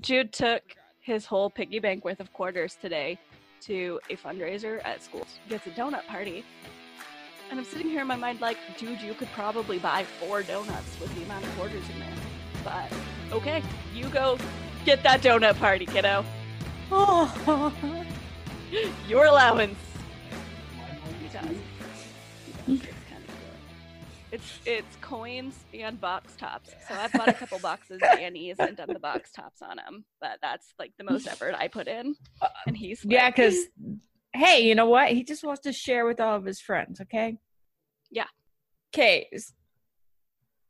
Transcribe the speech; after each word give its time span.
Jude 0.00 0.32
took 0.32 0.62
his 1.00 1.26
whole 1.26 1.50
piggy 1.50 1.78
bank 1.78 2.04
worth 2.04 2.20
of 2.20 2.32
quarters 2.32 2.76
today 2.80 3.18
to 3.62 4.00
a 4.08 4.16
fundraiser 4.16 4.80
at 4.84 5.02
school. 5.02 5.26
He 5.44 5.50
Gets 5.50 5.66
a 5.66 5.70
donut 5.70 6.06
party. 6.06 6.44
And 7.50 7.58
I'm 7.58 7.66
sitting 7.66 7.88
here 7.88 8.02
in 8.02 8.06
my 8.06 8.16
mind 8.16 8.40
like, 8.40 8.56
dude, 8.78 9.00
you 9.00 9.12
could 9.14 9.30
probably 9.32 9.78
buy 9.78 10.04
four 10.04 10.42
donuts 10.42 10.98
with 11.00 11.14
the 11.16 11.24
amount 11.24 11.44
of 11.44 11.56
quarters 11.56 11.82
in 11.92 11.98
there. 11.98 12.14
But 12.64 12.92
okay, 13.32 13.62
you 13.94 14.06
go 14.06 14.38
get 14.84 15.02
that 15.02 15.20
donut 15.20 15.58
party, 15.58 15.84
kiddo. 15.84 16.24
Oh, 16.90 17.74
Your 19.08 19.26
allowance. 19.26 19.78
He 21.20 21.28
does. 21.28 21.56
It's 24.40 24.60
it's 24.64 24.96
coins 25.02 25.54
and 25.74 26.00
box 26.00 26.34
tops. 26.36 26.70
So 26.88 26.94
I've 26.94 27.12
bought 27.12 27.28
a 27.28 27.34
couple 27.34 27.58
boxes 27.62 28.00
of 28.02 28.18
he 28.34 28.48
hasn't 28.48 28.76
done 28.76 28.88
the 28.88 28.98
box 28.98 29.32
tops 29.32 29.60
on 29.62 29.76
them. 29.76 30.04
But 30.20 30.38
that's 30.40 30.72
like 30.78 30.92
the 30.98 31.04
most 31.04 31.26
effort 31.26 31.54
I 31.58 31.68
put 31.68 31.88
in. 31.88 32.14
And 32.66 32.76
he's 32.76 33.04
yeah, 33.04 33.30
because 33.30 33.58
hey, 34.32 34.66
you 34.66 34.74
know 34.74 34.86
what? 34.86 35.10
He 35.10 35.24
just 35.24 35.44
wants 35.44 35.62
to 35.62 35.72
share 35.72 36.06
with 36.06 36.20
all 36.20 36.36
of 36.36 36.44
his 36.44 36.60
friends. 36.60 37.00
Okay. 37.00 37.36
Yeah. 38.10 38.26
Okay. 38.94 39.28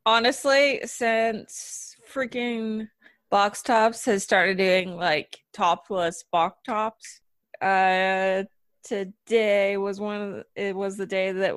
Honestly, 0.04 0.80
since 0.84 1.94
freaking 2.12 2.88
box 3.30 3.62
tops 3.62 4.04
has 4.06 4.24
started 4.24 4.58
doing 4.58 4.96
like 4.96 5.38
topless 5.52 6.24
box 6.32 6.58
tops, 6.66 7.20
uh, 7.60 8.42
today 8.82 9.76
was 9.76 10.00
one 10.00 10.20
of 10.20 10.32
the, 10.32 10.44
it 10.56 10.74
was 10.74 10.96
the 10.96 11.06
day 11.06 11.30
that 11.32 11.54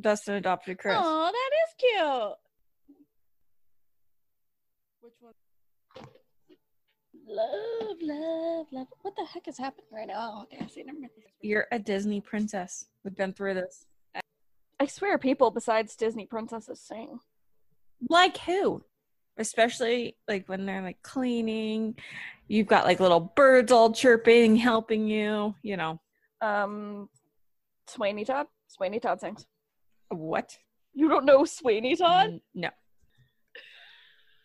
Dustin 0.00 0.34
adopted 0.34 0.78
Chris. 0.78 0.96
Oh, 0.98 1.30
that 1.32 1.50
is 1.64 1.74
cute. 1.78 2.34
Which 5.00 5.14
one? 5.20 5.34
Love, 7.26 7.96
love, 8.02 8.66
love. 8.72 8.86
What 9.02 9.16
the 9.16 9.24
heck 9.24 9.48
is 9.48 9.56
happening 9.56 9.86
right 9.92 10.06
now? 10.06 10.34
Oh, 10.34 10.42
okay, 10.42 10.62
I 10.62 10.66
see. 10.68 10.82
Never 10.82 10.98
mind. 10.98 11.10
You're 11.40 11.66
a 11.72 11.78
Disney 11.78 12.20
princess. 12.20 12.86
We've 13.02 13.16
been 13.16 13.32
through 13.32 13.54
this. 13.54 13.86
I 14.80 14.86
swear, 14.86 15.16
people 15.18 15.50
besides 15.50 15.96
Disney 15.96 16.26
princesses 16.26 16.80
sing. 16.80 17.20
Like 18.08 18.36
who? 18.38 18.82
Especially 19.38 20.16
like 20.28 20.48
when 20.48 20.66
they're 20.66 20.82
like 20.82 21.02
cleaning. 21.02 21.96
You've 22.48 22.66
got 22.66 22.84
like 22.84 23.00
little 23.00 23.20
birds 23.20 23.72
all 23.72 23.92
chirping, 23.92 24.56
helping 24.56 25.06
you, 25.08 25.54
you 25.62 25.76
know. 25.76 26.00
Um, 26.42 27.08
Sweeney 27.86 28.24
Todd. 28.24 28.46
Sweeney 28.68 29.00
Todd 29.00 29.20
sings. 29.20 29.46
What? 30.08 30.56
You 30.92 31.08
don't 31.08 31.24
know 31.24 31.44
Sweeney 31.44 31.96
Todd? 31.96 32.40
No. 32.54 32.70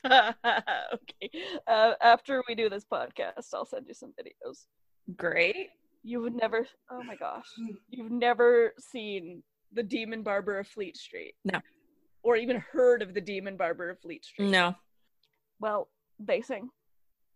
okay. 0.06 1.32
Uh, 1.68 1.94
after 2.02 2.42
we 2.48 2.56
do 2.56 2.70
this 2.70 2.86
podcast, 2.92 3.54
I'll 3.54 3.66
send 3.66 3.86
you 3.88 3.94
some 3.94 4.14
videos. 4.20 4.66
Great. 5.18 5.70
You 6.04 6.22
would 6.22 6.36
never. 6.36 6.66
Oh 6.90 7.04
my 7.04 7.16
gosh. 7.16 7.46
You've 7.90 8.12
never 8.12 8.74
seen 8.80 9.44
the 9.74 9.84
Demon 9.84 10.24
Barber 10.24 10.60
of 10.60 10.68
Fleet 10.68 10.98
Street. 10.98 11.36
No. 11.44 11.60
Or 12.24 12.36
even 12.36 12.64
heard 12.72 13.02
of 13.02 13.14
the 13.14 13.22
Demon 13.22 13.58
Barber 13.58 13.90
of 13.90 14.00
Fleet 14.00 14.26
Street. 14.26 14.50
No. 14.50 14.76
Well, 15.60 15.90
they 16.20 16.42
sing. 16.42 16.70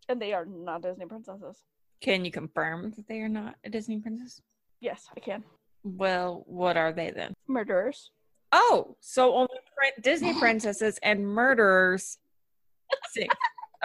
And 0.10 0.22
they 0.22 0.34
are 0.34 0.46
not 0.46 0.82
Disney 0.82 1.06
princesses. 1.06 1.62
Can 2.02 2.26
you 2.26 2.32
confirm 2.32 2.92
that 2.98 3.08
they 3.08 3.20
are 3.20 3.30
not 3.30 3.56
a 3.64 3.70
Disney 3.70 4.00
princess? 4.00 4.42
Yes, 4.82 5.08
I 5.16 5.22
can. 5.22 5.44
Well, 5.84 6.44
what 6.48 6.78
are 6.78 6.94
they 6.94 7.12
then? 7.12 7.34
Murderers. 7.48 8.12
Oh, 8.52 8.96
so 9.00 9.34
only 9.36 9.50
Disney 10.02 10.34
princesses 10.40 11.00
and 11.04 11.26
murderers 11.28 12.18
sing. 13.12 13.28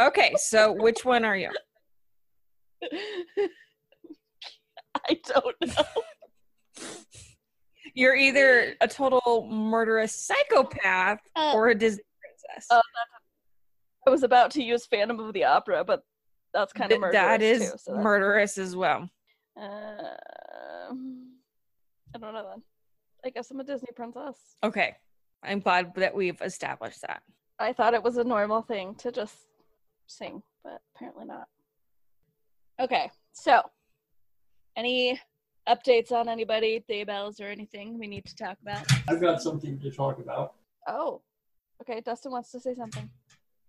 Okay, 0.01 0.35
so 0.37 0.73
which 0.73 1.05
one 1.05 1.25
are 1.25 1.37
you? 1.37 1.51
I 5.09 5.19
don't 5.27 5.57
know. 5.67 6.03
You're 7.95 8.15
either 8.15 8.75
a 8.81 8.87
total 8.87 9.49
murderous 9.51 10.15
psychopath 10.15 11.19
Uh, 11.35 11.53
or 11.55 11.69
a 11.69 11.75
Disney 11.75 12.05
princess. 12.21 12.67
uh, 12.71 12.81
I 14.07 14.11
was 14.11 14.23
about 14.23 14.53
to 14.53 14.63
use 14.63 14.87
Phantom 14.87 15.19
of 15.19 15.33
the 15.33 15.45
Opera, 15.45 15.85
but 15.85 16.03
that's 16.55 16.73
kind 16.73 16.93
of 16.93 17.01
murderous 17.01 17.15
that 17.23 17.43
is 17.43 17.73
too. 17.73 17.79
So 17.79 17.93
murderous 17.95 18.57
as 18.59 18.77
well. 18.77 19.09
Um, 19.61 21.28
I 22.15 22.19
don't 22.19 22.35
know 22.35 22.47
then. 22.49 22.63
I 23.25 23.31
guess 23.31 23.51
I'm 23.51 23.61
a 23.61 23.65
Disney 23.65 23.89
princess. 23.95 24.37
Okay. 24.63 24.97
I'm 25.43 25.61
glad 25.61 25.95
that 25.97 26.15
we've 26.15 26.41
established 26.41 27.03
that. 27.03 27.23
I 27.59 27.73
thought 27.73 27.95
it 27.95 28.03
was 28.03 28.17
a 28.17 28.25
normal 28.25 28.63
thing 28.63 28.95
to 28.97 29.13
just 29.13 29.37
sing, 30.07 30.43
but 30.63 30.81
apparently 30.95 31.25
not. 31.27 31.47
Okay, 32.81 33.11
so 33.33 33.63
any 34.77 35.21
updates 35.69 36.13
on 36.13 36.29
anybody, 36.29 36.85
Daybells, 36.89 37.41
or 37.41 37.47
anything 37.47 37.99
we 37.99 38.07
need 38.07 38.25
to 38.27 38.37
talk 38.37 38.57
about? 38.63 38.87
I've 39.09 39.21
got 39.21 39.43
something 39.43 39.79
to 39.81 39.91
talk 39.91 40.19
about. 40.19 40.55
Oh, 40.87 41.21
okay. 41.83 42.01
Dustin 42.01 42.31
wants 42.33 42.53
to 42.53 42.61
say 42.61 42.75
something. 42.75 43.11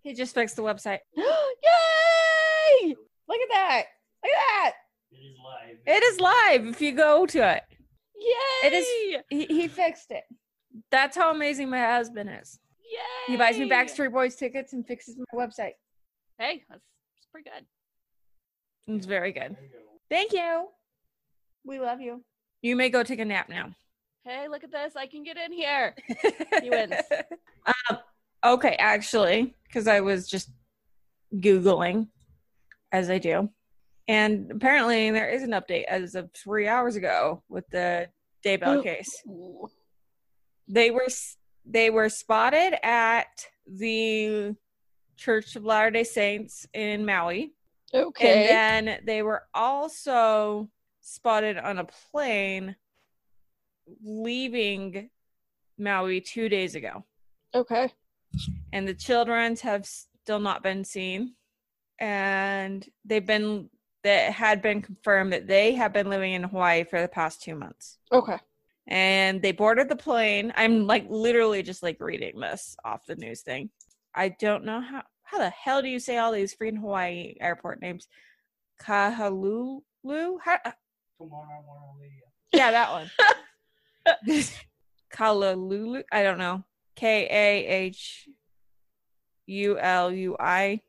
He 0.02 0.14
just 0.14 0.34
fixed 0.34 0.56
the 0.56 0.62
website. 0.62 1.00
Yay! 1.16 2.94
Look 3.28 3.40
at 3.40 3.48
that. 3.50 3.84
Look 4.24 4.32
at 4.32 4.38
that. 4.38 4.72
It 5.12 5.16
is 5.16 5.36
live. 5.44 5.76
It 5.86 6.02
is 6.04 6.20
live 6.20 6.66
if 6.66 6.80
you 6.80 6.92
go 6.92 7.26
to 7.26 7.56
it. 7.56 7.62
Yay! 8.20 8.68
It 8.68 8.72
is- 8.72 9.22
He, 9.30 9.46
he 9.46 9.68
fixed 9.68 10.10
it. 10.10 10.24
That's 10.90 11.16
how 11.16 11.32
amazing 11.34 11.70
my 11.70 11.80
husband 11.84 12.30
is. 12.40 12.58
Yay! 12.90 13.32
He 13.32 13.36
buys 13.36 13.58
me 13.58 13.68
Backstreet 13.68 14.12
Boys 14.12 14.36
tickets 14.36 14.72
and 14.72 14.86
fixes 14.86 15.16
my 15.16 15.24
website. 15.46 15.72
Hey, 16.38 16.62
that's, 16.68 16.82
that's 17.16 17.26
pretty 17.32 17.48
good. 17.50 18.94
It's 18.94 19.06
very 19.06 19.32
good. 19.32 19.56
There 19.56 19.62
you 19.64 19.70
go. 19.72 19.78
Thank 20.08 20.32
you. 20.32 20.66
We 21.64 21.78
love 21.80 22.00
you. 22.00 22.22
You 22.62 22.76
may 22.76 22.90
go 22.90 23.02
take 23.02 23.20
a 23.20 23.24
nap 23.24 23.48
now. 23.48 23.74
Hey, 24.24 24.48
look 24.48 24.64
at 24.64 24.70
this! 24.70 24.96
I 24.96 25.06
can 25.06 25.22
get 25.22 25.36
in 25.38 25.52
here. 25.52 25.94
He 26.62 26.68
wins. 26.68 26.92
Um, 27.66 27.98
okay, 28.44 28.76
actually, 28.78 29.54
because 29.66 29.86
I 29.88 30.00
was 30.00 30.28
just 30.28 30.50
Googling, 31.34 32.08
as 32.92 33.08
I 33.08 33.18
do. 33.18 33.48
And 34.10 34.50
apparently, 34.50 35.12
there 35.12 35.30
is 35.30 35.44
an 35.44 35.50
update 35.50 35.84
as 35.84 36.16
of 36.16 36.32
three 36.32 36.66
hours 36.66 36.96
ago 36.96 37.44
with 37.48 37.64
the 37.70 38.08
Daybell 38.44 38.82
case. 38.82 39.22
They 40.66 40.90
were 40.90 41.06
they 41.64 41.90
were 41.90 42.08
spotted 42.08 42.74
at 42.84 43.46
the 43.68 44.56
Church 45.16 45.54
of 45.54 45.64
Latter 45.64 45.92
Day 45.92 46.02
Saints 46.02 46.66
in 46.74 47.06
Maui, 47.06 47.52
Okay. 47.94 48.48
and 48.48 48.88
then 48.88 49.00
they 49.04 49.22
were 49.22 49.44
also 49.54 50.68
spotted 51.00 51.56
on 51.56 51.78
a 51.78 51.84
plane 51.84 52.74
leaving 54.02 55.08
Maui 55.78 56.20
two 56.20 56.48
days 56.48 56.74
ago. 56.74 57.04
okay. 57.54 57.92
and 58.72 58.88
the 58.88 58.94
children's 58.94 59.60
have 59.60 59.86
still 59.86 60.40
not 60.40 60.64
been 60.64 60.84
seen 60.84 61.34
and 62.00 62.88
they've 63.04 63.26
been 63.26 63.68
that 64.04 64.32
had 64.32 64.62
been 64.62 64.80
confirmed 64.82 65.32
that 65.32 65.46
they 65.46 65.72
have 65.74 65.92
been 65.92 66.08
living 66.08 66.32
in 66.32 66.42
hawaii 66.42 66.84
for 66.84 67.00
the 67.00 67.08
past 67.08 67.42
two 67.42 67.54
months 67.54 67.98
Okay. 68.12 68.38
and 68.86 69.40
they 69.42 69.52
boarded 69.52 69.88
the 69.88 69.96
plane 69.96 70.52
i'm 70.56 70.86
like 70.86 71.06
literally 71.08 71.62
just 71.62 71.82
like 71.82 71.98
reading 72.00 72.38
this 72.40 72.76
off 72.84 73.04
the 73.06 73.16
news 73.16 73.42
thing 73.42 73.70
i 74.14 74.28
don't 74.40 74.64
know 74.64 74.80
how 74.80 75.02
how 75.22 75.38
the 75.38 75.50
hell 75.50 75.80
do 75.82 75.88
you 75.88 75.98
say 76.00 76.16
all 76.18 76.32
these 76.32 76.54
freaking 76.56 76.78
hawaii 76.80 77.34
airport 77.40 77.80
names 77.82 78.08
kahalulu 78.80 79.80
how, 80.42 80.58
Come 81.18 81.32
on, 81.32 81.46
I 81.50 81.60
want 81.66 81.98
to 81.98 82.00
leave. 82.02 82.22
yeah 82.52 82.70
that 82.70 82.90
one 82.90 83.10
Kalalulu. 85.12 86.02
I 86.12 86.22
don't 86.22 86.38
know. 86.38 86.64
K 86.96 87.26
A 87.30 87.66
H 87.66 88.28
U 89.46 89.78
L 89.78 90.12
U 90.12 90.36
I. 90.38 90.80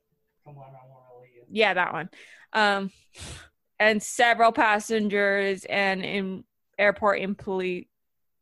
Come 0.46 0.58
on, 0.58 0.64
I 0.64 0.88
want 0.88 1.04
to 1.14 1.22
leave. 1.22 1.44
Yeah, 1.50 1.74
that 1.74 1.92
one. 1.94 2.10
Um, 2.54 2.92
and 3.80 4.02
several 4.02 4.52
passengers 4.52 5.66
and 5.66 6.04
in 6.06 6.44
airport 6.78 7.20
employee 7.20 7.88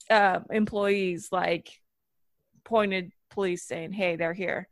uh, 0.10 0.40
employees 0.50 1.30
like 1.32 1.70
pointed 2.64 3.12
police 3.30 3.64
saying, 3.64 3.94
"Hey, 3.94 4.16
they're 4.16 4.34
here." 4.34 4.68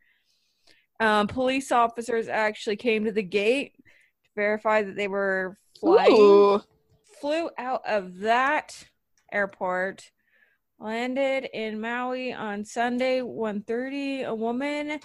Um, 0.99 1.27
police 1.27 1.71
officers 1.71 2.27
actually 2.27 2.75
came 2.75 3.05
to 3.05 3.11
the 3.11 3.23
gate 3.23 3.75
to 3.75 4.29
verify 4.35 4.81
that 4.81 4.95
they 4.95 5.07
were 5.07 5.57
flying 5.79 6.11
Ooh. 6.11 6.61
flew 7.21 7.49
out 7.57 7.81
of 7.87 8.19
that 8.19 8.83
airport 9.31 10.09
landed 10.79 11.49
in 11.53 11.79
maui 11.79 12.33
on 12.33 12.63
sunday 12.63 13.19
1.30 13.19 14.25
a 14.25 14.33
woman 14.33 14.99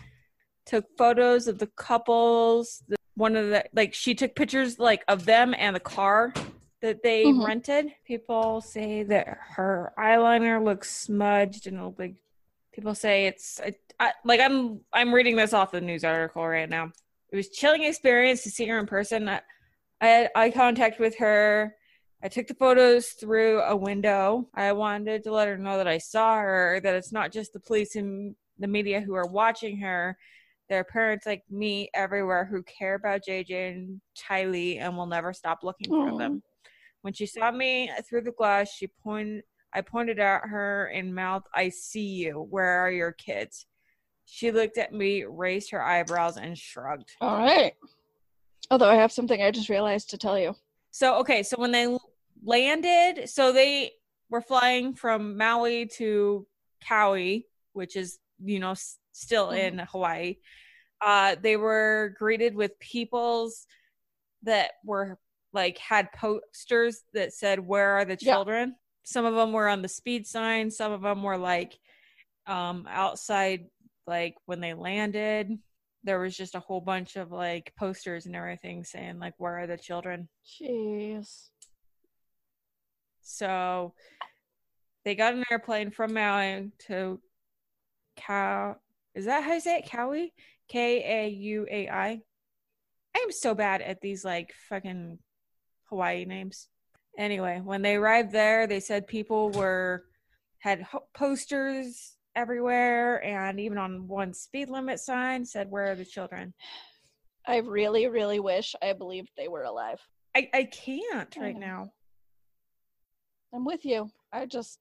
took 0.64 0.86
photos 0.96 1.48
of 1.48 1.58
the 1.58 1.66
couples 1.76 2.82
the, 2.88 2.96
one 3.22 3.36
of 3.36 3.48
the 3.48 3.64
like 3.72 3.94
she 3.94 4.14
took 4.14 4.34
pictures 4.34 4.78
like 4.78 5.02
of 5.08 5.24
them 5.24 5.54
and 5.56 5.76
the 5.76 5.80
car 5.98 6.34
that 6.80 7.02
they 7.02 7.26
Mhm. 7.26 7.46
rented 7.46 7.86
people 8.04 8.60
say 8.60 9.04
that 9.04 9.24
her 9.56 9.92
eyeliner 9.96 10.62
looks 10.62 10.90
smudged 10.90 11.66
and 11.68 11.76
like 11.98 12.16
people 12.72 12.94
say 12.94 13.26
it's 13.26 13.60
I, 13.60 13.70
I, 14.00 14.12
like 14.24 14.40
i'm 14.40 14.80
i'm 14.92 15.14
reading 15.14 15.36
this 15.36 15.52
off 15.52 15.70
the 15.70 15.80
news 15.80 16.04
article 16.04 16.46
right 16.46 16.68
now 16.68 16.90
it 17.32 17.36
was 17.36 17.48
chilling 17.48 17.84
experience 17.84 18.42
to 18.42 18.50
see 18.50 18.66
her 18.66 18.78
in 18.78 18.86
person. 18.86 19.28
I, 19.28 19.40
I 20.02 20.06
had 20.06 20.30
eye 20.34 20.50
contact 20.50 21.00
with 21.00 21.16
her. 21.18 21.74
I 22.22 22.28
took 22.28 22.46
the 22.46 22.54
photos 22.54 23.08
through 23.08 23.62
a 23.62 23.74
window. 23.74 24.48
I 24.54 24.72
wanted 24.72 25.24
to 25.24 25.32
let 25.32 25.48
her 25.48 25.56
know 25.56 25.78
that 25.78 25.88
I 25.88 25.96
saw 25.98 26.36
her, 26.36 26.78
that 26.82 26.94
it's 26.94 27.10
not 27.10 27.32
just 27.32 27.54
the 27.54 27.58
police 27.58 27.96
and 27.96 28.36
the 28.58 28.68
media 28.68 29.00
who 29.00 29.14
are 29.14 29.26
watching 29.26 29.78
her. 29.78 30.18
There 30.72 30.80
are 30.80 30.84
parents 30.84 31.26
like 31.26 31.44
me 31.50 31.90
everywhere 31.92 32.46
who 32.46 32.62
care 32.62 32.94
about 32.94 33.26
JJ 33.28 33.72
and 33.72 34.00
Tylee 34.16 34.80
and 34.80 34.96
will 34.96 35.04
never 35.04 35.34
stop 35.34 35.58
looking 35.62 35.90
for 35.90 36.16
them. 36.16 36.42
When 37.02 37.12
she 37.12 37.26
saw 37.26 37.50
me 37.50 37.90
through 38.08 38.22
the 38.22 38.32
glass, 38.32 38.72
she 38.72 38.86
pointed. 38.86 39.44
I 39.74 39.82
pointed 39.82 40.18
at 40.18 40.46
her 40.46 40.86
and 40.86 41.14
mouthed, 41.14 41.48
"I 41.52 41.68
see 41.68 42.06
you. 42.06 42.46
Where 42.48 42.78
are 42.80 42.90
your 42.90 43.12
kids?" 43.12 43.66
She 44.24 44.50
looked 44.50 44.78
at 44.78 44.94
me, 44.94 45.24
raised 45.24 45.70
her 45.72 45.84
eyebrows, 45.84 46.38
and 46.38 46.56
shrugged. 46.56 47.10
All 47.20 47.36
right. 47.36 47.74
Although 48.70 48.88
I 48.88 48.94
have 48.94 49.12
something 49.12 49.42
I 49.42 49.50
just 49.50 49.68
realized 49.68 50.08
to 50.08 50.16
tell 50.16 50.38
you. 50.38 50.56
So 50.90 51.16
okay, 51.16 51.42
so 51.42 51.58
when 51.58 51.72
they 51.72 51.98
landed, 52.42 53.28
so 53.28 53.52
they 53.52 53.92
were 54.30 54.40
flying 54.40 54.94
from 54.94 55.36
Maui 55.36 55.84
to 55.98 56.46
Kauai, 56.80 57.40
which 57.74 57.94
is 57.94 58.20
you 58.42 58.58
know 58.58 58.74
still 59.12 59.48
Mhm. 59.48 59.58
in 59.58 59.78
Hawaii. 59.78 60.36
Uh, 61.00 61.34
they 61.36 61.56
were 61.56 62.14
greeted 62.18 62.54
with 62.54 62.78
peoples 62.78 63.66
that 64.42 64.72
were 64.84 65.18
like 65.52 65.76
had 65.78 66.10
posters 66.12 67.02
that 67.12 67.32
said 67.32 67.60
"Where 67.60 67.90
are 67.98 68.04
the 68.04 68.16
Yeah. 68.20 68.34
children?" 68.34 68.76
Some 69.04 69.24
of 69.24 69.34
them 69.34 69.52
were 69.52 69.68
on 69.68 69.82
the 69.82 69.88
speed 69.88 70.26
sign. 70.26 70.70
Some 70.70 70.92
of 70.92 71.02
them 71.02 71.22
were 71.22 71.36
like 71.38 71.78
um, 72.46 72.86
outside, 72.88 73.68
like 74.06 74.34
when 74.46 74.60
they 74.60 74.74
landed. 74.74 75.60
There 76.04 76.18
was 76.18 76.36
just 76.36 76.56
a 76.56 76.60
whole 76.60 76.80
bunch 76.80 77.14
of 77.16 77.30
like 77.30 77.72
posters 77.76 78.26
and 78.26 78.34
everything 78.34 78.82
saying 78.84 79.18
like 79.20 79.34
"Where 79.38 79.58
are 79.60 79.66
the 79.66 79.76
children?" 79.76 80.28
Jeez. 80.44 81.50
So 83.20 83.94
they 85.04 85.14
got 85.14 85.34
an 85.34 85.44
airplane 85.50 85.90
from 85.90 86.14
Maui 86.14 86.72
to 86.86 87.20
Cow. 88.16 88.76
Is 89.14 89.26
that 89.26 89.44
how 89.44 89.54
you 89.54 89.60
say 89.60 89.78
it? 89.78 89.86
Kauai? 89.90 90.28
K 90.68 91.24
A 91.26 91.28
U 91.28 91.66
A 91.70 91.88
I. 91.88 92.20
I 93.14 93.18
am 93.18 93.30
so 93.30 93.54
bad 93.54 93.82
at 93.82 94.00
these 94.00 94.24
like 94.24 94.52
fucking 94.68 95.18
Hawaii 95.90 96.24
names. 96.24 96.68
Anyway, 97.18 97.60
when 97.62 97.82
they 97.82 97.96
arrived 97.96 98.32
there, 98.32 98.66
they 98.66 98.80
said 98.80 99.06
people 99.06 99.50
were 99.50 100.04
had 100.60 100.80
ho- 100.82 101.06
posters 101.12 102.16
everywhere, 102.34 103.22
and 103.22 103.60
even 103.60 103.76
on 103.76 104.08
one 104.08 104.32
speed 104.32 104.70
limit 104.70 104.98
sign 104.98 105.44
said, 105.44 105.70
"Where 105.70 105.90
are 105.90 105.94
the 105.94 106.06
children?" 106.06 106.54
I 107.44 107.58
really, 107.58 108.06
really 108.06 108.40
wish 108.40 108.74
I 108.80 108.94
believed 108.94 109.30
they 109.36 109.48
were 109.48 109.64
alive. 109.64 110.00
I 110.34 110.48
I 110.54 110.64
can't 110.64 111.36
right 111.36 111.54
know. 111.54 111.66
now. 111.66 111.92
I'm 113.52 113.66
with 113.66 113.84
you. 113.84 114.10
I 114.32 114.46
just 114.46 114.78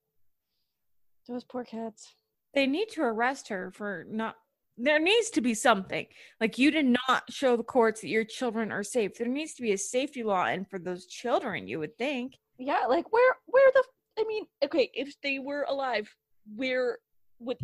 those 1.28 1.44
poor 1.44 1.66
kids. 1.66 2.08
They 2.54 2.68
need 2.68 2.90
to 2.90 3.02
arrest 3.02 3.48
her 3.50 3.72
for 3.72 4.06
not 4.10 4.36
there 4.78 5.00
needs 5.00 5.30
to 5.30 5.42
be 5.42 5.54
something 5.54 6.06
like 6.40 6.58
you 6.58 6.72
did 6.72 6.86
not 7.08 7.24
show 7.30 7.56
the 7.56 7.64
courts 7.64 8.02
that 8.02 8.08
your 8.08 8.24
children 8.24 8.72
are 8.72 8.84
safe 8.84 9.16
there 9.18 9.28
needs 9.28 9.54
to 9.54 9.62
be 9.62 9.74
a 9.74 9.78
safety 9.78 10.24
law 10.24 10.46
and 10.46 10.68
for 10.70 10.80
those 10.80 11.06
children 11.06 11.68
you 11.68 11.78
would 11.80 11.98
think 11.98 12.38
Yeah, 12.58 12.86
like 12.88 13.12
where 13.12 13.36
where 13.46 13.72
the 13.74 13.84
I 14.20 14.26
mean, 14.26 14.46
okay, 14.64 14.92
if 14.94 15.16
they 15.24 15.40
were 15.40 15.66
alive, 15.68 16.14
where 16.56 16.98
would 17.40 17.58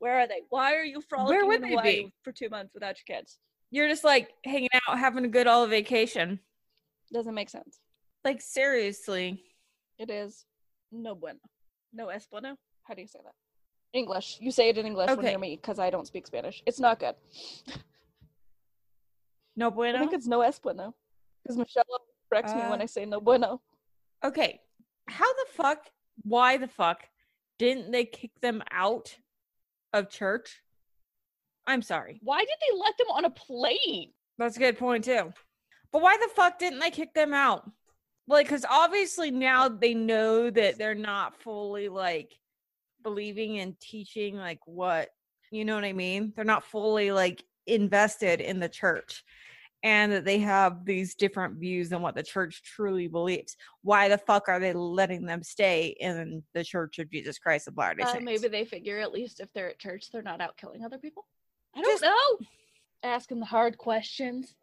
where 0.00 0.18
are 0.20 0.26
they? 0.26 0.42
Why 0.48 0.74
are 0.74 0.82
you 0.84 1.00
frolicking 1.08 1.46
would 1.46 1.62
in 1.62 1.70
they 1.76 1.76
be? 1.82 2.12
for 2.24 2.32
two 2.32 2.48
months 2.48 2.74
without 2.74 2.96
your 2.98 3.16
kids? 3.16 3.38
you're 3.72 3.88
just 3.88 4.02
like 4.02 4.30
hanging 4.44 4.68
out 4.88 4.98
having 4.98 5.24
a 5.24 5.28
good 5.28 5.46
all 5.46 5.66
vacation 5.68 6.40
Doesn't 7.12 7.34
make 7.34 7.48
sense. 7.50 7.78
like 8.24 8.40
seriously 8.42 9.42
It 9.98 10.10
is 10.10 10.44
no 10.90 11.14
bueno. 11.14 11.38
No 11.92 12.08
es 12.08 12.26
bueno. 12.30 12.56
How 12.84 12.94
do 12.94 13.02
you 13.02 13.06
say 13.08 13.20
that? 13.24 13.34
English. 13.92 14.38
You 14.40 14.50
say 14.50 14.68
it 14.68 14.78
in 14.78 14.86
English 14.86 15.08
when 15.08 15.18
Okay. 15.18 15.30
you're 15.30 15.40
me 15.40 15.56
because 15.56 15.78
I 15.78 15.90
don't 15.90 16.06
speak 16.06 16.26
Spanish. 16.26 16.62
It's 16.66 16.78
not 16.80 16.98
good. 17.00 17.14
no 19.56 19.70
bueno. 19.70 19.96
I 19.96 20.00
think 20.00 20.12
it's 20.12 20.26
no 20.26 20.42
es 20.42 20.58
bueno 20.58 20.94
because 21.42 21.56
Michelle 21.56 21.84
corrects 22.30 22.54
me 22.54 22.60
when 22.68 22.80
Uh, 22.80 22.84
I 22.84 22.86
say 22.86 23.04
no 23.04 23.20
bueno. 23.20 23.60
okay 24.24 24.60
how 25.08 25.26
the 25.32 25.46
fuck 25.52 25.90
why 26.22 26.56
the 26.56 26.68
fuck 26.68 27.00
didn't 27.58 27.90
they 27.90 28.04
kick 28.04 28.30
them 28.40 28.62
out 28.70 29.16
of 29.92 30.08
church 30.08 30.62
i'm 31.66 31.82
sorry 31.82 32.20
Why 32.22 32.38
did 32.40 32.48
they 32.60 32.78
let 32.78 32.96
them 32.98 33.08
on 33.10 33.24
a 33.24 33.30
plane? 33.30 34.12
That's 34.38 34.56
a 34.56 34.60
good 34.60 34.78
point 34.78 35.04
too. 35.04 35.32
But 35.92 36.00
why 36.00 36.16
the 36.16 36.30
fuck 36.34 36.58
didn't 36.58 36.78
they 36.78 36.90
kick 36.90 37.12
them 37.12 37.34
out? 37.34 37.68
Like, 38.26 38.46
because 38.46 38.64
obviously 38.70 39.30
now 39.30 39.68
they 39.68 39.92
know 39.92 40.48
that 40.48 40.78
they're 40.78 40.94
not 40.94 41.42
fully 41.42 41.88
like 41.90 42.38
believing 43.02 43.58
and 43.58 43.78
teaching 43.80 44.36
like 44.36 44.60
what 44.66 45.10
you 45.50 45.64
know 45.64 45.74
what 45.74 45.84
I 45.84 45.92
mean. 45.92 46.32
They're 46.36 46.44
not 46.44 46.64
fully 46.64 47.10
like 47.12 47.42
invested 47.66 48.40
in 48.40 48.60
the 48.60 48.68
church, 48.68 49.24
and 49.82 50.12
that 50.12 50.24
they 50.24 50.38
have 50.38 50.84
these 50.84 51.14
different 51.14 51.58
views 51.58 51.88
than 51.88 52.02
what 52.02 52.14
the 52.14 52.22
church 52.22 52.62
truly 52.62 53.08
believes. 53.08 53.56
Why 53.82 54.08
the 54.08 54.18
fuck 54.18 54.48
are 54.48 54.60
they 54.60 54.72
letting 54.72 55.26
them 55.26 55.42
stay 55.42 55.96
in 55.98 56.42
the 56.54 56.62
Church 56.64 56.98
of 56.98 57.10
Jesus 57.10 57.38
Christ 57.38 57.66
of 57.68 57.76
Latter 57.76 57.96
Day 57.96 58.02
Uh, 58.04 58.12
Saints? 58.12 58.24
maybe 58.24 58.48
they 58.48 58.64
figure 58.64 58.98
at 58.98 59.12
least 59.12 59.40
if 59.40 59.52
they're 59.52 59.70
at 59.70 59.78
church, 59.78 60.10
they're 60.12 60.22
not 60.22 60.40
out 60.40 60.56
killing 60.56 60.84
other 60.84 60.98
people. 60.98 61.26
I 61.74 61.82
don't 61.82 61.92
Just- 61.92 62.02
know. 62.02 62.46
Asking 63.02 63.40
the 63.40 63.46
hard 63.46 63.78
questions. 63.78 64.54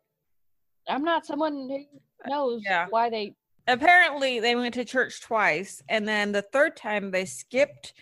I'm 0.88 1.04
not 1.04 1.26
someone 1.26 1.54
who 1.54 1.86
knows 2.30 2.62
yeah. 2.64 2.86
why 2.90 3.10
they. 3.10 3.36
apparently 3.68 4.40
they 4.40 4.56
went 4.56 4.74
to 4.76 4.86
church 4.86 5.22
twice 5.22 5.82
and 5.90 6.08
then 6.08 6.32
the 6.32 6.42
third 6.42 6.78
time 6.78 7.12
they 7.12 7.26
skipped 7.26 7.94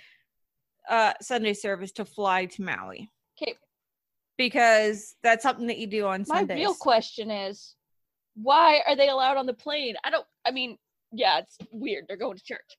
uh 0.90 1.14
sunday 1.22 1.54
service 1.54 1.92
to 1.92 2.06
fly 2.06 2.46
to 2.46 2.62
maui 2.64 3.10
Okay, 3.42 3.56
because 4.38 5.16
that's 5.24 5.44
something 5.44 5.68
that 5.68 5.78
you 5.78 5.88
do 5.88 6.06
on 6.06 6.22
my 6.28 6.40
sundays 6.40 6.58
real 6.58 6.74
question 6.76 7.30
is, 7.32 7.76
why 8.42 8.82
are 8.88 8.96
they 8.96 9.10
allowed 9.10 9.38
on 9.38 9.46
the 9.46 9.54
plane? 9.54 9.96
I 10.04 10.10
don't. 10.10 10.26
I 10.46 10.52
mean, 10.52 10.78
yeah, 11.12 11.40
it's 11.40 11.58
weird. 11.72 12.06
They're 12.08 12.18
going 12.18 12.38
to 12.38 12.44
church. 12.44 12.78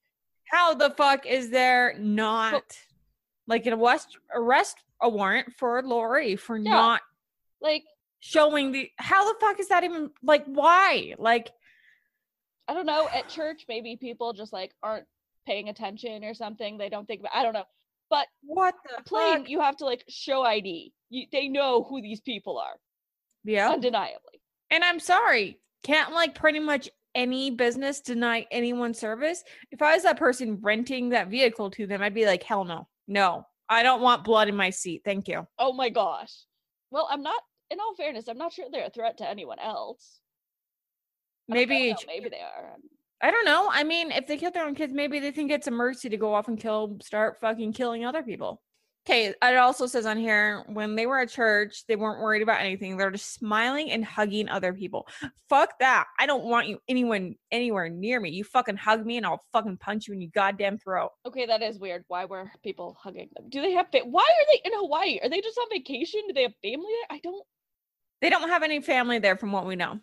how 0.50 0.74
the 0.74 0.90
fuck 0.90 1.26
is 1.26 1.50
there 1.50 1.94
not 1.98 2.62
like 3.46 3.64
an 3.66 3.72
arrest 3.74 4.16
arrest 4.34 4.76
a 5.02 5.08
warrant 5.08 5.52
for 5.58 5.82
lori 5.82 6.36
for 6.36 6.56
Yeah. 6.56 6.70
not 6.72 7.00
Like, 7.60 7.84
showing 8.20 8.72
the 8.72 8.90
how 8.98 9.30
the 9.32 9.38
fuck 9.40 9.60
is 9.60 9.68
that 9.68 9.84
even 9.84 10.10
like 10.22 10.44
why 10.46 11.14
like 11.18 11.50
I 12.68 12.74
don't 12.74 12.86
know. 12.86 13.08
At 13.14 13.28
church, 13.28 13.64
maybe 13.68 13.96
people 13.96 14.32
just 14.32 14.52
like 14.52 14.72
aren't 14.82 15.06
paying 15.46 15.68
attention 15.68 16.24
or 16.24 16.34
something. 16.34 16.76
They 16.78 16.88
don't 16.88 17.06
think 17.06 17.20
about. 17.20 17.32
I 17.34 17.44
don't 17.44 17.52
know. 17.52 17.64
But 18.08 18.26
what 18.42 18.74
the 18.84 19.02
plane, 19.04 19.38
fuck? 19.38 19.48
you 19.48 19.60
have 19.60 19.76
to 19.78 19.84
like 19.84 20.04
show 20.08 20.42
ID. 20.42 20.92
You, 21.10 21.26
they 21.32 21.48
know 21.48 21.84
who 21.88 22.00
these 22.00 22.20
people 22.20 22.58
are, 22.58 22.76
yeah 23.44 23.70
undeniably. 23.70 24.40
And 24.70 24.84
I'm 24.84 25.00
sorry, 25.00 25.60
can't 25.82 26.12
like 26.12 26.34
pretty 26.34 26.60
much 26.60 26.88
any 27.16 27.50
business 27.50 28.00
deny 28.00 28.46
anyone 28.50 28.94
service? 28.94 29.42
If 29.72 29.82
I 29.82 29.94
was 29.94 30.04
that 30.04 30.18
person 30.18 30.58
renting 30.60 31.08
that 31.08 31.28
vehicle 31.28 31.70
to 31.72 31.86
them, 31.86 32.02
I'd 32.02 32.14
be 32.14 32.26
like, 32.26 32.42
hell 32.42 32.64
no. 32.64 32.86
No, 33.08 33.46
I 33.68 33.82
don't 33.82 34.02
want 34.02 34.24
blood 34.24 34.48
in 34.48 34.56
my 34.56 34.70
seat. 34.70 35.02
Thank 35.04 35.28
you. 35.28 35.46
Oh 35.58 35.72
my 35.72 35.88
gosh. 35.88 36.32
Well, 36.90 37.08
I'm 37.10 37.22
not. 37.22 37.40
In 37.70 37.80
all 37.80 37.94
fairness, 37.96 38.28
I'm 38.28 38.38
not 38.38 38.52
sure 38.52 38.66
they're 38.70 38.86
a 38.86 38.90
threat 38.90 39.18
to 39.18 39.28
anyone 39.28 39.58
else. 39.58 40.20
I 41.50 41.54
Maybe, 41.54 41.90
know, 41.90 41.96
maybe 42.06 42.28
they 42.28 42.40
are. 42.40 42.76
I 43.20 43.30
don't 43.30 43.44
know. 43.46 43.68
I 43.70 43.82
mean, 43.82 44.10
if 44.10 44.26
they 44.26 44.36
kill 44.36 44.50
their 44.50 44.66
own 44.66 44.74
kids, 44.74 44.92
maybe 44.92 45.18
they 45.20 45.30
think 45.30 45.50
it's 45.50 45.66
a 45.66 45.70
mercy 45.70 46.08
to 46.10 46.16
go 46.16 46.34
off 46.34 46.48
and 46.48 46.58
kill, 46.60 46.98
start 47.02 47.38
fucking 47.40 47.72
killing 47.72 48.04
other 48.04 48.22
people. 48.22 48.60
Okay, 49.08 49.28
it 49.40 49.56
also 49.56 49.86
says 49.86 50.04
on 50.04 50.18
here 50.18 50.64
when 50.66 50.96
they 50.96 51.06
were 51.06 51.20
at 51.20 51.28
church, 51.30 51.84
they 51.86 51.94
weren't 51.94 52.20
worried 52.20 52.42
about 52.42 52.60
anything. 52.60 52.96
They're 52.96 53.12
just 53.12 53.34
smiling 53.34 53.92
and 53.92 54.04
hugging 54.04 54.48
other 54.48 54.72
people. 54.74 55.06
Fuck 55.48 55.78
that. 55.78 56.06
I 56.18 56.26
don't 56.26 56.42
want 56.44 56.66
you 56.66 56.80
anyone 56.88 57.36
anywhere 57.52 57.88
near 57.88 58.18
me. 58.18 58.30
You 58.30 58.42
fucking 58.42 58.76
hug 58.76 59.06
me 59.06 59.16
and 59.16 59.24
I'll 59.24 59.44
fucking 59.52 59.76
punch 59.76 60.08
you 60.08 60.14
in 60.14 60.20
your 60.20 60.32
goddamn 60.34 60.78
throat. 60.78 61.10
Okay, 61.24 61.46
that 61.46 61.62
is 61.62 61.78
weird. 61.78 62.04
Why 62.08 62.24
were 62.24 62.50
people 62.64 62.98
hugging 63.00 63.28
them? 63.36 63.48
Do 63.48 63.62
they 63.62 63.72
have? 63.72 63.86
Fa- 63.92 64.00
Why 64.04 64.24
are 64.24 64.46
they 64.52 64.60
in 64.68 64.76
Hawaii? 64.76 65.20
Are 65.22 65.28
they 65.28 65.40
just 65.40 65.56
on 65.56 65.66
vacation? 65.70 66.22
Do 66.26 66.34
they 66.34 66.42
have 66.42 66.54
family 66.60 66.90
there? 67.08 67.16
I 67.16 67.20
don't. 67.22 67.46
They 68.20 68.28
don't 68.30 68.48
have 68.48 68.64
any 68.64 68.80
family 68.80 69.20
there 69.20 69.36
from 69.36 69.52
what 69.52 69.66
we 69.66 69.76
know. 69.76 70.00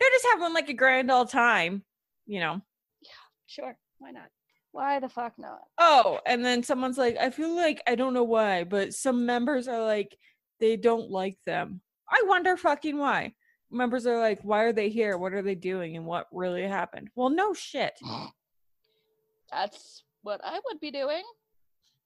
They're 0.00 0.10
just 0.10 0.26
having 0.32 0.54
like 0.54 0.70
a 0.70 0.74
grand 0.74 1.10
old 1.10 1.28
time, 1.28 1.84
you 2.26 2.40
know. 2.40 2.60
Yeah, 3.00 3.10
sure, 3.46 3.76
why 3.98 4.10
not? 4.10 4.28
Why 4.72 5.00
the 5.00 5.08
fuck 5.08 5.32
not? 5.38 5.60
Oh, 5.78 6.20
and 6.26 6.44
then 6.44 6.62
someone's 6.62 6.98
like, 6.98 7.16
I 7.16 7.30
feel 7.30 7.54
like 7.54 7.82
I 7.86 7.94
don't 7.94 8.12
know 8.12 8.24
why, 8.24 8.64
but 8.64 8.92
some 8.92 9.24
members 9.24 9.68
are 9.68 9.82
like, 9.82 10.16
they 10.60 10.76
don't 10.76 11.10
like 11.10 11.38
them. 11.46 11.80
I 12.10 12.22
wonder 12.26 12.56
fucking 12.56 12.98
why. 12.98 13.32
Members 13.70 14.06
are 14.06 14.20
like, 14.20 14.40
why 14.42 14.64
are 14.64 14.72
they 14.72 14.90
here? 14.90 15.18
What 15.18 15.32
are 15.32 15.42
they 15.42 15.54
doing? 15.54 15.96
And 15.96 16.04
what 16.04 16.26
really 16.30 16.62
happened? 16.62 17.08
Well, 17.14 17.30
no 17.30 17.54
shit. 17.54 17.98
That's 19.50 20.04
what 20.22 20.40
I 20.44 20.60
would 20.66 20.80
be 20.80 20.90
doing. 20.90 21.22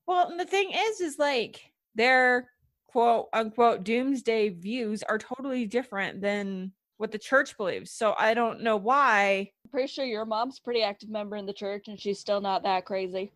Well, 0.07 0.29
and 0.29 0.39
the 0.39 0.45
thing 0.45 0.73
is, 0.73 1.01
is 1.01 1.19
like 1.19 1.73
they're 1.95 2.51
quote 2.87 3.29
unquote 3.33 3.85
doomsday 3.85 4.49
views 4.51 5.03
are 5.03 5.19
totally 5.19 5.67
different 5.67 6.21
than 6.21 6.73
what 6.97 7.13
the 7.13 7.19
church 7.19 7.57
believes. 7.57 7.91
So 7.93 8.15
I 8.19 8.35
don't 8.35 8.63
know 8.63 8.77
why, 8.77 9.53
Pretty 9.71 9.87
sure 9.89 10.05
your 10.05 10.25
mom's 10.25 10.59
a 10.59 10.63
pretty 10.63 10.83
active 10.83 11.09
member 11.09 11.37
in 11.37 11.47
the 11.47 11.53
church 11.53 11.89
and 11.89 11.99
she's 11.99 12.19
still 12.19 12.41
not 12.41 12.63
that 12.65 12.85
crazy. 12.85 13.33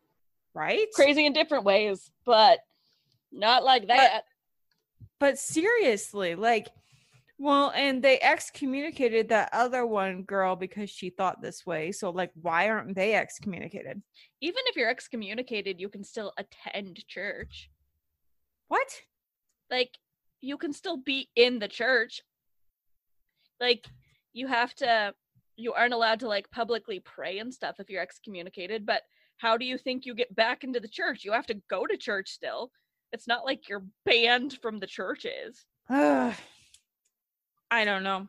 right? 0.55 0.87
Crazy 0.95 1.27
in 1.27 1.33
different 1.33 1.65
ways, 1.65 2.11
but 2.25 2.61
not 3.33 3.65
like 3.65 3.89
that. 3.89 4.25
But 5.21 5.39
seriously, 5.39 6.35
like, 6.35 6.69
well, 7.39 7.73
and 7.75 8.03
they 8.03 8.21
excommunicated 8.21 9.29
that 9.29 9.49
other 9.53 9.85
one 9.85 10.23
girl 10.23 10.55
because 10.55 10.89
she 10.91 11.11
thought 11.11 11.43
this 11.43 11.67
way. 11.67 11.91
So, 11.93 12.11
like, 12.11 12.31
why 12.41 12.69
aren't 12.69 12.95
they 12.95 13.15
excommunicated? 13.15 14.03
Even 14.41 14.63
if 14.67 14.77
you're 14.77 14.91
excommunicated, 14.91 15.81
you 15.81 15.89
can 15.89 16.05
still 16.05 16.33
attend 16.37 17.05
church. 17.09 17.71
What? 18.69 18.87
Like, 19.71 19.99
you 20.41 20.57
can 20.59 20.73
still 20.73 20.97
be 20.97 21.29
in 21.35 21.59
the 21.59 21.69
church. 21.69 22.23
Like, 23.61 23.87
you 24.33 24.47
have 24.47 24.75
to, 24.77 25.15
you 25.57 25.73
aren't 25.73 25.95
allowed 25.95 26.21
to 26.21 26.29
like 26.29 26.51
publicly 26.51 27.01
pray 27.01 27.39
and 27.39 27.53
stuff 27.53 27.77
if 27.79 27.89
you're 27.91 28.03
excommunicated, 28.03 28.85
but 28.87 29.03
how 29.39 29.57
do 29.57 29.65
you 29.65 29.79
think 29.79 30.07
you 30.07 30.15
get 30.15 30.35
back 30.35 30.65
into 30.65 30.81
the 30.81 30.89
church? 30.89 31.25
You 31.25 31.33
have 31.33 31.47
to 31.47 31.61
go 31.69 31.87
to 31.87 31.97
church 31.97 32.29
still. 32.31 32.71
It's 33.13 33.29
not 33.29 33.45
like 33.45 33.69
you're 33.69 33.85
banned 34.05 34.59
from 34.63 34.79
the 34.79 34.87
churches. 34.87 35.65
I 35.89 36.35
don't 37.71 38.03
know. 38.03 38.29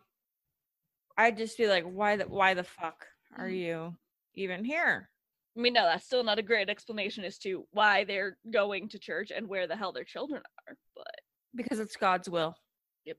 I'd 1.18 1.38
just 1.38 1.58
be 1.58 1.68
like, 1.68 1.86
why 1.86 2.18
the 2.18 2.26
why 2.26 2.54
the 2.54 2.64
fuck 2.64 3.06
are 3.38 3.48
Mhm. 3.48 3.58
you 3.58 3.96
even 4.34 4.66
here? 4.66 5.10
I 5.56 5.62
mean, 5.62 5.74
no, 5.74 5.86
that's 5.86 6.06
still 6.06 6.24
not 6.24 6.40
a 6.40 6.44
great 6.44 6.70
explanation 6.70 7.24
as 7.24 7.38
to 7.40 7.66
why 7.72 8.04
they're 8.04 8.38
going 8.52 8.90
to 8.90 9.00
church 9.00 9.32
and 9.32 9.48
where 9.48 9.68
the 9.68 9.76
hell 9.78 9.94
their 9.94 10.04
children 10.04 10.44
are, 10.68 10.78
but 10.96 11.22
Because 11.56 11.80
it's 11.80 11.96
God's 11.96 12.30
will. 12.30 12.58
Yep 13.06 13.18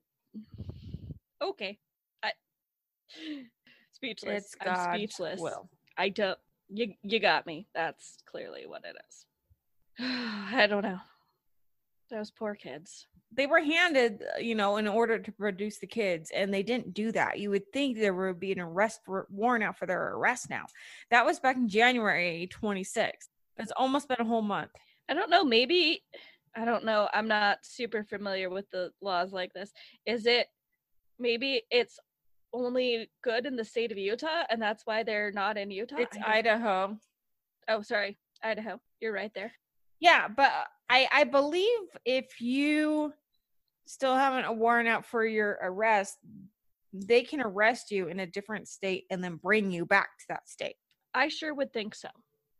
okay. 1.40 1.78
I 2.22 2.32
speechless. 3.97 4.45
It's 4.45 4.57
I'm 4.61 4.75
God's 4.75 4.95
speechless. 4.95 5.41
will. 5.41 5.69
I 5.99 6.11
don't 6.11 6.38
you 6.69 6.95
you 7.03 7.19
got 7.19 7.47
me. 7.47 7.67
That's 7.75 8.19
clearly 8.26 8.67
what 8.67 8.83
it 8.85 8.97
is. 9.09 9.26
I 10.00 10.67
don't 10.69 10.83
know. 10.83 10.99
Those 12.11 12.31
poor 12.31 12.55
kids. 12.55 13.07
They 13.33 13.47
were 13.47 13.61
handed, 13.61 14.23
you 14.38 14.55
know, 14.55 14.76
in 14.76 14.87
order 14.87 15.19
to 15.19 15.33
produce 15.33 15.79
the 15.79 15.87
kids, 15.88 16.31
and 16.33 16.55
they 16.55 16.62
didn't 16.62 16.95
do 16.95 17.11
that. 17.12 17.41
You 17.41 17.50
would 17.50 17.73
think 17.73 17.99
there 17.99 18.15
would 18.15 18.38
be 18.38 18.53
an 18.53 18.61
arrest 18.61 19.00
warrant 19.29 19.65
out 19.65 19.76
for 19.76 19.87
their 19.87 20.15
arrest 20.15 20.49
now. 20.49 20.67
That 21.11 21.26
was 21.26 21.41
back 21.41 21.57
in 21.57 21.69
January 21.69 22.49
26th. 22.62 23.29
It's 23.59 23.73
almost 23.76 24.09
been 24.09 24.21
a 24.21 24.25
whole 24.25 24.43
month. 24.43 24.71
I 25.09 25.15
don't 25.15 25.31
know, 25.31 25.45
maybe 25.45 26.05
I 26.57 26.65
don't 26.65 26.85
know. 26.85 27.09
I'm 27.12 27.29
not 27.29 27.59
super 27.62 28.03
familiar 28.03 28.49
with 28.49 28.71
the 28.71 28.91
laws 29.03 29.33
like 29.33 29.53
this. 29.53 29.73
Is 30.07 30.25
it 30.26 30.47
maybe 31.19 31.62
it's 31.71 31.99
only 32.56 33.10
good 33.22 33.46
in 33.46 33.56
the 33.56 33.64
state 33.64 33.92
of 33.92 33.98
Utah 33.98 34.44
and 34.50 34.60
that's 34.60 34.86
why 34.86 35.02
they're 35.02 35.32
not 35.32 35.56
in 35.56 35.70
Utah? 35.70 35.96
It's 35.98 36.16
Idaho. 36.25 36.96
Oh, 37.68 37.82
sorry. 37.82 38.18
Idaho. 38.42 38.80
You're 39.00 39.12
right 39.12 39.32
there. 39.34 39.52
Yeah, 40.00 40.28
but 40.28 40.52
I 40.88 41.08
I 41.12 41.25
believe 41.25 41.80
if 42.04 42.40
you 42.40 43.12
still 43.86 44.14
haven't 44.14 44.44
a 44.44 44.52
warrant 44.52 44.88
out 44.88 45.06
for 45.06 45.25
your 45.25 45.58
arrest, 45.62 46.18
they 46.92 47.22
can 47.22 47.40
arrest 47.40 47.90
you 47.90 48.08
in 48.08 48.20
a 48.20 48.26
different 48.26 48.68
state 48.68 49.04
and 49.10 49.22
then 49.22 49.36
bring 49.36 49.70
you 49.70 49.86
back 49.86 50.18
to 50.18 50.25
that 50.28 50.48
state. 50.48 50.76
I 51.14 51.28
sure 51.28 51.54
would 51.54 51.72
think 51.72 51.94
so. 51.94 52.08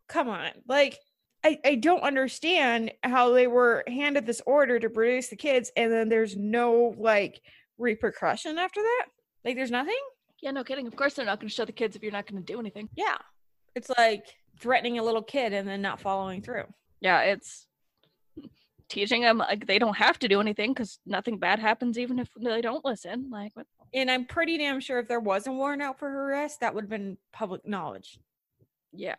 Come 0.09 0.29
on. 0.29 0.51
Like 0.69 0.99
I, 1.45 1.59
I 1.65 1.75
don't 1.77 2.03
understand 2.03 2.93
how 3.03 3.33
they 3.33 3.47
were 3.47 3.85
handed 3.87 4.27
this 4.27 4.43
order 4.47 4.79
to 4.79 4.91
produce 4.91 5.29
the 5.29 5.37
kids 5.37 5.71
and 5.77 5.93
then 5.93 6.09
there's 6.09 6.37
no 6.37 6.95
like 6.99 7.41
repercussion 7.79 8.59
after 8.59 8.83
that. 8.83 9.07
Like 9.47 9.57
there's 9.57 9.71
nothing? 9.71 9.95
Yeah, 10.43 10.51
no 10.51 10.65
kidding. 10.65 10.89
Of 10.89 10.97
course 10.97 11.15
they're 11.15 11.25
not 11.25 11.41
going 11.41 11.49
to 11.49 11.55
show 11.55 11.65
the 11.65 11.73
kids 11.73 11.95
if 11.95 12.03
you're 12.03 12.13
not 12.13 12.27
going 12.27 12.45
to 12.45 12.53
do 12.53 12.59
anything. 12.59 12.89
Yeah. 12.97 13.17
It's 13.77 13.91
like 13.97 14.27
threatening 14.59 14.99
a 14.99 15.03
little 15.05 15.23
kid 15.23 15.53
and 15.53 15.69
then 15.69 15.81
not 15.81 16.01
following 16.01 16.43
through. 16.43 16.65
Yeah, 17.01 17.21
it's 17.21 17.67
teaching 18.89 19.23
them 19.23 19.39
like 19.39 19.67
they 19.67 19.79
don't 19.79 19.97
have 19.97 20.19
to 20.19 20.29
do 20.29 20.41
anything 20.41 20.73
because 20.73 20.99
nothing 21.07 21.39
bad 21.39 21.59
happens 21.59 21.97
even 21.99 22.19
if 22.19 22.29
they 22.39 22.61
don't 22.61 22.85
listen. 22.85 23.31
Like, 23.31 23.53
what? 23.55 23.67
And 23.95 24.11
I'm 24.11 24.25
pretty 24.25 24.59
damn 24.59 24.81
sure 24.81 24.99
if 24.99 25.09
there 25.09 25.21
was 25.21 25.47
a 25.47 25.53
warrant 25.53 25.83
out 25.83 25.99
for 25.99 26.11
her 26.11 26.31
arrest, 26.31 26.61
that 26.61 26.75
would 26.75 26.85
have 26.85 26.91
been 26.91 27.17
public 27.33 27.67
knowledge. 27.67 28.19
yeah, 28.93 29.15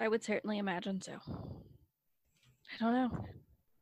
I 0.00 0.08
would 0.08 0.24
certainly 0.24 0.58
imagine 0.58 1.02
so. 1.02 1.12
I 1.22 2.78
don't 2.80 2.94
know. 2.94 3.24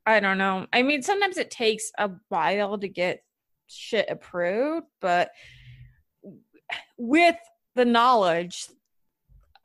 I 0.06 0.18
don't 0.18 0.38
know. 0.38 0.66
I 0.72 0.82
mean, 0.82 1.02
sometimes 1.02 1.37
it 1.38 1.50
takes 1.50 1.92
a 1.99 2.10
while 2.28 2.78
to 2.78 2.88
get 2.88 3.22
shit 3.71 4.07
approved, 4.09 4.87
but 5.00 5.31
with 6.97 7.37
the 7.75 7.85
knowledge 7.85 8.69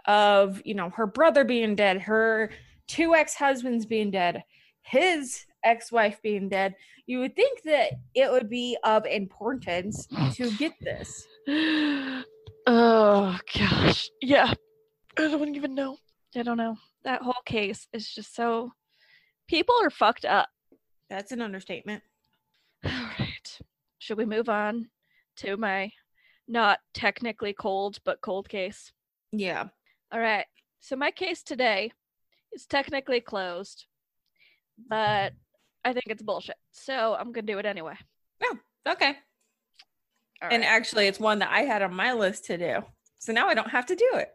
of, 0.08 0.62
you 0.66 0.74
know, 0.74 0.90
her 0.92 1.08
brother 1.08 1.44
being 1.44 1.76
dead, 1.76 2.02
her 2.02 2.52
two 2.88 3.16
ex-husbands 3.16 3.86
being 3.86 4.12
dead, 4.12 4.44
his 4.82 5.46
ex-wife 5.64 6.22
being 6.22 6.48
dead, 6.50 6.76
you 7.08 7.20
would 7.20 7.36
think 7.36 7.64
that 7.64 7.92
it 8.14 8.32
would 8.32 8.50
be 8.50 8.78
of 8.84 9.06
importance 9.06 10.08
to 10.34 10.50
get 10.58 10.74
this. 10.82 11.28
oh 12.68 13.38
gosh, 13.54 14.10
yeah. 14.22 14.54
I 15.18 15.22
don't 15.22 15.56
even 15.56 15.76
know. 15.76 15.98
I 16.36 16.44
don't 16.44 16.58
know. 16.58 16.76
That 17.04 17.22
whole 17.22 17.42
case 17.46 17.88
is 17.94 18.10
just 18.10 18.36
so. 18.36 18.72
People 19.48 19.76
are 19.82 19.90
fucked 19.90 20.26
up. 20.26 20.50
That's 21.10 21.32
an 21.32 21.42
understatement. 21.42 22.04
All 22.86 22.92
right. 22.92 23.25
Should 24.06 24.20
we 24.20 24.26
move 24.26 24.50
on 24.50 24.88
to 25.38 25.58
my 25.58 25.92
not 26.48 26.78
technically 26.94 27.54
cold 27.54 27.98
but 28.06 28.22
cold 28.22 28.48
case? 28.48 28.92
Yeah. 29.32 29.70
All 30.12 30.20
right. 30.20 30.46
So 30.80 30.96
my 30.96 31.10
case 31.10 31.42
today 31.42 31.92
is 32.54 32.68
technically 32.68 33.20
closed, 33.20 33.88
but 34.88 35.34
I 35.84 35.94
think 35.94 36.06
it's 36.06 36.22
bullshit. 36.22 36.58
So 36.70 37.18
I'm 37.20 37.32
gonna 37.32 37.48
do 37.48 37.58
it 37.58 37.66
anyway. 37.66 37.96
No, 38.40 38.92
okay. 38.92 39.16
All 40.44 40.50
And 40.52 40.64
actually, 40.64 41.08
it's 41.08 41.20
one 41.20 41.40
that 41.40 41.50
I 41.52 41.62
had 41.62 41.82
on 41.82 41.96
my 41.96 42.14
list 42.14 42.46
to 42.46 42.60
do. 42.60 42.84
So 43.18 43.34
now 43.34 43.48
I 43.48 43.56
don't 43.56 43.72
have 43.72 43.88
to 43.88 43.96
do 43.96 44.12
it. 44.14 44.30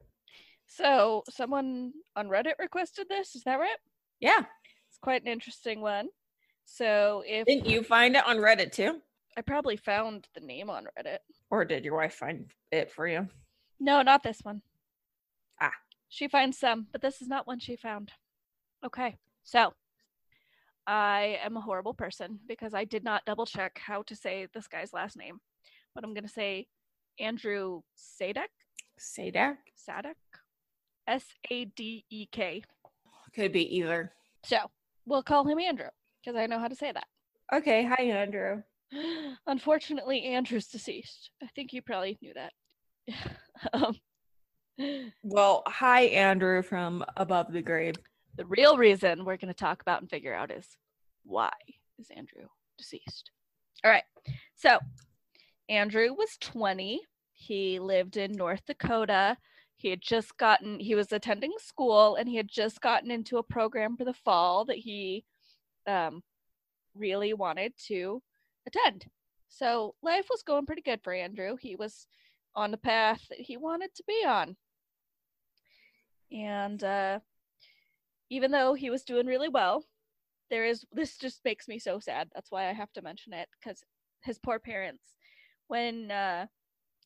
so 0.67 1.23
someone 1.31 1.93
on 2.17 2.27
Reddit 2.27 2.55
requested 2.59 3.07
this. 3.09 3.37
Is 3.37 3.45
that 3.45 3.61
right? 3.61 3.79
Yeah. 4.19 4.41
It's 4.89 4.99
quite 5.01 5.23
an 5.23 5.29
interesting 5.29 5.81
one. 5.81 6.09
So 6.65 7.23
if 7.25 7.47
Didn't 7.47 7.67
you 7.67 7.85
find 7.85 8.17
it 8.17 8.27
on 8.27 8.39
Reddit 8.39 8.73
too? 8.73 9.01
I 9.41 9.43
probably 9.43 9.79
found 9.79 10.29
the 10.35 10.43
name 10.43 10.69
on 10.69 10.85
Reddit. 10.85 11.21
Or 11.51 11.65
did 11.65 11.83
your 11.83 11.97
wife 11.97 12.13
find 12.13 12.53
it 12.71 12.93
for 12.93 13.09
you? 13.09 13.27
No, 13.81 14.03
not 14.03 14.23
this 14.23 14.41
one. 14.43 14.61
Ah. 15.63 15.73
She 16.11 16.29
finds 16.29 16.59
some, 16.59 16.89
but 16.93 17.01
this 17.01 17.23
is 17.23 17.29
not 17.29 17.47
one 17.47 17.59
she 17.59 17.75
found. 17.75 18.13
Okay. 18.85 19.17
So 19.43 19.73
I 20.87 21.39
am 21.43 21.57
a 21.57 21.61
horrible 21.63 21.95
person 21.95 22.39
because 22.47 22.75
I 22.75 22.85
did 22.85 23.03
not 23.03 23.25
double 23.25 23.47
check 23.47 23.81
how 23.83 24.03
to 24.03 24.15
say 24.15 24.47
this 24.53 24.69
guy's 24.69 24.93
last 24.93 25.17
name. 25.17 25.39
But 25.95 26.05
I'm 26.05 26.13
going 26.13 26.27
to 26.27 26.31
say 26.31 26.67
Andrew 27.19 27.81
Sadek. 27.97 28.53
Sadek? 29.01 29.57
Sadek? 29.89 30.17
S 31.09 31.25
A 31.51 31.65
D 31.65 32.05
E 32.11 32.27
K. 32.31 32.63
Could 33.35 33.53
be 33.53 33.75
either. 33.79 34.13
So 34.45 34.59
we'll 35.07 35.23
call 35.23 35.49
him 35.49 35.59
Andrew 35.59 35.89
because 36.23 36.39
I 36.39 36.45
know 36.45 36.59
how 36.59 36.69
to 36.69 36.77
say 36.77 36.93
that. 36.93 37.07
Okay. 37.55 37.85
Hi, 37.87 38.03
Andrew. 38.03 38.65
Unfortunately, 39.47 40.25
Andrew's 40.25 40.67
deceased. 40.67 41.31
I 41.43 41.47
think 41.55 41.73
you 41.73 41.83
probably 41.83 42.19
knew 42.21 42.33
that. 42.35 42.53
um, 43.73 43.97
Well, 45.23 45.63
hi, 45.67 46.03
Andrew 46.03 46.63
from 46.63 47.05
above 47.17 47.53
the 47.53 47.63
grave. 47.63 47.95
the 48.37 48.47
real 48.47 48.77
reason 48.77 49.25
we're 49.25 49.37
going 49.37 49.53
to 49.53 49.55
talk 49.55 49.83
about 49.83 50.01
and 50.01 50.11
figure 50.11 50.35
out 50.35 50.51
is 50.51 50.67
why 51.25 51.53
is 51.99 52.09
Andrew 52.17 52.47
deceased? 52.79 53.31
All 53.85 53.91
right. 53.91 54.05
So, 54.55 54.79
Andrew 55.69 56.13
was 56.15 56.37
20. 56.41 57.01
He 57.33 57.79
lived 57.79 58.17
in 58.17 58.33
North 58.33 58.63
Dakota. 58.67 59.37
He 59.77 59.89
had 59.89 60.03
just 60.03 60.37
gotten, 60.37 60.79
he 60.79 60.95
was 60.95 61.13
attending 61.13 61.53
school 61.59 62.17
and 62.17 62.29
he 62.29 62.37
had 62.37 62.49
just 62.49 62.81
gotten 62.81 63.11
into 63.11 63.39
a 63.39 63.43
program 63.43 63.97
for 63.97 64.05
the 64.05 64.13
fall 64.13 64.65
that 64.67 64.77
he 64.77 65.25
um, 65.87 66.23
really 66.95 67.33
wanted 67.33 67.73
to 67.87 68.23
attend. 68.75 69.07
So, 69.49 69.95
life 70.03 70.27
was 70.31 70.43
going 70.43 70.67
pretty 70.67 70.83
good 70.83 71.01
for 71.03 71.13
Andrew. 71.13 71.57
He 71.61 71.77
was 71.77 72.07
on 72.55 72.71
the 72.71 72.77
path 72.77 73.27
that 73.31 73.41
he 73.41 73.57
wanted 73.57 73.95
to 73.97 74.05
be 74.07 74.25
on. 74.27 74.57
And 76.33 76.83
uh, 76.83 77.21
even 78.31 78.51
though 78.51 78.75
he 78.75 78.91
was 78.91 79.03
doing 79.03 79.27
really 79.27 79.49
well, 79.49 79.85
there 80.51 80.65
is 80.65 80.85
this 80.93 81.17
just 81.17 81.45
makes 81.45 81.69
me 81.69 81.79
so 81.79 81.99
sad. 81.99 82.29
That's 82.35 82.51
why 82.51 82.69
I 82.69 82.73
have 82.73 82.93
to 82.93 83.03
mention 83.03 83.33
it 83.33 83.49
because 83.61 83.83
his 84.23 84.39
poor 84.39 84.59
parents, 84.59 85.15
when 85.69 86.11
uh, 86.11 86.47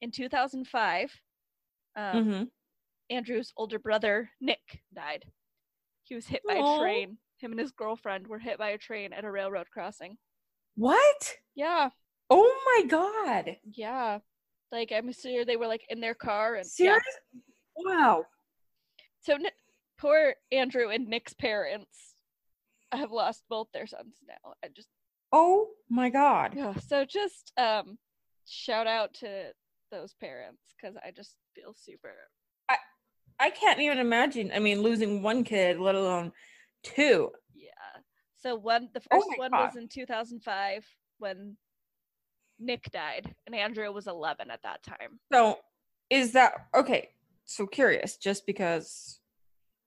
in 0.00 0.10
2005, 0.10 1.12
um, 1.96 2.02
Mhm. 2.02 2.50
Andrew's 3.10 3.52
older 3.56 3.78
brother 3.78 4.30
Nick 4.40 4.82
died. 4.94 5.24
He 6.02 6.14
was 6.14 6.26
hit 6.26 6.42
by 6.46 6.54
Aw. 6.54 6.76
a 6.76 6.80
train 6.80 7.18
him 7.38 7.52
and 7.52 7.60
his 7.60 7.72
girlfriend 7.72 8.26
were 8.26 8.38
hit 8.38 8.58
by 8.58 8.70
a 8.70 8.78
train 8.78 9.12
at 9.12 9.24
a 9.24 9.30
railroad 9.30 9.70
crossing. 9.70 10.16
What? 10.76 11.34
Yeah, 11.54 11.90
Oh 12.30 12.54
my 12.66 12.86
god. 12.88 13.56
yeah. 13.72 14.18
Like 14.72 14.92
I'm 14.92 15.12
sure 15.12 15.44
they 15.44 15.56
were 15.56 15.68
like 15.68 15.84
in 15.88 16.00
their 16.00 16.14
car 16.14 16.54
and 16.54 16.64
yeah. 16.78 16.94
Serious? 16.94 17.02
Wow. 17.76 18.24
So 19.20 19.36
poor 19.98 20.34
Andrew 20.50 20.88
and 20.90 21.06
Nick's 21.08 21.34
parents 21.34 22.14
have 22.92 23.12
lost 23.12 23.42
both 23.48 23.68
their 23.72 23.86
sons 23.86 24.16
now. 24.26 24.54
I 24.64 24.68
just 24.74 24.88
Oh 25.32 25.68
my 25.88 26.10
god. 26.10 26.54
yeah. 26.56 26.74
So 26.88 27.04
just 27.04 27.52
um 27.56 27.98
shout 28.46 28.86
out 28.86 29.14
to 29.14 29.52
those 29.92 30.14
parents 30.20 30.62
because 30.76 30.96
I 31.04 31.10
just 31.12 31.36
feel 31.54 31.74
super. 31.76 32.14
I 32.68 32.76
I 33.38 33.50
can't 33.50 33.80
even 33.80 33.98
imagine. 33.98 34.50
I 34.54 34.58
mean, 34.58 34.82
losing 34.82 35.22
one 35.22 35.44
kid, 35.44 35.78
let 35.78 35.94
alone 35.94 36.32
two. 36.82 37.30
So 38.44 38.54
one 38.56 38.90
the 38.92 39.00
Oh 39.10 39.16
first 39.20 39.28
my 39.30 39.36
one 39.38 39.50
God. 39.52 39.66
was 39.68 39.76
in 39.76 39.88
2005 39.88 40.86
when 41.18 41.56
Nick 42.58 42.90
died 42.92 43.34
and 43.46 43.54
Andrew 43.54 43.90
was 43.90 44.06
11 44.06 44.50
at 44.50 44.62
that 44.62 44.82
time. 44.82 45.18
So, 45.32 45.58
is 46.10 46.32
that 46.32 46.52
okay? 46.74 47.08
So 47.46 47.66
curious, 47.66 48.16
just 48.18 48.44
because 48.46 49.20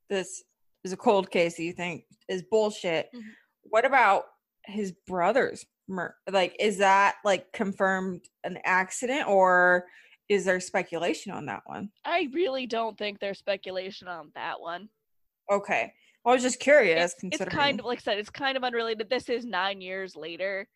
this 0.09 0.43
is 0.83 0.91
a 0.91 0.97
cold 0.97 1.29
case 1.29 1.57
that 1.57 1.63
you 1.63 1.73
think 1.73 2.05
is 2.27 2.41
bullshit. 2.43 3.09
Mhm. 3.13 3.21
What 3.61 3.85
about 3.85 4.25
his 4.65 4.91
brother's 5.05 5.63
mur- 5.87 6.17
Like, 6.29 6.55
is 6.59 6.79
that 6.79 7.17
like 7.23 7.51
confirmed 7.53 8.27
an 8.43 8.57
accident, 8.63 9.27
or 9.27 9.87
is 10.29 10.45
there 10.45 10.59
speculation 10.59 11.31
on 11.31 11.45
that 11.45 11.61
one? 11.67 11.91
I 12.03 12.29
really 12.33 12.65
don't 12.65 12.97
think 12.97 13.19
there's 13.19 13.37
speculation 13.39 14.07
on 14.07 14.31
that 14.33 14.59
one. 14.59 14.89
Okay, 15.49 15.93
I 16.27 16.33
was 16.33 16.43
just 16.43 16.59
curious. 16.59 17.15
It's, 17.23 17.41
it's 17.41 17.53
kind 17.53 17.79
of 17.79 17.85
like 17.85 17.99
I 17.99 18.01
said, 18.01 18.17
it's 18.19 18.29
kind 18.29 18.57
of 18.57 18.63
unrelated. 18.63 19.09
This 19.09 19.29
is 19.29 19.45
nine 19.45 19.79
years 19.79 20.15
later. 20.15 20.67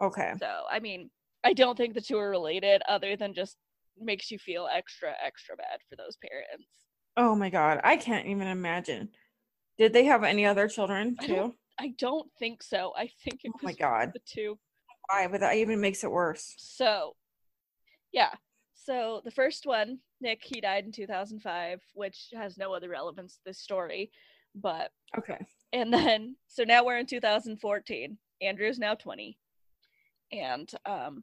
okay. 0.00 0.34
So, 0.38 0.64
I 0.70 0.80
mean, 0.80 1.10
I 1.44 1.54
don't 1.54 1.76
think 1.78 1.94
the 1.94 2.00
two 2.00 2.18
are 2.18 2.28
related 2.28 2.82
other 2.86 3.16
than 3.16 3.32
just 3.32 3.56
makes 3.98 4.30
you 4.30 4.38
feel 4.38 4.68
extra, 4.70 5.14
extra 5.24 5.56
bad 5.56 5.78
for 5.88 5.96
those 5.96 6.18
parents. 6.18 6.68
Oh 7.16 7.34
my 7.34 7.48
god, 7.48 7.80
I 7.84 7.96
can't 7.96 8.26
even 8.26 8.46
imagine. 8.48 9.08
Did 9.78 9.94
they 9.94 10.04
have 10.04 10.22
any 10.24 10.44
other 10.44 10.68
children 10.68 11.16
I 11.20 11.26
too? 11.26 11.34
don't- 11.36 11.54
I 11.78 11.92
don't 11.98 12.30
think 12.38 12.62
so. 12.62 12.92
I 12.96 13.10
think 13.22 13.40
it 13.44 13.52
Oh 13.54 13.58
my 13.62 13.72
god, 13.74 14.10
the 14.14 14.20
two. 14.26 14.58
why? 15.10 15.26
But 15.26 15.40
that 15.40 15.56
even 15.56 15.78
makes 15.80 16.04
it 16.04 16.10
worse. 16.10 16.54
So, 16.58 17.16
yeah. 18.12 18.32
So 18.74 19.20
the 19.24 19.30
first 19.30 19.66
one, 19.66 19.98
Nick, 20.22 20.40
he 20.42 20.60
died 20.62 20.84
in 20.86 20.92
2005, 20.92 21.80
which 21.94 22.28
has 22.34 22.56
no 22.56 22.72
other 22.72 22.88
relevance 22.88 23.34
to 23.34 23.40
this 23.44 23.58
story. 23.58 24.10
But, 24.56 24.90
Okay. 25.18 25.38
and 25.72 25.92
then, 25.92 26.36
so 26.48 26.64
now 26.64 26.84
we're 26.84 26.98
in 26.98 27.06
2014. 27.06 28.18
Andrew's 28.42 28.78
now 28.78 28.94
20 28.94 29.36
and 30.32 30.70
um, 30.84 31.22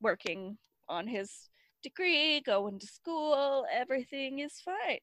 working 0.00 0.58
on 0.88 1.06
his 1.06 1.48
degree, 1.82 2.40
going 2.40 2.78
to 2.78 2.86
school. 2.86 3.64
Everything 3.72 4.40
is 4.40 4.54
fine. 4.64 4.98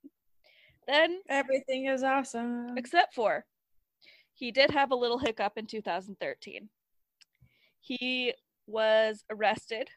Then 0.87 1.19
Everything 1.29 1.85
is 1.85 2.03
awesome. 2.03 2.77
except 2.77 3.13
for 3.15 3.45
he 4.33 4.51
did 4.51 4.69
have 4.71 4.91
a 4.91 4.95
little 4.95 5.17
hiccup 5.17 5.53
in 5.57 5.65
2013. 5.65 6.69
He 7.79 8.33
was 8.67 9.23
arrested 9.31 9.89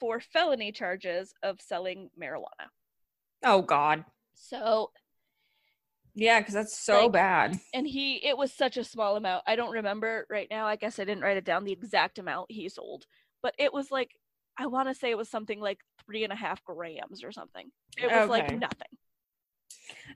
for 0.00 0.20
felony 0.20 0.72
charges 0.72 1.32
of 1.42 1.60
selling 1.60 2.10
marijuana. 2.20 2.68
Oh 3.44 3.62
God. 3.62 4.04
So, 4.34 4.90
Yeah, 6.20 6.40
because 6.40 6.54
that's 6.54 6.76
so 6.76 7.02
Like- 7.04 7.12
bad. 7.12 7.60
and 7.72 7.86
he, 7.86 8.16
it 8.26 8.36
was 8.36 8.52
such 8.52 8.76
a 8.76 8.82
small 8.82 9.16
amount. 9.16 9.44
I 9.46 9.54
don't 9.54 9.70
remember 9.70 10.26
right 10.28 10.48
now. 10.50 10.66
I 10.66 10.74
guess 10.74 10.98
I 10.98 11.04
didn't 11.04 11.22
write 11.22 11.36
it 11.36 11.44
down 11.44 11.62
the 11.64 11.70
exact 11.72 12.18
amount 12.18 12.50
he 12.50 12.68
sold, 12.68 13.06
but 13.40 13.54
it 13.56 13.72
was 13.72 13.92
like, 13.92 14.10
I 14.58 14.66
want 14.66 14.88
to 14.88 14.94
say 14.94 15.10
it 15.10 15.16
was 15.16 15.28
something 15.28 15.60
like 15.60 15.78
three 16.04 16.24
and 16.24 16.32
a 16.32 16.36
half 16.36 16.64
grams 16.64 17.22
or 17.22 17.30
something. 17.30 17.70
It 17.96 18.10
was 18.10 18.28
like 18.28 18.50
nothing. 18.58 18.88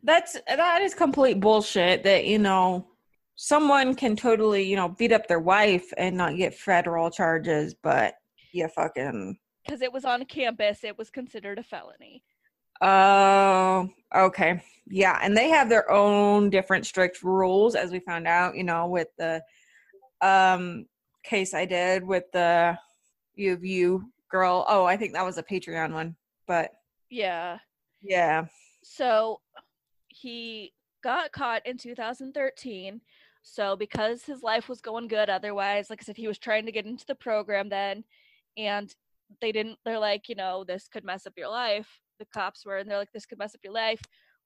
That's 0.03 0.37
that 0.49 0.83
is 0.83 0.93
complete 0.95 1.39
bullshit. 1.39 2.03
That 2.03 2.25
you 2.25 2.39
know, 2.41 2.89
someone 3.37 3.95
can 3.95 4.17
totally 4.17 4.65
you 4.65 4.75
know 4.75 4.89
beat 4.89 5.13
up 5.13 5.29
their 5.29 5.39
wife 5.39 5.93
and 5.97 6.17
not 6.17 6.37
get 6.37 6.55
federal 6.55 7.11
charges, 7.11 7.75
but 7.81 8.15
you 8.53 8.67
fucking 8.69 9.39
Because 9.65 9.81
it 9.83 9.93
was 9.93 10.05
on 10.05 10.25
campus, 10.25 10.83
it 10.83 10.99
was 10.99 11.11
considered 11.11 11.61
a 11.61 11.63
felony. 11.63 12.25
Oh 12.83 13.89
okay 14.15 14.61
yeah, 14.89 15.19
and 15.23 15.37
they 15.37 15.49
have 15.49 15.69
their 15.69 15.91
own 15.91 16.51
different 16.51 16.85
strict 16.85 17.23
rules, 17.23 17.75
as 17.75 17.91
we 17.91 18.01
found 18.01 18.27
out. 18.27 18.57
You 18.57 18.65
know, 18.65 18.87
with 18.87 19.09
the 19.17 19.43
um 20.21 20.87
case 21.25 21.55
I 21.55 21.65
did 21.65 22.05
with 22.05 22.25
the 22.33 22.77
U 23.37 23.53
of 23.53 23.65
U 23.65 24.13
girl. 24.31 24.67
Oh, 24.69 24.85
I 24.85 24.97
think 24.97 25.15
that 25.15 25.25
was 25.25 25.39
a 25.39 25.43
Patreon 25.43 25.93
one, 25.93 26.17
but 26.47 26.73
Yeah. 27.11 27.59
yeah. 28.03 28.47
So 28.83 29.41
he 30.09 30.73
got 31.03 31.33
caught 31.33 31.65
in 31.67 31.79
2013. 31.79 33.01
So 33.45 33.77
because 33.77 34.25
his 34.25 34.43
life 34.43 34.69
was 34.69 34.81
going 34.81 35.09
good 35.09 35.31
otherwise, 35.31 35.91
like 35.91 36.01
I 36.03 36.05
said, 36.05 36.17
he 36.17 36.29
was 36.29 36.39
trying 36.39 36.67
to 36.67 36.73
get 36.73 36.87
into 36.87 37.07
the 37.07 37.15
program 37.15 37.69
then 37.69 38.05
and 38.57 38.95
they 39.41 39.53
didn't 39.53 39.79
they're 39.85 39.99
like, 39.99 40.29
you 40.29 40.35
know, 40.35 40.65
this 40.65 40.89
could 40.89 41.05
mess 41.05 41.27
up 41.27 41.35
your 41.37 41.49
life. 41.49 42.01
The 42.23 42.39
cops 42.39 42.65
were 42.65 42.79
and 42.79 42.89
they're 42.89 42.99
like, 42.99 43.11
this 43.13 43.27
could 43.27 43.39
mess 43.39 43.55
up 43.55 43.61
your 43.65 43.73
life, 43.73 44.01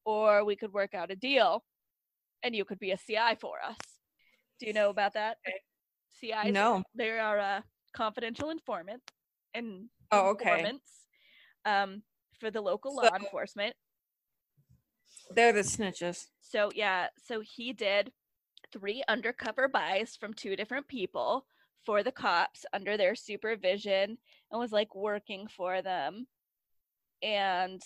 or 0.07 0.45
we 0.45 0.57
could 0.57 0.73
work 0.73 0.95
out 0.95 1.11
a 1.11 1.17
deal 1.17 1.63
and 2.43 2.57
you 2.57 2.65
could 2.65 2.79
be 2.79 2.93
a 2.93 2.97
CI 2.97 3.35
for 3.39 3.57
us. 3.63 3.77
Do 4.59 4.67
you 4.67 4.73
know 4.73 4.89
about 4.89 5.13
that? 5.13 5.37
CIs 6.19 6.55
No. 6.55 6.83
they 6.95 7.11
are 7.11 7.37
a 7.37 7.65
confidential 7.95 8.49
informant 8.49 9.03
and 9.53 9.89
Oh, 10.11 10.31
okay. 10.31 10.51
informants 10.51 10.91
um, 11.67 12.03
for 12.41 12.51
the 12.51 12.61
local 12.63 12.97
law 12.97 13.15
enforcement. 13.15 13.75
They're 15.35 15.53
the 15.53 15.61
snitches. 15.61 16.29
So 16.41 16.71
yeah, 16.75 17.09
so 17.27 17.41
he 17.41 17.75
did 17.75 18.13
three 18.73 19.03
undercover 19.09 19.69
buys 19.69 20.17
from 20.17 20.33
two 20.33 20.57
different 20.57 20.89
people 20.89 21.45
for 21.85 22.03
the 22.03 22.13
cops 22.13 22.65
under 22.73 22.97
their 22.97 23.15
supervision 23.15 24.17
and 24.51 24.61
was 24.61 24.73
like 24.73 24.95
working 24.95 25.47
for 25.49 25.83
them. 25.83 26.27
And 27.23 27.83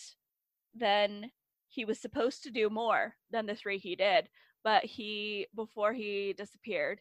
then 0.74 1.30
he 1.68 1.84
was 1.84 2.00
supposed 2.00 2.42
to 2.42 2.50
do 2.50 2.68
more 2.68 3.14
than 3.30 3.46
the 3.46 3.54
three 3.54 3.78
he 3.78 3.94
did, 3.96 4.28
but 4.64 4.84
he 4.84 5.46
before 5.54 5.92
he 5.92 6.34
disappeared, 6.36 7.00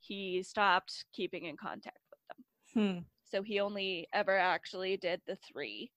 he 0.00 0.42
stopped 0.42 1.04
keeping 1.12 1.44
in 1.44 1.56
contact 1.56 1.98
with 2.10 2.20
them. 2.28 2.94
Hmm. 2.94 2.98
So 3.30 3.42
he 3.42 3.60
only 3.60 4.08
ever 4.12 4.36
actually 4.36 4.96
did 4.96 5.20
the 5.26 5.36
three. 5.36 5.92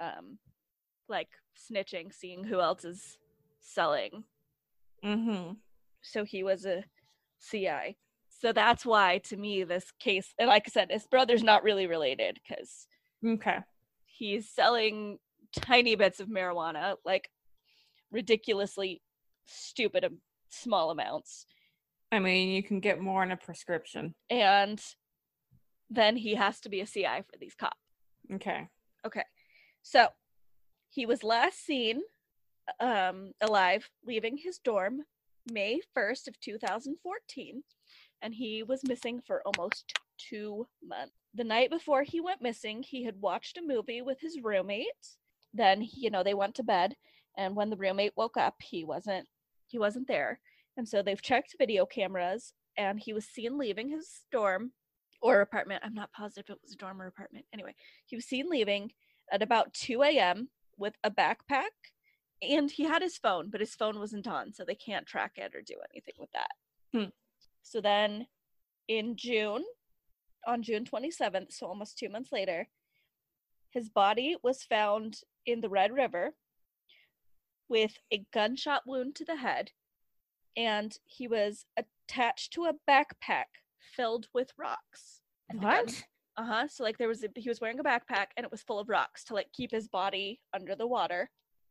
Um 0.00 0.38
like 1.08 1.28
snitching, 1.56 2.12
seeing 2.12 2.44
who 2.44 2.60
else 2.60 2.84
is 2.84 3.16
selling. 3.60 4.24
Mm-hmm. 5.04 5.54
So 6.02 6.24
he 6.24 6.42
was 6.42 6.66
a 6.66 6.84
CI. 7.40 7.96
So 8.28 8.52
that's 8.52 8.84
why 8.84 9.18
to 9.24 9.36
me 9.36 9.64
this 9.64 9.92
case 9.98 10.34
and 10.38 10.48
like 10.48 10.64
I 10.66 10.70
said, 10.70 10.90
his 10.90 11.06
brother's 11.06 11.42
not 11.42 11.62
really 11.62 11.86
related 11.86 12.38
because 12.46 12.86
Okay. 13.24 13.58
He's 14.18 14.48
selling 14.48 15.18
tiny 15.52 15.94
bits 15.94 16.20
of 16.20 16.28
marijuana, 16.28 16.96
like 17.04 17.30
ridiculously 18.10 19.00
stupid 19.46 20.04
small 20.50 20.90
amounts. 20.90 21.46
I 22.10 22.18
mean, 22.18 22.50
you 22.50 22.62
can 22.62 22.80
get 22.80 23.00
more 23.00 23.22
in 23.22 23.30
a 23.30 23.36
prescription. 23.36 24.14
And 24.28 24.82
then 25.90 26.16
he 26.16 26.34
has 26.34 26.60
to 26.60 26.68
be 26.68 26.80
a 26.80 26.86
CI 26.86 27.22
for 27.30 27.38
these 27.38 27.54
cops. 27.54 27.76
Okay. 28.32 28.68
Okay. 29.06 29.24
So 29.82 30.08
he 30.90 31.06
was 31.06 31.22
last 31.22 31.64
seen 31.64 32.00
um, 32.80 33.32
alive 33.40 33.88
leaving 34.04 34.36
his 34.36 34.58
dorm 34.58 35.02
May 35.50 35.80
1st 35.96 36.28
of 36.28 36.40
2014 36.40 37.62
and 38.20 38.34
he 38.34 38.62
was 38.62 38.86
missing 38.86 39.20
for 39.26 39.42
almost 39.46 39.94
2 40.30 40.66
months. 40.82 41.14
The 41.34 41.44
night 41.44 41.70
before 41.70 42.02
he 42.02 42.20
went 42.20 42.42
missing, 42.42 42.82
he 42.82 43.04
had 43.04 43.20
watched 43.20 43.58
a 43.58 43.62
movie 43.62 44.02
with 44.02 44.20
his 44.20 44.40
roommate. 44.42 44.86
Then, 45.54 45.86
you 45.92 46.10
know, 46.10 46.22
they 46.22 46.34
went 46.34 46.54
to 46.56 46.62
bed 46.62 46.96
and 47.36 47.54
when 47.54 47.70
the 47.70 47.76
roommate 47.76 48.16
woke 48.16 48.36
up, 48.36 48.56
he 48.60 48.84
wasn't 48.84 49.26
he 49.68 49.78
wasn't 49.78 50.08
there. 50.08 50.40
And 50.76 50.88
so 50.88 51.02
they've 51.02 51.20
checked 51.20 51.56
video 51.58 51.84
cameras 51.86 52.52
and 52.76 52.98
he 52.98 53.12
was 53.12 53.26
seen 53.26 53.58
leaving 53.58 53.90
his 53.90 54.22
dorm 54.32 54.72
or 55.20 55.40
apartment. 55.40 55.82
I'm 55.84 55.94
not 55.94 56.12
positive 56.12 56.46
if 56.48 56.56
it 56.56 56.62
was 56.62 56.72
a 56.72 56.76
dorm 56.76 57.02
or 57.02 57.06
apartment. 57.06 57.44
Anyway, 57.52 57.74
he 58.06 58.16
was 58.16 58.24
seen 58.24 58.48
leaving 58.48 58.92
at 59.30 59.42
about 59.42 59.74
2 59.74 60.02
a.m. 60.02 60.48
with 60.78 60.94
a 61.04 61.10
backpack 61.10 61.70
and 62.40 62.70
he 62.70 62.84
had 62.84 63.02
his 63.02 63.18
phone, 63.18 63.50
but 63.50 63.60
his 63.60 63.74
phone 63.74 63.98
wasn't 63.98 64.26
on, 64.26 64.52
so 64.52 64.64
they 64.64 64.74
can't 64.74 65.06
track 65.06 65.32
it 65.36 65.54
or 65.54 65.60
do 65.60 65.74
anything 65.92 66.14
with 66.18 66.30
that. 66.32 66.50
Hmm. 66.92 67.10
So 67.62 67.80
then 67.80 68.26
in 68.86 69.16
June, 69.16 69.64
on 70.48 70.62
June 70.62 70.84
27th, 70.84 71.52
so 71.52 71.66
almost 71.66 71.98
two 71.98 72.08
months 72.08 72.32
later, 72.32 72.66
his 73.70 73.88
body 73.90 74.34
was 74.42 74.62
found 74.62 75.20
in 75.46 75.60
the 75.60 75.68
Red 75.68 75.92
River 75.92 76.34
with 77.68 77.98
a 78.10 78.24
gunshot 78.32 78.82
wound 78.86 79.14
to 79.16 79.24
the 79.26 79.36
head 79.36 79.70
and 80.56 80.96
he 81.04 81.28
was 81.28 81.66
attached 81.76 82.52
to 82.54 82.64
a 82.64 82.72
backpack 82.90 83.44
filled 83.94 84.26
with 84.32 84.50
rocks. 84.58 85.20
And 85.50 85.62
What? 85.62 86.02
uh-huh 86.38 86.68
so 86.68 86.82
like 86.84 86.96
there 86.98 87.08
was 87.08 87.22
a, 87.24 87.28
he 87.36 87.48
was 87.48 87.60
wearing 87.60 87.78
a 87.78 87.84
backpack 87.84 88.28
and 88.36 88.44
it 88.44 88.50
was 88.50 88.62
full 88.62 88.78
of 88.78 88.88
rocks 88.88 89.24
to 89.24 89.34
like 89.34 89.52
keep 89.52 89.70
his 89.70 89.86
body 89.88 90.40
under 90.54 90.74
the 90.74 90.86
water 90.86 91.30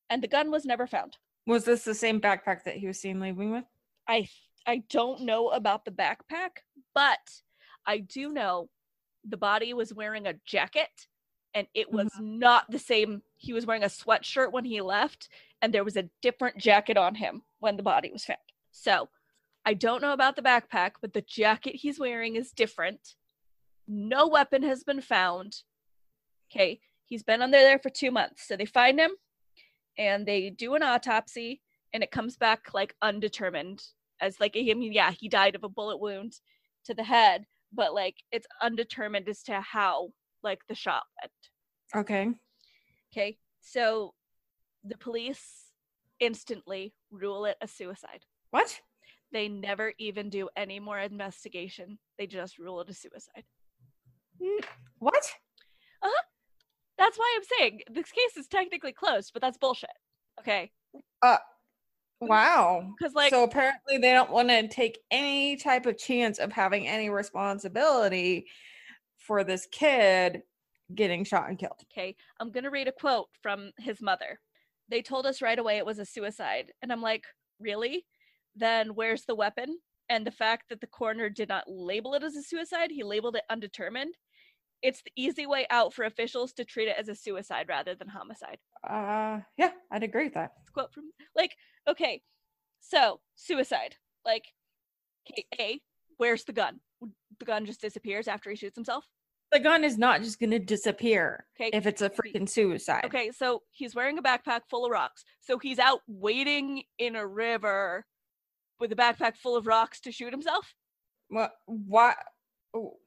and 0.09 0.21
the 0.21 0.27
gun 0.27 0.51
was 0.51 0.65
never 0.65 0.85
found 0.85 1.17
Was 1.47 1.63
this 1.65 1.83
the 1.83 1.95
same 1.95 2.19
backpack 2.21 2.63
that 2.65 2.75
he 2.77 2.85
was 2.85 2.99
seen 2.99 3.19
leaving 3.19 3.51
with? 3.51 3.63
i 4.07 4.27
i 4.67 4.83
don't 4.89 5.21
know 5.21 5.49
about 5.49 5.85
the 5.85 5.91
backpack 5.91 6.57
but 6.93 7.17
i 7.88 7.97
do 7.97 8.32
know 8.32 8.69
the 9.28 9.38
body 9.38 9.73
was 9.73 9.93
wearing 9.93 10.28
a 10.28 10.36
jacket 10.45 11.08
and 11.54 11.67
it 11.73 11.91
was 11.91 12.08
mm-hmm. 12.10 12.39
not 12.39 12.69
the 12.69 12.78
same. 12.78 13.23
He 13.38 13.52
was 13.52 13.65
wearing 13.65 13.84
a 13.84 13.88
sweatshirt 13.88 14.52
when 14.52 14.65
he 14.65 14.80
left 14.82 15.30
and 15.62 15.73
there 15.73 15.84
was 15.84 15.97
a 15.97 16.10
different 16.21 16.58
jacket 16.58 16.97
on 16.97 17.15
him 17.15 17.41
when 17.60 17.78
the 17.78 17.84
body 17.84 18.12
was 18.12 18.26
found. 18.26 18.39
So 18.71 19.10
i 19.65 19.73
don't 19.73 20.02
know 20.02 20.13
about 20.13 20.38
the 20.38 20.41
backpack 20.41 20.91
but 21.02 21.13
the 21.13 21.21
jacket 21.21 21.76
he's 21.76 22.00
wearing 22.00 22.36
is 22.36 22.52
different. 22.52 23.15
No 23.88 24.28
weapon 24.28 24.63
has 24.63 24.84
been 24.84 25.02
found. 25.02 25.63
Okay 26.52 26.80
he's 27.06 27.23
been 27.23 27.41
under 27.41 27.58
there 27.58 27.80
for 27.80 27.89
two 27.89 28.12
months. 28.12 28.47
So 28.47 28.56
they 28.56 28.65
find 28.65 29.00
him 29.00 29.12
and 29.97 30.26
they 30.26 30.50
do 30.50 30.76
an 30.76 30.84
autopsy 30.84 31.62
and 31.93 32.04
it 32.04 32.12
comes 32.12 32.38
back 32.38 32.73
like 32.73 32.95
undetermined 33.02 33.82
as 34.21 34.39
like 34.39 34.56
I 34.56 34.73
mean 34.73 34.93
yeah 34.93 35.12
he 35.12 35.28
died 35.28 35.56
of 35.56 35.63
a 35.63 35.69
bullet 35.69 35.97
wound 35.97 36.34
to 36.86 36.93
the 36.93 37.04
head 37.04 37.45
but 37.73 37.93
like 37.93 38.15
it's 38.32 38.47
undetermined 38.62 39.27
as 39.30 39.43
to 39.43 39.60
how 39.62 40.10
like 40.43 40.60
the 40.67 40.75
shot 40.75 41.03
went 41.21 41.32
Okay. 42.03 42.30
okay 43.12 43.38
so 43.62 44.13
the 44.84 44.97
police 44.97 45.65
instantly 46.19 46.93
rule 47.12 47.45
it 47.45 47.58
a 47.62 47.67
suicide 47.67 48.23
What? 48.51 48.80
they 49.32 49.47
never 49.49 49.93
even 49.99 50.30
do 50.30 50.49
any 50.56 50.80
more 50.80 50.99
investigation 50.99 51.99
they 52.17 52.27
just 52.27 52.58
rule 52.58 52.80
it 52.82 52.89
a 52.89 52.93
suicide 52.93 53.43
What? 54.99 55.23
Uh-huh. 56.03 56.23
That's 56.97 57.17
why 57.17 57.34
i'm 57.38 57.43
saying 57.58 57.82
this 57.91 58.12
case 58.12 58.38
is 58.38 58.47
technically 58.47 58.93
closed 58.93 59.32
but 59.34 59.41
that's 59.41 59.58
bullshit 59.58 59.89
okay 60.39 60.71
Wow. 62.19 62.93
because 62.97 63.13
like 63.13 63.30
so 63.30 63.43
apparently 63.43 63.97
they 63.97 64.12
don't 64.12 64.32
want 64.32 64.49
to 64.49 64.67
take 64.67 64.99
any 65.12 65.56
type 65.56 65.86
of 65.86 65.97
chance 65.97 66.39
of 66.39 66.51
having 66.51 66.88
any 66.88 67.10
responsibility 67.10 68.47
for 69.17 69.43
this 69.43 69.67
kid 69.71 70.41
getting 70.95 71.23
shot 71.23 71.49
and 71.49 71.60
killed. 71.60 71.84
Okay, 71.91 72.15
I'm 72.39 72.51
to 72.51 72.69
read 72.69 72.88
a 72.88 72.91
quote 72.91 73.27
from 73.41 73.71
his 73.77 74.01
mother. 74.01 74.39
They 74.89 75.01
told 75.01 75.25
us 75.25 75.41
right 75.41 75.60
away 75.60 75.77
it 75.77 75.86
was 75.86 75.99
a 75.99 76.06
suicide. 76.06 76.71
And 76.82 76.91
I'm 76.91 77.01
like, 77.01 77.25
really? 77.60 78.06
Then 78.56 78.95
where's 78.95 79.25
the 79.25 79.36
weapon? 79.36 79.80
And 80.10 80.25
the 80.25 80.32
fact 80.32 80.69
that 80.69 80.80
the 80.80 80.88
coroner 80.88 81.30
did 81.30 81.49
not 81.49 81.65
label 81.67 82.13
it 82.13 82.23
as 82.23 82.36
a 82.38 82.41
suicide, 82.41 82.91
he 82.91 83.03
labeled 83.03 83.36
it 83.36 83.43
undetermined. 83.49 84.15
It's 84.82 85.01
the 85.01 85.12
easy 85.17 85.45
way 85.45 85.67
out 85.69 85.93
for 85.93 86.06
officials 86.06 86.53
to 86.53 86.63
treat 86.63 86.88
it 86.88 86.95
as 86.97 87.10
a 87.10 87.15
suicide 87.15 87.67
rather 87.67 87.95
than 87.95 88.08
homicide. 88.08 88.60
Uh 88.88 89.41
yeah, 89.58 89.71
I'd 89.91 90.03
agree 90.03 90.25
with 90.25 90.36
that. 90.36 90.53
Quote 90.73 90.93
from, 90.93 91.12
like, 91.36 91.58
okay, 91.88 92.21
so 92.80 93.19
suicide. 93.36 93.95
Like, 94.26 94.45
okay, 95.30 95.45
A, 95.60 95.82
where's 96.17 96.43
the 96.43 96.54
gun? 96.54 96.80
The 97.39 97.45
gun 97.45 97.65
just 97.65 97.82
disappears 97.82 98.28
after 98.28 98.50
he 98.50 98.56
shoots 98.56 98.76
himself. 98.76 99.06
The 99.52 99.60
gun 99.60 99.84
is 99.86 99.97
not 99.97 100.21
just 100.21 100.39
going 100.39 100.52
to 100.52 100.60
disappear 100.60 101.45
Okay, 101.60 101.69
if 101.71 101.86
it's 101.88 102.02
a 102.02 102.10
freaking 102.10 102.50
suicide. 102.50 103.06
Okay, 103.06 103.32
so 103.32 103.62
he's 103.71 103.95
wearing 103.95 104.17
a 104.17 104.21
backpack 104.21 104.62
full 104.69 104.86
of 104.86 104.91
rocks. 104.91 105.23
So 105.39 105.58
he's 105.58 105.80
out 105.80 106.02
wading 106.08 106.84
in 107.00 107.15
a 107.15 107.26
river 107.26 108.06
with 108.80 108.91
a 108.91 108.95
backpack 108.95 109.38
full 109.38 109.56
of 109.56 109.65
rocks 109.65 110.02
to 110.02 110.12
shoot 110.12 110.34
himself. 110.34 110.73
What? 111.30 111.54
What? 111.65 112.17
oh, 112.73 112.97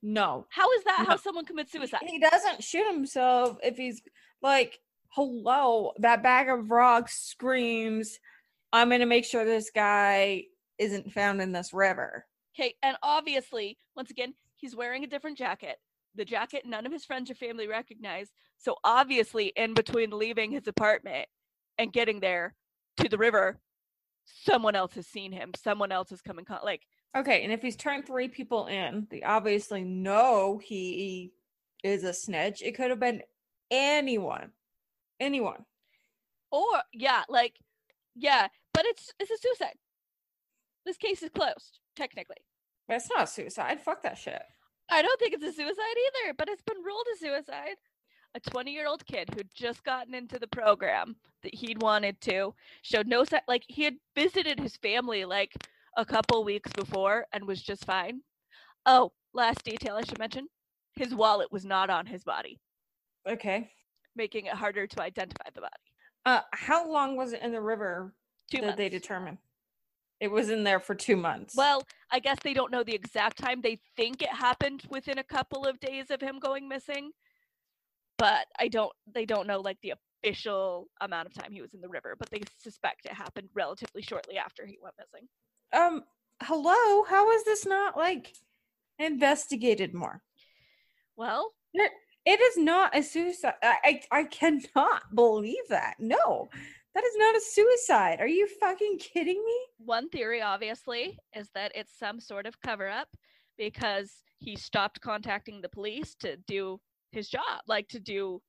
No. 0.00 0.46
How 0.50 0.70
is 0.72 0.84
that 0.84 1.04
how 1.08 1.16
someone 1.16 1.44
commits 1.44 1.72
suicide? 1.72 2.00
He 2.06 2.20
doesn't 2.20 2.62
shoot 2.62 2.86
himself 2.92 3.58
if 3.64 3.76
he's 3.76 4.00
like, 4.40 4.78
hello, 5.10 5.92
that 5.98 6.22
bag 6.22 6.48
of 6.48 6.70
rocks 6.70 7.20
screams, 7.20 8.18
I'm 8.72 8.88
going 8.88 9.00
to 9.00 9.06
make 9.06 9.24
sure 9.24 9.44
this 9.44 9.70
guy 9.74 10.44
isn't 10.78 11.12
found 11.12 11.40
in 11.40 11.52
this 11.52 11.72
river. 11.72 12.26
Okay, 12.58 12.74
and 12.82 12.96
obviously, 13.02 13.78
once 13.96 14.10
again, 14.10 14.34
he's 14.56 14.76
wearing 14.76 15.04
a 15.04 15.08
different 15.08 15.38
jacket. 15.38 15.76
The 16.14 16.24
jacket 16.24 16.64
none 16.66 16.86
of 16.86 16.92
his 16.92 17.04
friends 17.04 17.30
or 17.30 17.34
family 17.34 17.68
recognize. 17.68 18.30
So 18.58 18.76
obviously, 18.84 19.52
in 19.56 19.74
between 19.74 20.10
leaving 20.10 20.50
his 20.50 20.66
apartment 20.66 21.28
and 21.78 21.92
getting 21.92 22.20
there 22.20 22.54
to 22.98 23.08
the 23.08 23.18
river, 23.18 23.60
someone 24.24 24.74
else 24.74 24.94
has 24.94 25.06
seen 25.06 25.32
him. 25.32 25.52
Someone 25.56 25.92
else 25.92 26.10
has 26.10 26.20
come 26.20 26.38
in 26.38 26.44
con- 26.44 26.60
like 26.64 26.82
Okay, 27.16 27.42
and 27.42 27.52
if 27.52 27.62
he's 27.62 27.76
turned 27.76 28.06
three 28.06 28.28
people 28.28 28.66
in, 28.66 29.06
they 29.10 29.22
obviously 29.22 29.82
know 29.82 30.60
he 30.62 31.32
is 31.82 32.04
a 32.04 32.12
snitch. 32.12 32.62
It 32.62 32.76
could 32.76 32.90
have 32.90 33.00
been 33.00 33.22
anyone. 33.70 34.50
Anyone. 35.20 35.64
or 36.50 36.82
yeah, 36.92 37.24
like 37.28 37.56
yeah, 38.14 38.48
but 38.72 38.84
it's 38.86 39.12
it's 39.18 39.30
a 39.30 39.36
suicide. 39.38 39.76
This 40.86 40.96
case 40.96 41.22
is 41.22 41.30
closed 41.30 41.80
technically. 41.96 42.36
It's 42.88 43.10
not 43.10 43.28
suicide. 43.28 43.80
Fuck 43.80 44.02
that 44.02 44.16
shit. 44.18 44.42
I 44.90 45.02
don't 45.02 45.18
think 45.20 45.34
it's 45.34 45.44
a 45.44 45.52
suicide 45.52 45.96
either, 46.24 46.34
but 46.38 46.48
it's 46.48 46.62
been 46.62 46.82
ruled 46.82 47.06
a 47.14 47.18
suicide. 47.18 47.76
A 48.34 48.40
20 48.40 48.70
year 48.72 48.86
old 48.86 49.04
kid 49.06 49.28
who'd 49.34 49.48
just 49.54 49.82
gotten 49.84 50.14
into 50.14 50.38
the 50.38 50.46
program 50.46 51.16
that 51.42 51.54
he'd 51.54 51.82
wanted 51.82 52.20
to 52.22 52.54
showed 52.82 53.06
no 53.06 53.24
sign, 53.24 53.40
like, 53.48 53.64
he 53.68 53.84
had 53.84 53.96
visited 54.14 54.58
his 54.60 54.76
family 54.76 55.24
like 55.24 55.52
a 55.96 56.04
couple 56.04 56.44
weeks 56.44 56.70
before 56.72 57.26
and 57.32 57.46
was 57.46 57.62
just 57.62 57.84
fine. 57.86 58.20
Oh, 58.86 59.12
last 59.34 59.64
detail 59.64 59.96
I 59.96 60.02
should 60.04 60.18
mention 60.18 60.46
his 60.96 61.14
wallet 61.14 61.50
was 61.52 61.64
not 61.64 61.90
on 61.90 62.06
his 62.06 62.22
body, 62.24 62.58
Okay. 63.28 63.70
Making 64.18 64.44
it 64.46 64.52
harder 64.52 64.86
to 64.86 65.02
identify 65.02 65.48
the 65.54 65.62
body. 65.62 65.72
Uh, 66.26 66.40
how 66.52 66.86
long 66.90 67.16
was 67.16 67.32
it 67.32 67.40
in 67.42 67.52
the 67.52 67.60
river 67.60 68.12
Two 68.50 68.60
that 68.60 68.76
they 68.76 68.90
months. 68.90 69.00
determine? 69.02 69.38
It 70.20 70.30
was 70.30 70.50
in 70.50 70.64
there 70.64 70.80
for 70.80 70.94
two 70.94 71.16
months. 71.16 71.54
Well, 71.56 71.80
I 72.10 72.18
guess 72.18 72.36
they 72.42 72.52
don't 72.52 72.72
know 72.72 72.82
the 72.82 72.94
exact 72.94 73.38
time. 73.38 73.60
They 73.62 73.78
think 73.96 74.20
it 74.20 74.28
happened 74.30 74.82
within 74.90 75.18
a 75.18 75.22
couple 75.24 75.64
of 75.64 75.78
days 75.80 76.10
of 76.10 76.20
him 76.20 76.40
going 76.40 76.68
missing, 76.68 77.12
but 78.18 78.46
I 78.58 78.66
don't. 78.68 78.92
They 79.14 79.24
don't 79.24 79.46
know 79.46 79.60
like 79.60 79.78
the 79.80 79.94
official 80.24 80.88
amount 81.00 81.28
of 81.28 81.34
time 81.34 81.52
he 81.52 81.62
was 81.62 81.72
in 81.72 81.80
the 81.80 81.88
river, 81.88 82.16
but 82.18 82.28
they 82.30 82.40
suspect 82.60 83.06
it 83.06 83.12
happened 83.12 83.48
relatively 83.54 84.02
shortly 84.02 84.36
after 84.38 84.66
he 84.66 84.76
went 84.82 84.96
missing. 84.98 85.28
um, 85.72 86.02
hello. 86.42 87.04
How 87.04 87.30
is 87.30 87.44
this 87.44 87.64
not 87.64 87.96
like 87.96 88.34
investigated 88.98 89.94
more? 89.94 90.20
Well, 91.16 91.52
It 92.30 92.40
is 92.40 92.58
not 92.58 92.94
a 92.94 93.02
suicide. 93.02 93.54
I, 93.62 94.02
I 94.12 94.18
I 94.20 94.24
cannot 94.24 95.02
believe 95.14 95.66
that. 95.70 95.94
No, 95.98 96.50
that 96.94 97.02
is 97.02 97.16
not 97.16 97.34
a 97.34 97.40
suicide. 97.40 98.20
Are 98.20 98.28
you 98.28 98.46
fucking 98.60 98.98
kidding 98.98 99.42
me? 99.44 99.58
one 99.78 100.10
theory 100.10 100.42
obviously 100.42 101.18
is 101.34 101.48
that 101.54 101.72
it's 101.74 101.96
some 101.98 102.20
sort 102.20 102.44
of 102.44 102.60
cover 102.60 102.86
up 102.86 103.08
because 103.56 104.12
he 104.36 104.56
stopped 104.56 105.00
contacting 105.00 105.62
the 105.62 105.70
police 105.70 106.14
to 106.16 106.36
do 106.46 106.78
his 107.12 107.30
job, 107.30 107.62
like 107.66 107.88
to 107.88 107.98
do 107.98 108.42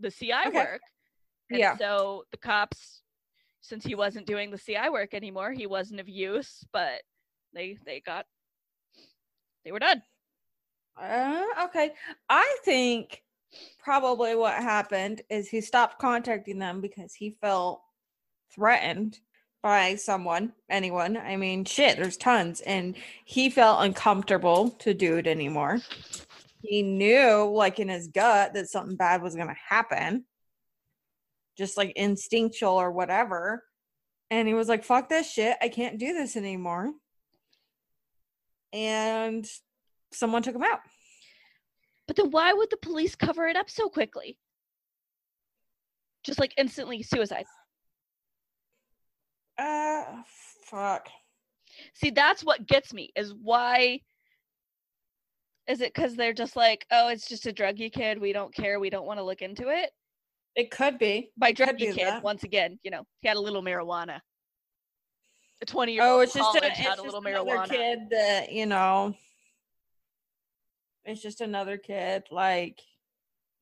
the 0.00 0.10
CI 0.10 0.32
Okay. 0.46 0.56
work. 0.56 0.80
And 1.50 1.60
Yeah. 1.60 1.76
so 1.76 2.24
the 2.30 2.38
cops, 2.38 3.02
since 3.60 3.84
he 3.84 3.94
wasn't 3.94 4.26
doing 4.26 4.50
the 4.50 4.58
CI 4.58 4.88
work 4.90 5.12
anymore, 5.12 5.52
he 5.52 5.66
wasn't 5.66 6.00
of 6.00 6.08
use, 6.08 6.64
but 6.72 7.02
they 7.52 7.76
they 7.84 8.00
got 8.00 8.24
they 9.62 9.72
were 9.72 9.78
done. 9.78 10.02
Uh, 10.96 11.44
okay. 11.64 11.92
I 12.30 12.56
think 12.64 13.22
probably 13.78 14.34
what 14.34 14.54
happened 14.54 15.22
is 15.30 15.48
he 15.48 15.60
stopped 15.60 15.98
contacting 15.98 16.58
them 16.58 16.80
because 16.80 17.14
he 17.14 17.36
felt 17.40 17.82
threatened 18.54 19.18
by 19.62 19.96
someone, 19.96 20.52
anyone. 20.70 21.16
I 21.16 21.36
mean, 21.36 21.64
shit, 21.64 21.96
there's 21.96 22.16
tons. 22.16 22.60
And 22.60 22.96
he 23.24 23.50
felt 23.50 23.84
uncomfortable 23.84 24.70
to 24.78 24.94
do 24.94 25.16
it 25.16 25.26
anymore. 25.26 25.80
He 26.62 26.82
knew, 26.82 27.50
like 27.52 27.78
in 27.78 27.88
his 27.88 28.08
gut, 28.08 28.54
that 28.54 28.68
something 28.68 28.96
bad 28.96 29.22
was 29.22 29.34
going 29.34 29.48
to 29.48 29.56
happen, 29.68 30.24
just 31.56 31.76
like 31.76 31.92
instinctual 31.96 32.74
or 32.74 32.90
whatever. 32.90 33.64
And 34.30 34.48
he 34.48 34.54
was 34.54 34.68
like, 34.68 34.84
fuck 34.84 35.08
this 35.08 35.30
shit. 35.30 35.56
I 35.60 35.68
can't 35.68 35.98
do 35.98 36.12
this 36.12 36.36
anymore. 36.36 36.92
And 38.72 39.48
someone 40.12 40.42
took 40.42 40.54
him 40.54 40.64
out. 40.64 40.80
But 42.06 42.16
then 42.16 42.30
why 42.30 42.52
would 42.52 42.70
the 42.70 42.76
police 42.76 43.14
cover 43.14 43.46
it 43.48 43.56
up 43.56 43.68
so 43.68 43.88
quickly? 43.88 44.38
Just 46.24 46.38
like 46.38 46.54
instantly 46.56 47.02
suicide. 47.02 47.46
Uh, 49.58 50.04
fuck. 50.64 51.08
See, 51.94 52.10
that's 52.10 52.44
what 52.44 52.66
gets 52.66 52.92
me 52.92 53.10
is 53.16 53.34
why 53.34 54.00
is 55.66 55.80
it 55.80 55.92
because 55.94 56.14
they're 56.14 56.32
just 56.32 56.54
like, 56.56 56.86
oh, 56.90 57.08
it's 57.08 57.28
just 57.28 57.46
a 57.46 57.52
druggy 57.52 57.92
kid. 57.92 58.20
We 58.20 58.32
don't 58.32 58.54
care. 58.54 58.78
We 58.78 58.90
don't 58.90 59.06
want 59.06 59.18
to 59.18 59.24
look 59.24 59.42
into 59.42 59.68
it. 59.68 59.90
It 60.54 60.70
could 60.70 60.98
be. 60.98 61.30
By 61.36 61.52
druggy 61.52 61.92
kid, 61.94 62.06
that. 62.06 62.22
once 62.22 62.44
again, 62.44 62.78
you 62.82 62.90
know, 62.90 63.04
he 63.20 63.28
had 63.28 63.36
a 63.36 63.40
little 63.40 63.62
marijuana. 63.62 64.20
a 65.60 65.66
20 65.66 65.92
year 65.92 66.02
Oh, 66.02 66.14
old 66.14 66.22
it's 66.24 66.34
just 66.34 66.56
a, 66.56 66.66
it's 66.66 66.78
had 66.78 66.98
a 66.98 67.02
little 67.02 67.20
marijuana. 67.22 67.68
kid 67.68 67.98
that 68.10 68.52
you 68.52 68.66
know. 68.66 69.14
It's 71.06 71.22
just 71.22 71.40
another 71.40 71.78
kid, 71.78 72.24
like, 72.32 72.80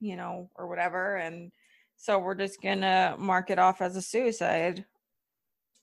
you 0.01 0.17
know, 0.17 0.51
or 0.57 0.67
whatever, 0.67 1.17
and 1.17 1.53
so 1.97 2.19
we're 2.19 2.35
just 2.35 2.61
gonna 2.63 3.15
mark 3.19 3.51
it 3.51 3.59
off 3.59 3.81
as 3.83 3.97
a 3.97 4.03
suicide. 4.03 4.85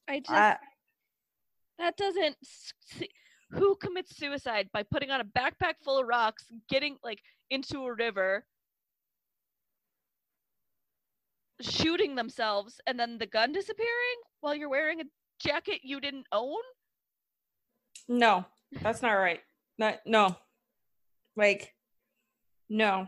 I 0.08 0.20
just 0.20 0.32
I, 0.32 0.58
that 1.78 1.96
doesn't 1.98 2.36
s- 2.44 2.74
s- 3.00 3.08
who 3.52 3.76
commits 3.76 4.18
suicide 4.18 4.70
by 4.74 4.82
putting 4.84 5.12
on 5.12 5.22
a 5.22 5.26
backpack 5.26 5.76
full 5.84 6.00
of 6.00 6.08
rocks, 6.08 6.46
getting 6.68 6.98
like 7.04 7.20
into 7.52 7.86
a 7.86 7.94
river, 7.94 8.46
shooting 11.62 12.16
themselves, 12.16 12.82
and 12.88 13.00
then 13.00 13.18
the 13.20 13.26
gun 13.28 13.52
disappearing 13.52 13.88
while 14.42 14.56
you're 14.56 14.70
wearing 14.70 15.00
a 15.02 15.06
jacket 15.40 15.82
you 15.84 16.00
didn't 16.02 16.26
own? 16.32 16.62
no, 18.08 18.44
that's 18.82 19.02
not 19.02 19.14
right. 19.14 19.42
Not 19.78 20.00
no, 20.06 20.36
like, 21.36 21.74
no. 22.70 23.08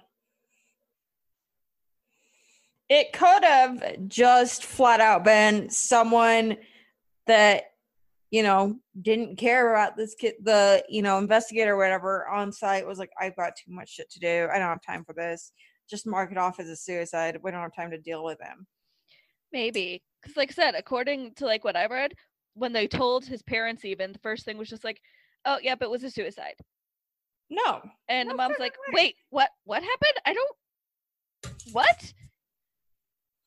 It 2.89 3.13
could 3.13 3.43
have 3.43 4.07
just 4.07 4.65
flat 4.65 4.99
out 4.99 5.23
been 5.23 5.69
someone 5.69 6.57
that 7.27 7.63
you 8.29 8.43
know 8.43 8.77
didn't 9.01 9.37
care 9.37 9.71
about 9.71 9.95
this 9.95 10.15
kid. 10.15 10.35
The 10.41 10.83
you 10.89 11.01
know 11.01 11.17
investigator 11.17 11.73
or 11.73 11.77
whatever 11.77 12.27
on 12.27 12.51
site 12.51 12.85
was 12.85 12.99
like, 12.99 13.11
"I've 13.19 13.35
got 13.35 13.55
too 13.55 13.71
much 13.71 13.89
shit 13.89 14.09
to 14.11 14.19
do. 14.19 14.47
I 14.51 14.59
don't 14.59 14.67
have 14.67 14.81
time 14.85 15.03
for 15.05 15.13
this. 15.13 15.51
Just 15.89 16.05
mark 16.05 16.31
it 16.31 16.37
off 16.37 16.59
as 16.59 16.67
a 16.67 16.75
suicide. 16.75 17.37
We 17.41 17.51
don't 17.51 17.61
have 17.61 17.75
time 17.75 17.91
to 17.91 17.97
deal 17.97 18.23
with 18.23 18.39
him." 18.41 18.67
Maybe. 19.51 20.03
Because, 20.21 20.35
like 20.35 20.51
I 20.51 20.53
said, 20.53 20.75
according 20.75 21.35
to 21.35 21.45
like 21.45 21.63
what 21.63 21.75
I 21.75 21.85
read, 21.85 22.13
when 22.55 22.73
they 22.73 22.87
told 22.87 23.25
his 23.25 23.43
parents, 23.43 23.85
even 23.85 24.11
the 24.11 24.19
first 24.19 24.45
thing 24.45 24.57
was 24.57 24.69
just 24.69 24.83
like, 24.83 24.99
"Oh, 25.45 25.59
yep, 25.61 25.81
it 25.81 25.89
was 25.89 26.03
a 26.03 26.11
suicide." 26.11 26.55
No, 27.53 27.83
And 28.09 28.31
the 28.31 28.33
mom's 28.33 28.57
like, 28.59 28.73
way. 28.87 28.93
"Wait, 28.93 29.15
what? 29.29 29.51
What 29.65 29.83
happened? 29.83 30.17
I 30.25 30.33
don't. 30.33 30.55
What? 31.71 32.13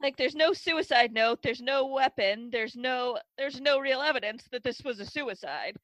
Like, 0.01 0.16
there's 0.16 0.37
no 0.37 0.53
suicide 0.53 1.12
note. 1.12 1.42
There's 1.42 1.61
no 1.61 1.87
weapon. 1.87 2.51
There's 2.53 2.77
no. 2.77 3.19
There's 3.37 3.61
no 3.61 3.81
real 3.81 4.01
evidence 4.01 4.45
that 4.53 4.62
this 4.62 4.81
was 4.85 5.01
a 5.01 5.07
suicide. 5.07 5.77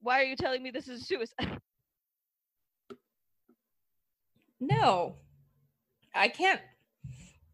Why 0.00 0.20
are 0.20 0.24
you 0.24 0.36
telling 0.36 0.62
me 0.62 0.70
this 0.70 0.86
is 0.86 1.02
a 1.02 1.04
suicide? 1.04 1.58
no, 4.60 5.16
I 6.14 6.28
can't. 6.28 6.60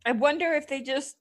I 0.05 0.13
wonder 0.13 0.53
if 0.53 0.69
they 0.69 0.83
just 0.83 1.17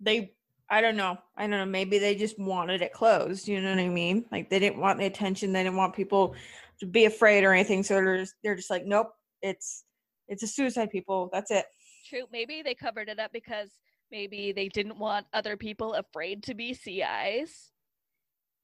they 0.00 0.32
I 0.70 0.80
don't 0.80 0.96
know. 0.96 1.16
I 1.36 1.42
don't 1.42 1.50
know. 1.50 1.66
Maybe 1.66 1.98
they 1.98 2.14
just 2.14 2.38
wanted 2.38 2.82
it 2.82 2.92
closed. 2.92 3.48
You 3.48 3.60
know 3.60 3.70
what 3.70 3.78
I 3.78 3.88
mean? 3.88 4.26
Like 4.30 4.50
they 4.50 4.58
didn't 4.58 4.80
want 4.80 4.98
the 4.98 5.06
attention. 5.06 5.52
They 5.52 5.62
didn't 5.62 5.76
want 5.76 5.94
people 5.94 6.34
to 6.80 6.86
be 6.86 7.06
afraid 7.06 7.44
or 7.44 7.52
anything. 7.54 7.82
So 7.82 7.94
they're 7.94 8.18
just, 8.18 8.34
they're 8.42 8.56
just 8.56 8.70
like, 8.70 8.84
nope. 8.84 9.10
It's 9.40 9.84
it's 10.26 10.42
a 10.42 10.46
suicide. 10.46 10.90
People. 10.90 11.30
That's 11.32 11.50
it. 11.50 11.64
True. 12.08 12.24
Maybe 12.32 12.62
they 12.62 12.74
covered 12.74 13.08
it 13.08 13.18
up 13.18 13.32
because 13.32 13.70
maybe 14.10 14.52
they 14.52 14.68
didn't 14.68 14.98
want 14.98 15.26
other 15.32 15.56
people 15.56 15.94
afraid 15.94 16.42
to 16.44 16.54
be 16.54 16.74
CIs, 16.74 17.70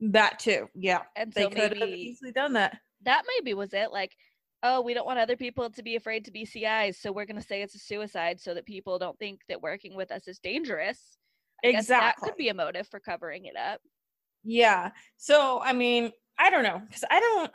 That 0.01 0.39
too. 0.39 0.69
Yeah. 0.75 1.03
and 1.17 1.33
They 1.33 1.43
so 1.45 1.51
could 1.51 1.59
have 1.59 1.79
maybe 1.79 2.01
easily 2.01 2.33
done 2.33 2.55
that. 2.55 2.79
that 3.05 3.23
maybe 3.37 3.55
was 3.55 3.73
it. 3.73 3.93
Like, 3.93 4.13
oh, 4.63 4.81
we 4.81 4.95
don't 4.95 5.07
want 5.07 5.19
other 5.19 5.37
people 5.37 5.71
to 5.71 5.83
be 5.83 5.97
afraid 5.97 6.25
to 6.25 6.33
be 6.33 6.45
CIs, 6.45 6.99
so 6.99 7.13
we're 7.13 7.27
gonna 7.27 7.43
say 7.43 7.63
it's 7.63 7.75
a 7.75 7.79
suicide 7.79 8.41
so 8.41 8.55
that 8.55 8.67
people 8.67 8.99
don't 8.99 9.19
think 9.19 9.41
that 9.49 9.63
working 9.63 9.95
with 9.95 10.11
us 10.11 10.27
is 10.27 10.39
dangerous. 10.39 11.19
I 11.63 11.73
guess 11.73 11.87
that 11.89 11.97
Exactly. 11.97 12.29
could 12.29 12.37
be 12.37 12.49
a 12.49 12.55
motive 12.55 12.89
for 12.89 13.01
covering 13.01 13.45
it 13.45 13.57
up. 13.57 13.81
Yeah. 14.43 14.91
So 15.17 15.61
I 15.63 15.73
mean, 15.73 16.11
I 16.39 16.51
don't 16.51 16.63
know 16.65 16.81
because 16.87 17.05
I 17.11 17.21
don't. 17.21 17.51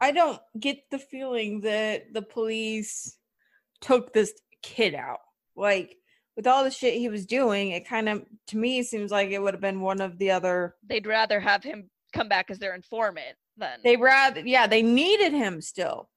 I 0.00 0.10
don't 0.10 0.40
get 0.58 0.78
the 0.90 0.98
feeling 0.98 1.60
that 1.62 2.12
the 2.12 2.22
police 2.22 3.16
took 3.80 4.12
this 4.12 4.32
kid 4.62 4.94
out. 4.94 5.20
Like 5.56 5.96
with 6.36 6.46
all 6.46 6.64
the 6.64 6.70
shit 6.70 6.94
he 6.94 7.08
was 7.08 7.26
doing, 7.26 7.70
it 7.70 7.88
kind 7.88 8.08
of 8.08 8.22
to 8.48 8.56
me 8.56 8.82
seems 8.82 9.10
like 9.10 9.30
it 9.30 9.40
would 9.40 9.54
have 9.54 9.60
been 9.60 9.80
one 9.80 10.00
of 10.00 10.18
the 10.18 10.32
other. 10.32 10.74
They'd 10.86 11.06
rather 11.06 11.40
have 11.40 11.62
him 11.62 11.88
come 12.12 12.28
back 12.28 12.50
as 12.50 12.58
their 12.58 12.74
informant 12.74 13.36
than 13.56 13.78
They 13.84 13.96
rather, 13.96 14.40
yeah, 14.40 14.66
they 14.66 14.82
needed 14.82 15.32
him 15.32 15.60
still. 15.60 16.10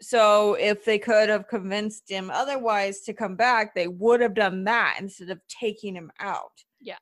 So 0.00 0.54
if 0.54 0.84
they 0.84 0.98
could 0.98 1.28
have 1.28 1.48
convinced 1.48 2.10
him 2.10 2.30
otherwise 2.30 3.00
to 3.02 3.12
come 3.12 3.36
back, 3.36 3.74
they 3.74 3.88
would 3.88 4.20
have 4.20 4.34
done 4.34 4.64
that 4.64 4.96
instead 5.00 5.30
of 5.30 5.40
taking 5.48 5.94
him 5.94 6.10
out. 6.18 6.52
Yeah. 6.80 6.98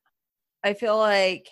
I 0.62 0.74
feel 0.74 0.98
like 0.98 1.48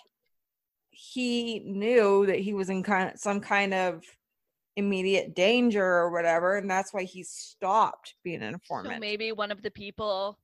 he 0.89 1.59
knew 1.59 2.25
that 2.27 2.39
he 2.39 2.53
was 2.53 2.69
in 2.69 2.83
kind 2.83 3.11
of 3.11 3.19
some 3.19 3.39
kind 3.39 3.73
of 3.73 4.03
immediate 4.77 5.35
danger 5.35 5.83
or 5.83 6.11
whatever, 6.11 6.57
and 6.57 6.69
that's 6.69 6.93
why 6.93 7.03
he 7.03 7.23
stopped 7.23 8.15
being 8.23 8.41
an 8.41 8.51
so 8.51 8.55
informant. 8.55 8.99
maybe 9.01 9.31
one 9.31 9.51
of 9.51 9.61
the 9.61 9.71
people 9.71 10.37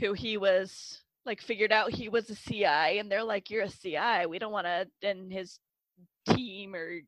who 0.00 0.12
he 0.12 0.36
was 0.36 1.02
like 1.26 1.42
figured 1.42 1.72
out 1.72 1.92
he 1.92 2.08
was 2.08 2.30
a 2.30 2.34
CI 2.34 2.98
and 2.98 3.10
they're 3.10 3.24
like, 3.24 3.50
You're 3.50 3.64
a 3.64 3.68
CI. 3.68 4.26
We 4.26 4.38
don't 4.38 4.52
wanna 4.52 4.86
and 5.02 5.32
his 5.32 5.58
team 6.26 6.74
or 6.74 7.00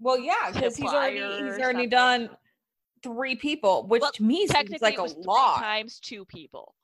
well, 0.00 0.18
yeah, 0.18 0.50
because 0.52 0.76
he's 0.76 0.90
already 0.90 1.18
he's 1.18 1.58
already 1.58 1.62
something. 1.62 1.88
done 1.88 2.30
three 3.02 3.36
people, 3.36 3.86
which 3.86 4.02
Well, 4.02 4.12
to 4.12 4.22
me 4.22 4.38
seems 4.38 4.50
technically 4.50 4.78
like 4.96 4.98
it 4.98 5.16
a 5.16 5.20
lot. 5.20 5.58
times 5.58 6.00
two 6.00 6.24
people. 6.24 6.74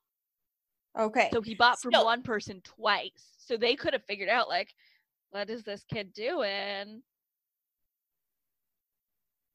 Okay. 0.99 1.31
So 1.33 1.41
he 1.41 1.55
bought 1.55 1.81
from 1.81 1.93
Still. 1.93 2.05
one 2.05 2.23
person 2.23 2.61
twice. 2.63 3.35
So 3.39 3.57
they 3.57 3.75
could 3.77 3.93
have 3.93 4.05
figured 4.05 4.29
out 4.29 4.49
like, 4.49 4.75
what 5.31 5.49
is 5.51 5.63
this 5.63 5.85
kid 5.93 6.13
doing? 6.13 7.03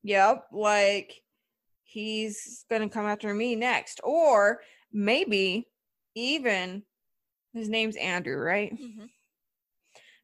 Yep, 0.03 0.45
like 0.51 1.13
he's 1.83 2.65
gonna 2.69 2.89
come 2.89 3.05
after 3.05 3.33
me 3.33 3.55
next. 3.55 3.99
Or 4.03 4.61
maybe 4.91 5.67
even 6.15 6.83
his 7.53 7.69
name's 7.69 7.95
Andrew, 7.95 8.37
right? 8.37 8.73
Mhm. 8.73 9.09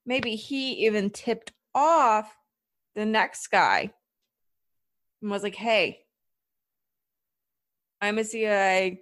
Maybe 0.06 0.36
he 0.36 0.86
even 0.86 1.10
tipped 1.10 1.52
off 1.74 2.36
the 2.96 3.06
next 3.06 3.48
guy 3.48 3.92
and 5.22 5.32
was 5.32 5.44
like, 5.44 5.56
hey, 5.56 6.00
I'm 8.02 8.18
a 8.18 8.24
CIA. 8.24 9.02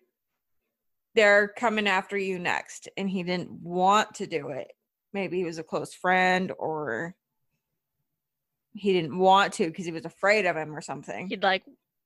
They're 1.16 1.48
coming 1.48 1.88
after 1.88 2.18
you 2.18 2.38
next. 2.40 2.90
And 2.98 3.10
he 3.10 3.24
didn't 3.24 3.52
want 3.52 4.16
to 4.16 4.28
do 4.28 4.50
it. 4.50 4.72
Maybe 5.14 5.38
he 5.38 5.44
was 5.44 5.58
a 5.58 5.64
close 5.64 5.94
friend 5.94 6.52
or 6.58 7.16
he 8.74 8.94
didn't 8.94 9.18
want 9.18 9.54
to 9.54 9.68
because 9.68 9.86
he 9.86 9.92
was 9.92 10.06
afraid 10.06 10.46
of 10.46 10.56
him 10.56 10.76
or 10.76 10.82
something. 10.82 11.28
He'd 11.28 11.44
like, 11.44 11.64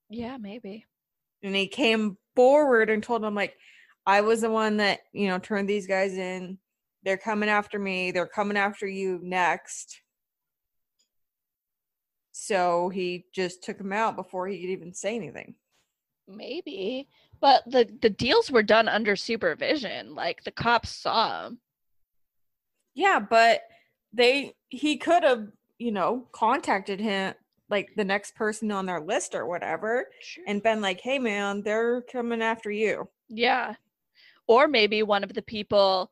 yeah, 0.09 0.37
maybe. 0.37 0.85
and 1.41 1.55
he 1.55 1.67
came 1.67 2.17
forward 2.35 2.89
and 2.89 3.03
told 3.03 3.23
him 3.23 3.35
like 3.35 3.55
i 4.07 4.21
was 4.21 4.41
the 4.41 4.49
one 4.49 4.77
that 4.77 4.99
you 5.11 5.27
know 5.27 5.37
turned 5.37 5.69
these 5.69 5.85
guys 5.85 6.13
in 6.17 6.57
they're 7.03 7.15
coming 7.17 7.47
after 7.47 7.77
me 7.77 8.11
they're 8.11 8.25
coming 8.25 8.57
after 8.57 8.87
you 8.87 9.19
next 9.21 10.01
so 12.33 12.89
he 12.89 13.25
just 13.33 13.63
took 13.63 13.79
him 13.79 13.93
out 13.93 14.15
before 14.17 14.47
he 14.47 14.59
could 14.59 14.69
even 14.69 14.93
say 14.93 15.15
anything 15.15 15.55
Maybe. 16.25 17.09
But 17.41 17.63
the 17.67 17.85
the 18.01 18.09
deals 18.09 18.49
were 18.49 18.63
done 18.63 18.87
under 18.87 19.17
supervision. 19.17 20.15
Like 20.15 20.43
the 20.45 20.51
cops 20.51 20.89
saw 20.89 21.47
him. 21.47 21.59
yeah 22.95 23.19
but 23.19 23.61
they 24.13 24.53
he 24.69 24.95
could 24.97 25.23
have 25.23 25.47
you 25.79 25.91
know 25.91 26.27
contacted 26.31 26.99
him 27.01 27.33
like 27.69 27.89
the 27.97 28.05
next 28.05 28.35
person 28.35 28.71
on 28.71 28.85
their 28.85 29.01
list 29.01 29.35
or 29.35 29.47
whatever 29.47 30.05
and 30.47 30.63
been 30.63 30.79
like 30.79 31.01
hey 31.01 31.19
man 31.19 31.61
they're 31.61 32.01
coming 32.03 32.41
after 32.41 32.71
you 32.71 33.09
Yeah. 33.27 33.75
Or 34.47 34.67
maybe 34.67 35.03
one 35.03 35.23
of 35.23 35.33
the 35.33 35.41
people 35.41 36.11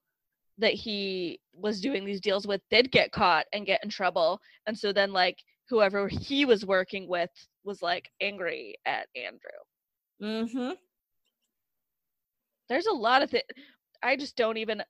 that 0.57 0.73
he 0.73 1.39
was 1.53 1.79
doing 1.81 2.05
these 2.05 2.21
deals 2.21 2.47
with 2.47 2.61
did 2.69 2.91
get 2.91 3.11
caught 3.11 3.45
and 3.53 3.65
get 3.65 3.83
in 3.83 3.89
trouble. 3.89 4.41
And 4.67 4.77
so 4.77 4.91
then 4.93 5.11
like 5.13 5.37
whoever 5.71 6.07
he 6.09 6.43
was 6.45 6.65
working 6.65 7.07
with 7.07 7.29
was 7.63 7.81
like 7.81 8.11
angry 8.21 8.75
at 8.85 9.07
Andrew. 9.15 9.61
mm-hmm 10.21 10.71
There's 12.69 12.87
a 12.87 12.93
lot 12.93 13.23
of 13.23 13.29
things. 13.31 13.45
I 14.03 14.17
just 14.17 14.35
don't 14.35 14.57
even 14.57 14.83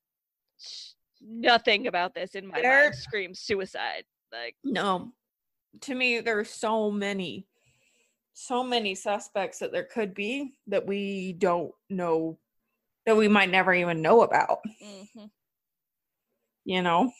nothing 1.21 1.85
about 1.87 2.15
this 2.15 2.33
in 2.35 2.47
my 2.47 2.59
There- 2.61 2.85
mind 2.85 2.95
screams 2.95 3.39
suicide. 3.39 4.03
Like 4.31 4.55
No. 4.63 5.13
To 5.81 5.95
me, 5.95 6.19
there 6.19 6.39
are 6.39 6.43
so 6.43 6.89
many, 6.91 7.47
so 8.33 8.63
many 8.63 8.95
suspects 8.95 9.59
that 9.59 9.71
there 9.71 9.85
could 9.85 10.13
be 10.15 10.55
that 10.67 10.85
we 10.87 11.33
don't 11.33 11.71
know, 11.89 12.39
that 13.05 13.15
we 13.15 13.27
might 13.27 13.51
never 13.51 13.73
even 13.73 14.01
know 14.01 14.23
about, 14.23 14.59
mhm. 14.83 15.29
you 16.65 16.81
know? 16.81 17.11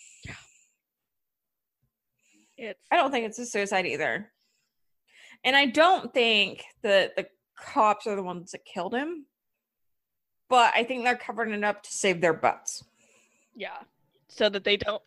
It's 2.69 2.79
I 2.91 2.95
don't 2.95 3.11
think 3.11 3.25
it's 3.25 3.39
a 3.39 3.45
suicide 3.45 3.85
either. 3.85 4.31
And 5.43 5.55
I 5.55 5.65
don't 5.65 6.13
think 6.13 6.63
that 6.83 7.15
the 7.15 7.27
cops 7.57 8.05
are 8.07 8.15
the 8.15 8.23
ones 8.23 8.51
that 8.51 8.65
killed 8.65 8.93
him. 8.93 9.25
but 10.49 10.73
I 10.75 10.83
think 10.83 11.05
they're 11.05 11.15
covering 11.15 11.53
it 11.53 11.63
up 11.63 11.81
to 11.83 11.91
save 11.91 12.19
their 12.19 12.33
butts. 12.33 12.83
Yeah. 13.55 13.77
So 14.27 14.49
that 14.49 14.65
they 14.65 14.75
don't 14.75 15.01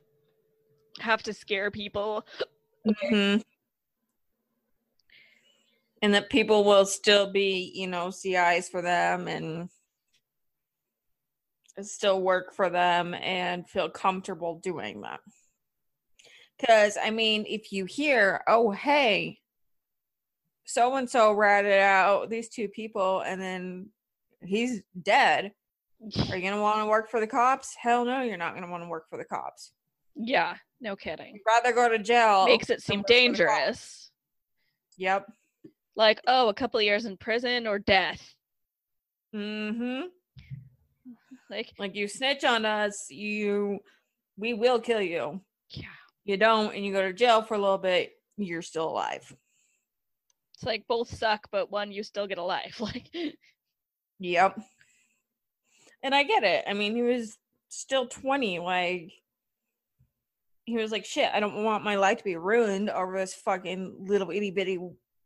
have 1.01 1.23
to 1.25 1.35
scare 1.35 1.71
people. 1.71 2.27
Mhm. 2.87 3.43
And 6.01 6.14
that 6.14 6.31
people 6.31 6.64
will 6.64 6.87
still 6.87 7.31
be, 7.31 7.73
you 7.75 7.87
know, 7.87 8.11
CIs 8.11 8.69
for 8.71 8.81
them 8.81 9.29
and 9.29 9.69
still 11.83 12.23
work 12.23 12.55
for 12.55 12.71
them 12.71 13.12
and 13.14 13.69
feel 13.69 13.90
comfortable 13.90 14.61
doing 14.61 15.03
that. 15.03 15.21
Because, 16.59 16.97
I 17.03 17.11
mean, 17.11 17.45
if 17.49 17.73
you 17.73 17.85
hear, 17.85 18.43
oh, 18.47 18.71
hey, 18.71 19.38
so 20.64 20.95
and 20.97 21.09
so 21.11 21.33
ratted 21.33 21.73
out 21.81 22.31
these 22.31 22.49
two 22.49 22.69
people 22.69 23.21
and 23.21 23.40
then 23.40 23.88
he's 24.43 24.83
dead, 25.01 25.53
are 26.03 26.37
you 26.37 26.43
going 26.43 26.55
to 26.55 26.61
want 26.61 26.79
to 26.81 26.87
work 26.87 27.11
for 27.11 27.21
the 27.21 27.27
cops? 27.27 27.75
Hell 27.81 28.05
no, 28.05 28.23
you're 28.23 28.37
not 28.37 28.53
going 28.53 28.64
to 28.64 28.71
want 28.71 28.83
to 28.85 28.88
work 28.88 29.09
for 29.11 29.19
the 29.19 29.25
cops. 29.25 29.73
Yeah, 30.14 30.57
no 30.81 30.97
kidding. 30.97 31.35
You'd 31.35 31.43
rather 31.47 31.73
go 31.73 31.88
to 31.88 31.99
jail. 31.99 32.47
Makes 32.47 32.71
it 32.71 32.83
seem 32.83 33.01
work 33.01 33.09
for 33.09 33.14
the 33.14 33.14
cops. 33.14 33.21
dangerous. 33.21 34.11
Yep. 34.97 35.27
Like, 35.97 36.21
oh, 36.27 36.49
a 36.49 36.55
couple 36.55 36.79
of 36.79 36.85
years 36.85 37.05
in 37.05 37.17
prison 37.17 37.67
or 37.67 37.79
death. 37.79 38.35
Mm-hmm. 39.35 40.03
Like, 41.51 41.73
Like 41.79 41.95
you 41.95 42.07
snitch 42.09 42.45
on 42.45 42.64
us, 42.64 43.07
you 43.11 43.81
we 44.37 44.55
will 44.55 44.81
kill 44.81 45.01
you. 45.01 45.40
yeah. 45.71 45.87
You 46.25 46.37
don't, 46.37 46.75
and 46.75 46.85
you 46.85 46.93
go 46.93 47.03
to 47.03 47.13
jail 47.13 47.43
for 47.43 47.55
a 47.55 47.59
little 47.59 47.79
bit, 47.79 48.13
you're 48.37 48.63
still 48.63 48.89
alive. 48.89 49.35
It's 50.55 50.65
like 50.65 50.87
both 50.89 51.15
suck, 51.15 51.49
but 51.51 51.71
one 51.71 51.93
you 51.93 52.03
still 52.03 52.27
get 52.27 52.39
a 52.39 52.43
life. 52.43 52.81
Like, 52.81 53.11
Yep. 54.21 54.61
And 56.03 56.15
I 56.15 56.23
get 56.23 56.45
it. 56.45 56.65
I 56.67 56.73
mean, 56.73 56.95
he 56.95 57.03
was 57.03 57.37
still 57.69 58.07
20. 58.07 58.59
Like, 58.61 59.13
he 60.65 60.77
was 60.77 60.93
like, 60.93 61.05
shit, 61.05 61.31
I 61.33 61.41
don't 61.41 61.65
want 61.65 61.85
my 61.85 61.97
life 61.97 62.19
to 62.19 62.25
be 62.25 62.37
ruined 62.37 62.91
over 62.91 63.19
this 63.19 63.35
fucking 63.35 64.07
little 64.07 64.31
itty 64.31 64.51
bitty 64.51 64.79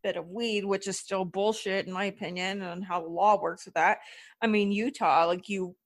bit 0.02 0.16
of 0.16 0.28
weed, 0.28 0.64
which 0.64 0.88
is 0.88 0.98
still 0.98 1.24
bullshit, 1.24 1.86
in 1.86 1.92
my 1.92 2.06
opinion, 2.06 2.62
and 2.62 2.84
how 2.84 3.00
the 3.00 3.08
law 3.08 3.40
works 3.40 3.66
with 3.66 3.74
that. 3.74 3.98
I 4.40 4.46
mean, 4.46 4.72
Utah, 4.72 5.26
like, 5.26 5.48
you 5.48 5.76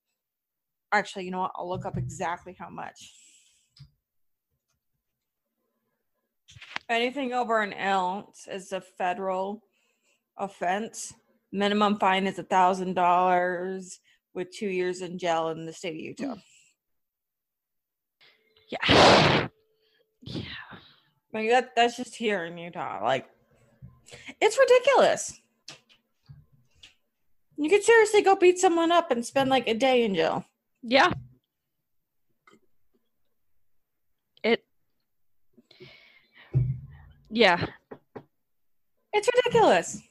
actually, 0.93 1.25
you 1.25 1.31
know 1.31 1.41
what? 1.41 1.53
I'll 1.57 1.69
look 1.69 1.87
up 1.87 1.97
exactly 1.97 2.55
how 2.59 2.71
much. 2.71 3.13
Anything 6.93 7.33
over 7.33 7.63
an 7.63 7.73
ounce 7.73 8.47
is 8.51 8.73
a 8.73 8.81
federal 8.81 9.63
offense. 10.39 11.15
Minimum 11.51 11.99
fine 11.99 12.27
is 12.27 12.39
a 12.39 12.43
thousand 12.43 12.95
dollars 12.95 13.99
with 14.35 14.51
two 14.51 14.69
years 14.69 15.01
in 15.01 15.19
jail 15.19 15.49
in 15.49 15.65
the 15.65 15.73
state 15.73 15.95
of 15.95 16.01
Utah. 16.01 16.35
yeah. 18.69 19.49
Yeah. 20.23 20.43
Like 21.33 21.49
that 21.49 21.75
that's 21.75 21.97
just 21.97 22.15
here 22.15 22.45
in 22.45 22.57
Utah. 22.59 23.01
Like 23.03 23.27
it's 24.41 24.59
ridiculous. 24.59 25.41
You 27.57 27.71
could 27.71 27.83
seriously 27.83 28.23
go 28.23 28.37
beat 28.37 28.59
someone 28.59 28.93
up 28.93 29.11
and 29.11 29.25
spend 29.25 29.51
like 29.51 29.67
a 29.67 29.75
day 29.75 30.05
in 30.05 30.15
jail. 30.15 30.45
Yeah. 30.83 31.13
Yeah, 37.35 37.65
It's 39.15 39.29
ridiculous. 39.35 40.03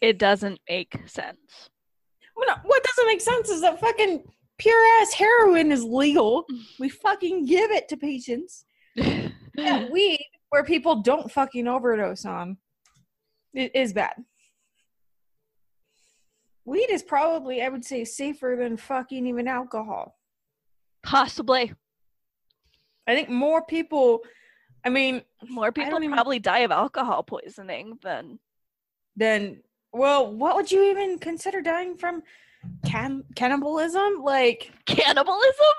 it 0.00 0.18
doesn't 0.18 0.58
make 0.68 0.96
sense. 1.06 1.68
What 2.34 2.48
what 2.64 2.82
doesn't 2.82 3.06
make 3.06 3.20
sense 3.20 3.50
is 3.50 3.60
that 3.60 3.78
fucking 3.80 4.24
pure 4.58 5.00
ass 5.02 5.12
heroin 5.12 5.70
is 5.72 5.84
legal. 5.84 6.46
We 6.78 6.88
fucking 6.88 7.44
give 7.44 7.70
it 7.70 7.86
to 7.88 7.96
patients. 7.98 8.64
Yeah, 8.94 9.88
weed 9.90 10.24
where 10.48 10.64
people 10.64 11.02
don't 11.02 11.30
fucking 11.30 11.68
overdose 11.68 12.24
on 12.24 12.56
it 13.52 13.72
is 13.74 13.92
bad. 13.92 14.14
Weed 16.64 16.88
is 16.90 17.02
probably, 17.02 17.62
I 17.62 17.68
would 17.68 17.84
say, 17.84 18.04
safer 18.04 18.56
than 18.58 18.76
fucking 18.76 19.26
even 19.26 19.48
alcohol. 19.48 20.16
Possibly. 21.02 21.72
I 23.06 23.14
think 23.14 23.28
more 23.28 23.64
people, 23.64 24.20
I 24.84 24.88
mean, 24.88 25.22
More 25.48 25.72
people 25.72 25.98
even- 26.02 26.12
probably 26.12 26.38
die 26.38 26.60
of 26.60 26.70
alcohol 26.70 27.22
poisoning 27.22 27.98
than. 28.02 28.38
then, 29.16 29.62
well, 29.92 30.32
what 30.32 30.56
would 30.56 30.70
you 30.70 30.90
even 30.90 31.18
consider 31.18 31.60
dying 31.60 31.96
from? 31.96 32.22
Can- 32.86 33.24
cannibalism? 33.34 34.22
Like, 34.22 34.70
Cannibalism? 34.86 35.74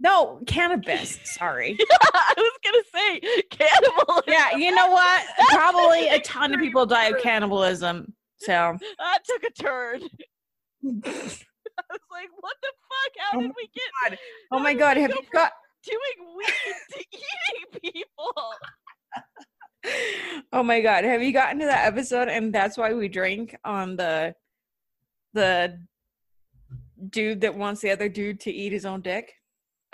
no, 0.00 0.40
cannabis. 0.46 1.18
Sorry. 1.24 1.76
I 2.14 2.34
was 2.36 2.58
gonna 2.64 2.84
say 2.94 3.42
cannibalism. 3.50 4.24
yeah, 4.28 4.56
you 4.56 4.74
know 4.74 4.90
what? 4.90 5.24
Probably 5.50 6.08
a 6.08 6.20
ton 6.20 6.52
of 6.54 6.60
people 6.60 6.86
die 6.86 7.06
of 7.06 7.20
cannibalism. 7.22 8.12
So, 8.36 8.76
That 8.98 9.18
took 9.24 9.42
a 9.44 9.50
turn. 9.52 10.02
I 10.84 11.84
was 11.90 12.00
like, 12.10 12.28
what 12.40 12.56
the 12.62 12.68
fuck? 12.88 13.12
How 13.18 13.38
Oh 13.38 13.42
did 13.42 13.52
we 13.56 13.68
get 13.74 14.10
God. 14.10 14.18
oh 14.52 14.58
my 14.58 14.74
god, 14.74 14.96
have 14.96 15.10
you 15.10 15.22
got 15.32 15.52
doing 15.90 16.36
weed 16.36 16.74
to 16.92 17.04
eating 17.12 17.92
people? 17.94 18.32
oh 20.52 20.62
my 20.62 20.80
god 20.80 21.04
have 21.04 21.22
you 21.22 21.32
gotten 21.32 21.58
to 21.60 21.64
that 21.66 21.86
episode 21.86 22.28
and 22.28 22.52
that's 22.52 22.76
why 22.76 22.92
we 22.92 23.08
drink 23.08 23.56
on 23.64 23.90
um, 23.90 23.96
the 23.96 24.34
the 25.34 25.78
dude 27.10 27.40
that 27.40 27.54
wants 27.54 27.80
the 27.80 27.90
other 27.90 28.08
dude 28.08 28.40
to 28.40 28.50
eat 28.50 28.72
his 28.72 28.84
own 28.84 29.00
dick 29.00 29.32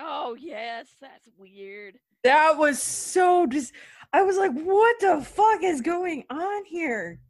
Oh 0.00 0.34
yes, 0.36 0.88
that's 1.00 1.28
weird. 1.38 1.98
that 2.24 2.56
was 2.58 2.82
so 2.82 3.46
just 3.46 3.72
i 4.12 4.22
was 4.22 4.36
like 4.36 4.50
what 4.52 4.96
the 5.00 5.20
fuck 5.24 5.62
is 5.62 5.80
going 5.80 6.24
on 6.30 6.64
here 6.64 7.20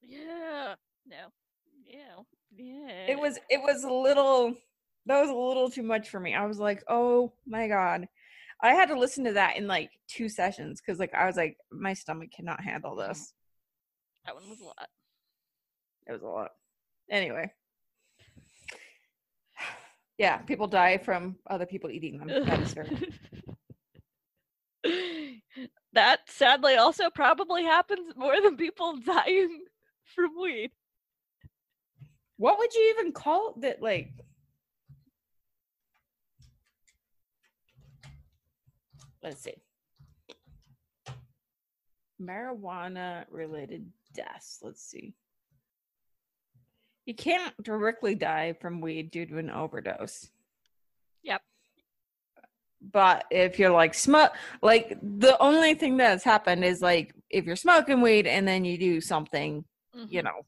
Yeah. 0.00 0.74
No. 1.06 1.16
Yeah. 1.84 2.22
Yeah. 2.56 3.06
it 3.08 3.18
was 3.18 3.38
it 3.50 3.60
was 3.60 3.84
a 3.84 3.92
little 3.92 4.54
that 5.06 5.20
was 5.20 5.30
a 5.30 5.34
little 5.34 5.70
too 5.70 5.82
much 5.82 6.08
for 6.08 6.20
me 6.20 6.34
i 6.34 6.44
was 6.44 6.58
like 6.58 6.82
oh 6.88 7.32
my 7.46 7.68
god 7.68 8.06
i 8.62 8.74
had 8.74 8.88
to 8.88 8.98
listen 8.98 9.24
to 9.24 9.32
that 9.32 9.56
in 9.56 9.66
like 9.66 9.90
two 10.08 10.28
sessions 10.28 10.80
because 10.80 10.98
like 10.98 11.14
i 11.14 11.26
was 11.26 11.36
like 11.36 11.56
my 11.70 11.94
stomach 11.94 12.30
cannot 12.34 12.60
handle 12.60 12.94
this 12.94 13.32
that 14.26 14.34
one 14.34 14.48
was 14.50 14.60
a 14.60 14.64
lot. 14.64 14.88
It 16.08 16.12
was 16.12 16.22
a 16.22 16.26
lot. 16.26 16.50
Anyway. 17.08 17.52
Yeah, 20.18 20.38
people 20.38 20.66
die 20.66 20.98
from 20.98 21.36
other 21.48 21.66
people 21.66 21.90
eating 21.90 22.18
them. 22.18 22.28
That 22.46 22.60
is 22.60 22.74
fair. 22.74 22.88
that 25.92 26.20
sadly 26.28 26.74
also 26.76 27.10
probably 27.10 27.62
happens 27.64 28.14
more 28.16 28.40
than 28.40 28.56
people 28.56 28.96
dying 29.06 29.64
from 30.14 30.30
weed. 30.40 30.70
what 32.36 32.58
would 32.58 32.72
you 32.74 32.94
even 32.96 33.12
call 33.12 33.54
that 33.60 33.82
like 33.82 34.10
let's 39.26 39.42
see. 39.42 39.54
Marijuana 42.22 43.24
related 43.30 43.90
deaths. 44.14 44.60
Let's 44.62 44.82
see. 44.82 45.14
You 47.04 47.14
can't 47.14 47.52
directly 47.62 48.14
die 48.14 48.54
from 48.60 48.80
weed 48.80 49.10
due 49.10 49.26
to 49.26 49.38
an 49.38 49.50
overdose. 49.50 50.30
Yep. 51.22 51.42
But 52.92 53.24
if 53.30 53.58
you're 53.58 53.70
like 53.70 53.94
smoke, 53.94 54.32
like 54.62 54.96
the 55.02 55.36
only 55.40 55.74
thing 55.74 55.96
that's 55.96 56.24
happened 56.24 56.64
is 56.64 56.80
like 56.80 57.14
if 57.30 57.44
you're 57.44 57.56
smoking 57.56 58.00
weed 58.00 58.26
and 58.26 58.46
then 58.46 58.64
you 58.64 58.78
do 58.78 59.00
something, 59.00 59.64
you 59.92 60.20
Mhm. 60.20 60.24
know, 60.24 60.46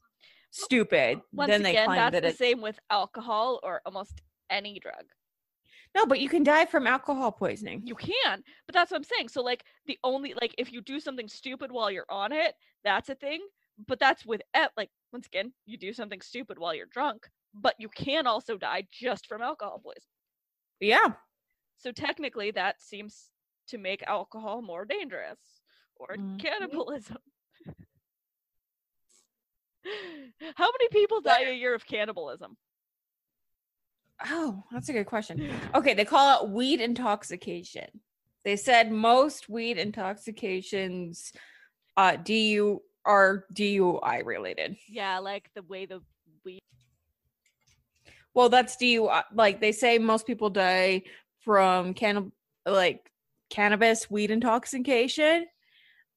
stupid, 0.51 1.21
Once 1.33 1.51
then 1.51 1.63
they 1.63 1.71
again, 1.71 1.87
claim 1.87 1.97
that's 1.97 2.13
that 2.13 2.23
the 2.23 2.33
same 2.33 2.61
with 2.61 2.79
alcohol 2.91 3.61
or 3.63 3.83
almost 3.85 4.23
any 4.51 4.79
drug. 4.79 5.05
No, 5.95 6.07
but 6.07 6.21
you 6.21 6.29
can 6.29 6.43
die 6.43 6.67
from 6.67 6.87
alcohol 6.87 7.33
poisoning. 7.33 7.85
You 7.85 7.95
can, 7.95 8.43
but 8.67 8.75
that's 8.75 8.91
what 8.91 8.97
I'm 8.99 9.05
saying. 9.05 9.29
So 9.29 9.43
like 9.43 9.65
the 9.87 9.99
only 10.05 10.35
like 10.35 10.55
if 10.59 10.73
you 10.73 10.81
do 10.81 11.01
something 11.01 11.29
stupid 11.29 11.71
while 11.73 11.91
you're 11.91 12.11
on 12.11 12.33
it, 12.33 12.55
that's 12.85 13.09
a 13.09 13.15
thing. 13.15 13.47
But 13.87 14.01
that's 14.01 14.27
with 14.27 14.43
like 14.77 14.91
once 15.13 15.27
again, 15.27 15.55
you 15.67 15.77
do 15.79 15.93
something 15.93 16.21
stupid 16.21 16.59
while 16.59 16.75
you're 16.75 16.87
drunk, 16.87 17.31
but 17.55 17.77
you 17.79 17.89
can 17.89 18.27
also 18.27 18.59
die 18.59 18.87
just 18.91 19.27
from 19.27 19.43
alcohol 19.43 19.79
poisoning. 19.79 20.15
Yeah, 20.81 21.17
So 21.79 21.93
technically, 21.93 22.51
that 22.53 22.81
seems 22.81 23.33
to 23.69 23.79
make 23.79 24.03
alcohol 24.03 24.61
more 24.63 24.85
dangerous 24.85 25.63
or 25.97 26.19
Mhm. 26.19 26.39
cannibalism. 26.39 27.19
How 30.57 30.71
many 30.71 30.89
people 30.91 31.21
die 31.21 31.43
a 31.43 31.53
year 31.53 31.75
of 31.75 31.87
cannibalism? 31.87 32.57
Oh, 34.27 34.65
that's 34.73 34.89
a 34.89 34.93
good 34.93 35.07
question. 35.07 35.51
Okay, 35.75 35.95
they 35.95 36.05
call 36.05 36.45
it 36.45 36.51
weed 36.51 36.81
intoxication. 36.81 37.89
They 38.45 38.57
said 38.57 38.91
most 38.91 39.49
weed 39.49 39.79
intoxications 39.79 41.33
uh 41.97 42.17
DU 42.17 42.81
are 43.05 43.45
DUI 43.55 44.25
related. 44.25 44.77
Yeah, 44.89 45.19
like 45.19 45.51
the 45.55 45.63
way 45.63 45.87
the 45.87 46.01
weed. 46.45 46.61
Well, 48.35 48.49
that's 48.49 48.77
DUI. 48.77 49.25
Like 49.35 49.61
they 49.61 49.73
say, 49.73 49.99
most 49.99 50.27
people 50.27 50.51
die 50.51 51.03
from 51.41 51.95
can 51.95 52.33
like 52.67 53.11
cannabis, 53.51 54.11
weed 54.11 54.31
intoxication, 54.31 55.47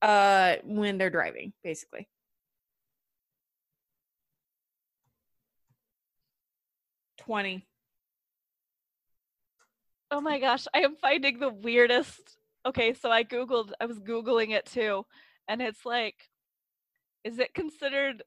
uh, 0.01 0.55
when 0.63 0.97
they're 0.97 1.09
driving, 1.09 1.53
basically. 1.63 2.07
Twenty. 7.17 7.65
Oh 10.11 10.19
my 10.19 10.39
gosh, 10.39 10.67
I 10.73 10.79
am 10.81 10.95
finding 10.97 11.39
the 11.39 11.49
weirdest. 11.49 12.37
Okay, 12.65 12.93
so 12.93 13.09
I 13.09 13.23
googled. 13.23 13.71
I 13.79 13.85
was 13.85 13.99
googling 13.99 14.51
it 14.51 14.65
too, 14.65 15.05
and 15.47 15.61
it's 15.61 15.85
like, 15.85 16.29
is 17.23 17.39
it 17.39 17.53
considered? 17.53 18.23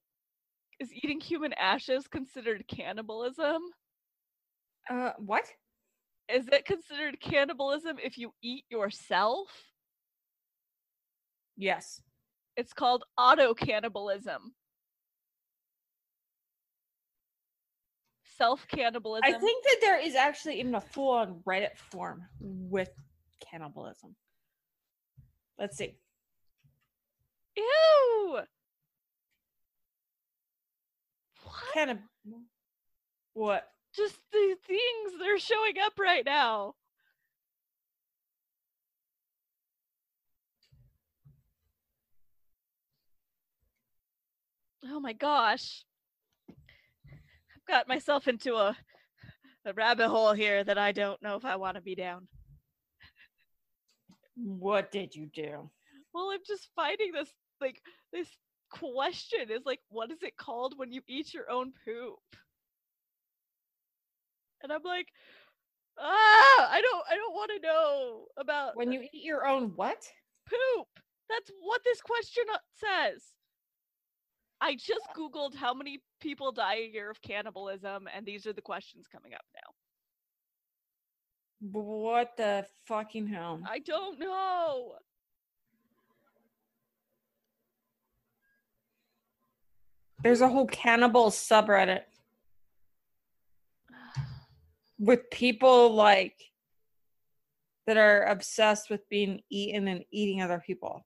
Is 0.80 0.92
eating 0.92 1.20
human 1.20 1.52
ashes 1.52 2.08
considered 2.08 2.64
cannibalism? 2.66 3.62
Uh, 4.90 5.12
what? 5.18 5.44
Is 6.28 6.48
it 6.48 6.64
considered 6.64 7.20
cannibalism 7.20 7.98
if 8.02 8.16
you 8.18 8.32
eat 8.42 8.64
yourself? 8.70 9.48
Yes. 11.56 12.00
It's 12.56 12.72
called 12.72 13.04
auto 13.18 13.54
cannibalism. 13.54 14.54
Self 18.36 18.66
cannibalism. 18.68 19.22
I 19.24 19.38
think 19.38 19.64
that 19.64 19.76
there 19.80 19.98
is 19.98 20.16
actually 20.16 20.58
even 20.58 20.74
a 20.74 20.80
full 20.80 21.10
on 21.10 21.40
Reddit 21.46 21.76
form 21.76 22.24
with 22.40 22.90
cannibalism. 23.40 24.16
Let's 25.58 25.76
see. 25.76 25.94
Ew. 27.56 28.38
What? 31.44 31.74
Cannib. 31.74 32.00
What? 33.34 33.68
Just 33.94 34.16
the 34.32 34.56
things 34.66 35.18
that 35.18 35.28
are 35.28 35.38
showing 35.38 35.74
up 35.80 35.92
right 35.98 36.24
now. 36.24 36.74
Oh 44.86 44.98
my 44.98 45.12
gosh. 45.12 45.84
I've 47.66 47.72
got 47.72 47.88
myself 47.88 48.28
into 48.28 48.54
a, 48.54 48.76
a 49.64 49.72
rabbit 49.72 50.08
hole 50.08 50.32
here 50.32 50.62
that 50.64 50.78
I 50.78 50.92
don't 50.92 51.22
know 51.22 51.36
if 51.36 51.44
I 51.44 51.56
want 51.56 51.76
to 51.76 51.80
be 51.80 51.94
down. 51.94 52.28
What 54.36 54.90
did 54.90 55.14
you 55.14 55.26
do? 55.32 55.70
Well, 56.12 56.30
I'm 56.32 56.40
just 56.46 56.68
finding 56.76 57.12
this 57.12 57.28
like 57.60 57.80
this 58.12 58.28
question 58.70 59.50
is 59.50 59.62
like 59.64 59.80
what 59.88 60.10
is 60.10 60.22
it 60.22 60.36
called 60.36 60.74
when 60.76 60.92
you 60.92 61.00
eat 61.08 61.32
your 61.32 61.50
own 61.50 61.72
poop? 61.84 62.18
And 64.62 64.72
I'm 64.72 64.82
like, 64.84 65.06
ah, 65.98 66.68
I 66.70 66.80
don't 66.82 67.04
I 67.10 67.14
don't 67.14 67.34
want 67.34 67.50
to 67.54 67.66
know 67.66 68.24
about 68.36 68.76
When 68.76 68.92
you 68.92 69.02
eat 69.02 69.24
your 69.24 69.46
own 69.46 69.72
what? 69.76 70.04
poop. 70.48 70.88
That's 71.30 71.50
what 71.60 71.80
this 71.84 72.00
question 72.02 72.44
uh, 72.52 72.58
says. 72.74 73.22
I 74.60 74.74
just 74.74 75.06
googled 75.16 75.54
how 75.54 75.74
many 75.74 76.00
people 76.20 76.52
die 76.52 76.76
a 76.76 76.90
year 76.92 77.10
of 77.10 77.20
cannibalism 77.22 78.08
and 78.14 78.24
these 78.24 78.46
are 78.46 78.52
the 78.52 78.62
questions 78.62 79.06
coming 79.10 79.34
up 79.34 79.44
now. 79.54 79.72
What 81.72 82.36
the 82.36 82.66
fucking 82.86 83.26
hell? 83.26 83.60
I 83.68 83.78
don't 83.78 84.18
know. 84.18 84.94
There's 90.22 90.40
a 90.40 90.48
whole 90.48 90.66
cannibal 90.66 91.30
subreddit 91.30 92.02
with 94.98 95.30
people 95.30 95.94
like 95.94 96.36
that 97.86 97.96
are 97.96 98.24
obsessed 98.24 98.88
with 98.88 99.08
being 99.08 99.42
eaten 99.50 99.88
and 99.88 100.04
eating 100.10 100.40
other 100.40 100.62
people. 100.64 101.04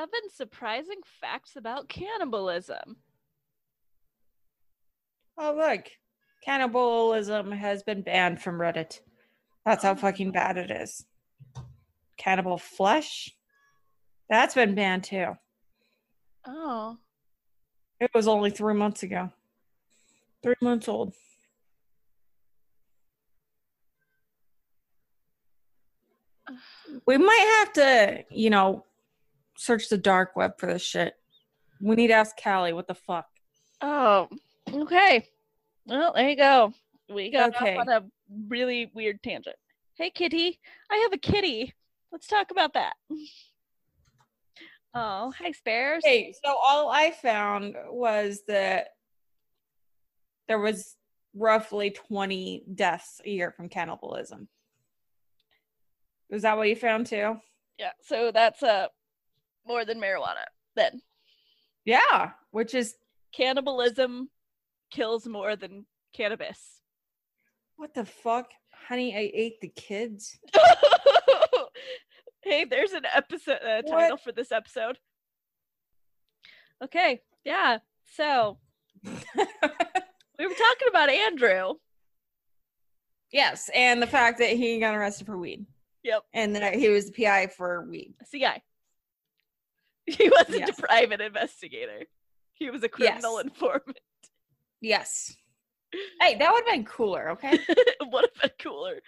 Seven 0.00 0.30
surprising 0.32 1.00
facts 1.20 1.56
about 1.56 1.90
cannibalism. 1.90 2.96
Oh, 5.36 5.54
look. 5.54 5.90
Cannibalism 6.42 7.52
has 7.52 7.82
been 7.82 8.00
banned 8.00 8.40
from 8.40 8.58
Reddit. 8.58 9.00
That's 9.66 9.82
how 9.84 9.94
fucking 9.94 10.32
bad 10.32 10.56
it 10.56 10.70
is. 10.70 11.04
Cannibal 12.16 12.56
flesh? 12.56 13.36
That's 14.30 14.54
been 14.54 14.74
banned 14.74 15.04
too. 15.04 15.36
Oh. 16.46 16.96
It 18.00 18.10
was 18.14 18.26
only 18.26 18.48
three 18.48 18.72
months 18.72 19.02
ago. 19.02 19.28
Three 20.42 20.54
months 20.62 20.88
old. 20.88 21.12
We 27.06 27.18
might 27.18 27.64
have 27.64 27.72
to, 27.74 28.24
you 28.30 28.50
know, 28.50 28.84
search 29.60 29.90
the 29.90 29.98
dark 29.98 30.34
web 30.36 30.52
for 30.58 30.66
this 30.72 30.80
shit. 30.82 31.12
We 31.82 31.94
need 31.94 32.06
to 32.08 32.14
ask 32.14 32.34
Callie 32.42 32.72
what 32.72 32.86
the 32.86 32.94
fuck. 32.94 33.26
Oh. 33.82 34.28
Okay. 34.72 35.28
Well, 35.86 36.14
there 36.14 36.30
you 36.30 36.36
go. 36.36 36.72
We 37.12 37.30
got 37.30 37.54
Okay. 37.54 37.76
off 37.76 37.86
on 37.86 37.88
a 37.92 38.04
really 38.48 38.90
weird 38.94 39.22
tangent. 39.22 39.56
Hey 39.96 40.08
kitty. 40.10 40.58
I 40.90 40.96
have 40.98 41.12
a 41.12 41.18
kitty. 41.18 41.74
Let's 42.10 42.26
talk 42.26 42.50
about 42.50 42.72
that. 42.72 42.94
Oh, 44.94 45.30
hi 45.38 45.52
spares. 45.52 46.02
Hey, 46.04 46.32
so 46.44 46.56
all 46.64 46.90
I 46.90 47.10
found 47.10 47.74
was 47.90 48.42
that 48.48 48.88
there 50.48 50.58
was 50.58 50.96
roughly 51.34 51.90
20 51.90 52.64
deaths 52.74 53.20
a 53.24 53.30
year 53.30 53.52
from 53.52 53.68
cannibalism. 53.68 54.48
Is 56.30 56.42
that 56.42 56.56
what 56.56 56.68
you 56.68 56.76
found 56.76 57.06
too? 57.06 57.36
Yeah, 57.78 57.92
so 58.02 58.30
that's 58.32 58.62
uh 58.62 58.88
more 59.66 59.84
than 59.84 60.00
marijuana. 60.00 60.44
Then 60.76 61.00
Yeah, 61.84 62.30
which 62.50 62.74
is 62.74 62.94
cannibalism 63.32 64.28
kills 64.90 65.26
more 65.26 65.56
than 65.56 65.86
cannabis. 66.12 66.80
what 67.76 67.94
the 67.94 68.04
fuck? 68.04 68.48
Honey, 68.88 69.14
I 69.14 69.30
ate 69.32 69.60
the 69.60 69.68
kids. 69.68 70.38
hey, 72.42 72.64
there's 72.64 72.92
an 72.92 73.04
episode 73.14 73.58
uh, 73.64 73.82
What? 73.84 74.00
title 74.00 74.16
for 74.16 74.32
this 74.32 74.50
episode. 74.52 74.98
Okay, 76.82 77.20
yeah. 77.44 77.78
So 78.16 78.58
we 79.04 79.10
were 79.14 80.54
talking 80.54 80.88
about 80.88 81.10
Andrew. 81.10 81.74
yes, 83.32 83.70
and 83.74 84.02
the 84.02 84.06
fact 84.06 84.38
that 84.38 84.50
he 84.50 84.80
got 84.80 84.94
arrested 84.94 85.26
for 85.26 85.36
weed. 85.38 85.66
Yep, 86.02 86.22
And 86.32 86.56
that 86.56 86.74
he 86.74 86.88
was 86.88 87.10
the 87.10 87.22
PI 87.24 87.48
for 87.48 87.86
weed. 87.88 88.14
CI. 88.32 88.62
He 90.18 90.28
wasn't 90.30 90.58
Yes. 90.60 90.78
a 90.78 90.82
private 90.82 91.20
investigator. 91.20 92.04
He 92.54 92.70
was 92.70 92.82
a 92.82 92.88
criminal 92.88 93.36
Yes. 93.36 93.44
informant. 93.44 93.98
Yes. 94.80 95.36
Hey, 96.20 96.36
that 96.38 96.52
would 96.52 96.64
have 96.66 96.74
been 96.74 96.84
cooler, 96.84 97.30
okay? 97.30 97.52
Would 98.00 98.24
have 98.34 98.42
been 98.42 98.50
cooler. 98.60 99.00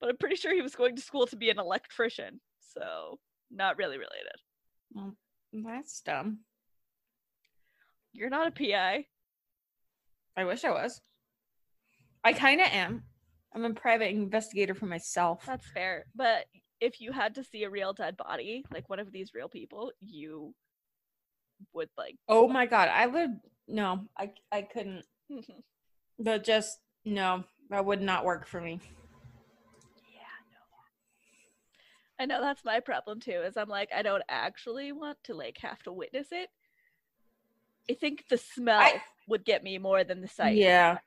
But 0.00 0.08
I'm 0.10 0.16
pretty 0.16 0.36
sure 0.36 0.54
he 0.54 0.62
was 0.62 0.74
going 0.74 0.96
to 0.96 1.02
school 1.02 1.26
to 1.26 1.36
be 1.36 1.50
an 1.50 1.58
electrician. 1.58 2.40
So 2.60 3.18
not 3.50 3.76
really 3.78 3.98
related. 3.98 4.36
well, 4.94 5.14
that's 5.52 6.00
dumb. 6.00 6.38
You're 8.12 8.30
not 8.30 8.48
a 8.48 8.50
PI. 8.50 9.06
I 10.36 10.44
wish 10.44 10.64
I 10.64 10.70
was. 10.70 11.00
I 12.24 12.32
kind 12.32 12.60
of 12.60 12.68
am. 12.68 13.02
I'm 13.54 13.64
a 13.64 13.74
private 13.74 14.10
investigator 14.10 14.74
for 14.74 14.86
myself. 14.86 15.44
That's 15.46 15.66
fair. 15.70 16.06
But 16.14 16.46
if 16.80 17.00
you 17.00 17.12
had 17.12 17.34
to 17.34 17.44
see 17.44 17.64
a 17.64 17.70
real 17.70 17.92
dead 17.92 18.16
body, 18.16 18.64
like 18.72 18.88
one 18.88 18.98
of 18.98 19.12
these 19.12 19.34
real 19.34 19.48
people, 19.48 19.92
you 20.00 20.54
would 21.72 21.90
like 21.98 22.16
Oh 22.28 22.48
my 22.48 22.66
god, 22.66 22.88
I 22.88 23.06
would 23.06 23.38
no, 23.68 24.06
I 24.18 24.32
I 24.50 24.62
couldn't. 24.62 25.04
But 26.22 26.44
just 26.44 26.80
no, 27.06 27.44
that 27.70 27.86
would 27.86 28.02
not 28.02 28.26
work 28.26 28.46
for 28.46 28.60
me. 28.60 28.78
Yeah, 30.12 30.20
no. 30.52 30.58
I 32.22 32.26
know 32.26 32.42
that's 32.42 32.62
my 32.62 32.80
problem 32.80 33.20
too, 33.20 33.40
is 33.46 33.56
I'm 33.56 33.70
like, 33.70 33.88
I 33.94 34.02
don't 34.02 34.22
actually 34.28 34.92
want 34.92 35.16
to 35.24 35.34
like 35.34 35.56
have 35.62 35.82
to 35.84 35.92
witness 35.92 36.26
it. 36.30 36.50
I 37.90 37.94
think 37.94 38.24
the 38.28 38.36
smell 38.36 38.80
I- 38.80 39.02
would 39.28 39.46
get 39.46 39.62
me 39.64 39.78
more 39.78 40.04
than 40.04 40.20
the 40.20 40.28
sight. 40.28 40.56
Yeah. 40.56 40.98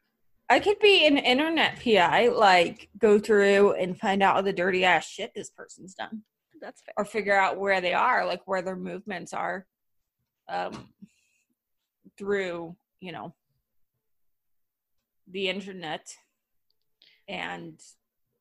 I 0.49 0.59
could 0.59 0.79
be 0.79 1.07
an 1.07 1.17
internet 1.17 1.79
PI, 1.83 2.27
like 2.29 2.89
go 2.97 3.17
through 3.17 3.73
and 3.73 3.97
find 3.97 4.21
out 4.21 4.35
all 4.35 4.43
the 4.43 4.53
dirty 4.53 4.83
ass 4.85 5.07
shit 5.07 5.33
this 5.33 5.49
person's 5.49 5.95
done. 5.95 6.23
That's 6.61 6.81
fair. 6.81 6.93
Or 6.97 7.05
figure 7.05 7.35
out 7.37 7.57
where 7.57 7.81
they 7.81 7.93
are, 7.93 8.25
like 8.25 8.41
where 8.45 8.61
their 8.61 8.75
movements 8.75 9.33
are. 9.33 9.65
Um 10.47 10.89
through, 12.17 12.75
you 12.99 13.11
know, 13.11 13.33
the 15.31 15.49
internet 15.49 16.15
and 17.27 17.79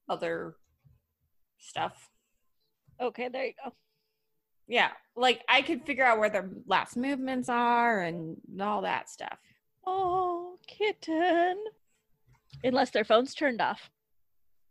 other 0.09 0.57
stuff. 1.59 2.11
Okay, 3.01 3.29
there 3.29 3.47
you 3.47 3.55
go. 3.65 3.73
Yeah, 4.67 4.91
like 5.17 5.43
I 5.49 5.63
could 5.63 5.85
figure 5.85 6.05
out 6.05 6.19
where 6.19 6.31
their 6.31 6.49
last 6.67 6.97
movements 6.97 7.49
are 7.49 8.01
and 8.01 8.37
all 8.61 8.83
that 8.83 9.09
stuff. 9.09 9.39
Oh, 9.87 10.59
kitten. 10.67 11.57
Unless 12.65 12.91
their 12.91 13.05
phone's 13.05 13.35
turned 13.35 13.61
off, 13.61 13.91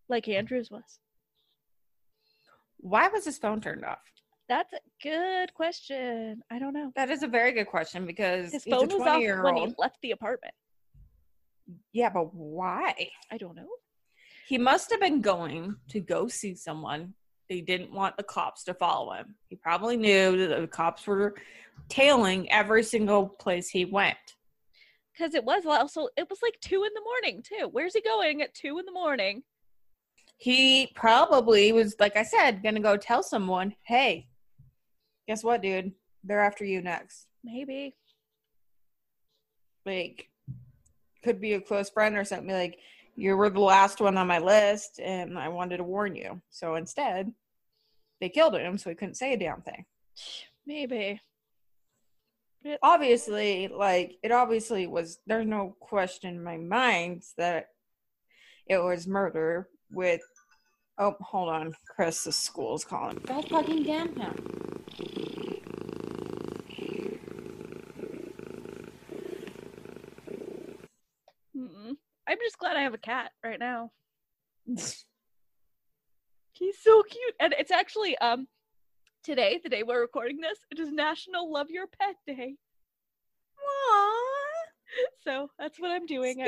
like 0.10 0.28
Andrew's 0.28 0.72
was. 0.72 1.00
Why 2.78 3.08
was 3.10 3.26
his 3.26 3.38
phone 3.38 3.62
turned 3.62 3.86
off? 3.86 4.00
That's 4.50 4.74
a 4.74 4.80
good 5.02 5.54
question. 5.54 6.42
I 6.52 6.60
don't 6.60 6.74
know. 6.74 6.92
That 6.96 7.10
is 7.10 7.24
a 7.24 7.28
very 7.28 7.54
good 7.54 7.68
question 7.68 8.06
because 8.06 8.52
His 8.52 8.66
phone 8.66 8.88
was 8.90 9.02
off 9.02 9.44
when 9.44 9.56
he 9.56 9.74
left 9.78 9.98
the 10.02 10.12
apartment. 10.12 10.54
Yeah, 11.94 12.10
but 12.10 12.34
why? 12.34 13.10
I 13.32 13.38
don't 13.38 13.56
know. 13.56 13.68
He 14.48 14.58
must 14.58 14.92
have 14.92 15.00
been 15.00 15.22
going 15.22 15.78
to 15.90 16.02
go 16.02 16.28
see 16.28 16.56
someone. 16.56 17.14
They 17.50 17.62
didn't 17.62 17.94
want 17.94 18.18
the 18.18 18.24
cops 18.24 18.64
to 18.66 18.74
follow 18.74 19.14
him. 19.14 19.36
He 19.48 19.56
probably 19.56 19.96
knew 19.96 20.48
that 20.48 20.60
the 20.60 20.68
cops 20.68 21.08
were 21.08 21.36
tailing 21.88 22.52
every 22.52 22.84
single 22.84 23.28
place 23.28 23.70
he 23.70 23.86
went. 23.86 24.18
Because 25.22 25.36
it 25.36 25.46
was 25.46 25.68
also, 25.68 26.08
it 26.18 26.28
was 26.32 26.40
like 26.42 26.58
two 26.62 26.84
in 26.84 26.90
the 26.96 27.04
morning, 27.04 27.44
too. 27.44 27.70
Where's 27.72 27.94
he 27.94 28.02
going 28.02 28.42
at 28.42 28.56
two 28.56 28.80
in 28.80 28.86
the 28.86 28.92
morning? 28.92 29.44
He 30.38 30.88
probably 30.96 31.72
was, 31.72 31.96
like 32.00 32.16
I 32.16 32.24
said, 32.24 32.64
gonna 32.64 32.80
go 32.80 32.98
tell 32.98 33.22
someone, 33.22 33.76
hey, 33.84 34.30
guess 35.28 35.44
what, 35.44 35.62
dude? 35.62 35.92
They're 36.24 36.42
after 36.42 36.66
you 36.66 36.82
next. 36.82 37.28
Maybe. 37.44 37.94
Like, 39.86 40.28
could 41.24 41.40
be 41.40 41.54
a 41.54 41.62
close 41.62 41.92
friend 41.92 42.18
or 42.18 42.24
something. 42.24 42.50
Like, 42.50 42.80
you 43.16 43.38
were 43.38 43.52
the 43.52 43.60
last 43.60 44.02
one 44.02 44.18
on 44.18 44.26
my 44.26 44.40
list, 44.40 45.00
and 45.00 45.38
I 45.38 45.50
wanted 45.50 45.78
to 45.78 45.84
warn 45.84 46.16
you. 46.16 46.42
So 46.50 46.78
instead, 46.78 47.32
they 48.20 48.30
killed 48.30 48.56
him, 48.56 48.80
so 48.80 48.90
he 48.90 48.96
couldn't 48.96 49.18
say 49.18 49.34
a 49.34 49.38
damn 49.38 49.62
thing. 49.62 49.86
Maybe. 50.66 51.22
Obviously 52.84 53.68
like 53.68 54.18
it 54.24 54.32
obviously 54.32 54.88
was 54.88 55.20
there's 55.26 55.48
no 55.48 55.76
question 55.80 56.36
in 56.36 56.44
my 56.44 56.58
mind 56.58 57.24
that 57.38 57.68
it 58.68 58.78
was 58.78 59.08
murder 59.08 59.68
with 59.92 60.22
oh 61.00 61.16
hold 61.22 61.50
on 61.50 61.74
chris 61.96 62.24
the 62.24 62.32
school's 62.32 62.86
calling 62.86 63.18
don't 63.26 63.50
fucking 63.50 63.84
damn 63.84 64.16
him 64.16 64.36
Mm-mm. 71.56 71.96
I'm 72.28 72.38
just 72.42 72.58
glad 72.58 72.78
I 72.78 72.82
have 72.82 72.94
a 72.94 72.98
cat 73.00 73.32
right 73.44 73.60
now. 73.60 73.92
He's 74.66 75.06
so 76.80 77.04
cute. 77.04 77.36
And 77.40 77.54
it's 77.58 77.72
actually 77.72 78.18
um 78.20 78.48
today, 79.24 79.60
the 79.64 79.70
day 79.70 79.84
we're 79.84 80.02
recording 80.02 80.40
this, 80.40 80.58
it 80.72 80.80
is 80.80 80.92
National 80.92 81.52
Love 81.52 81.70
Your 81.70 81.88
Pet 81.88 82.16
Day. 82.26 82.56
Aww. 83.58 84.32
So 85.24 85.50
that's 85.58 85.80
what 85.80 85.92
I'm 85.92 86.06
doing. 86.06 86.42
I'm, 86.42 86.48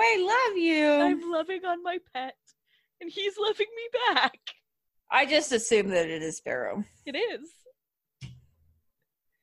I 0.00 0.46
love 0.48 0.56
you. 0.56 0.86
I'm 0.86 1.30
loving 1.30 1.64
on 1.64 1.82
my 1.82 1.98
pet. 2.14 2.36
And 3.00 3.10
he's 3.10 3.34
loving 3.38 3.66
me 3.76 4.14
back. 4.14 4.38
I 5.10 5.26
just 5.26 5.52
assume 5.52 5.88
that 5.88 6.08
it 6.08 6.22
is 6.22 6.38
Sparrow. 6.38 6.84
It 7.04 7.16
is. 7.16 7.50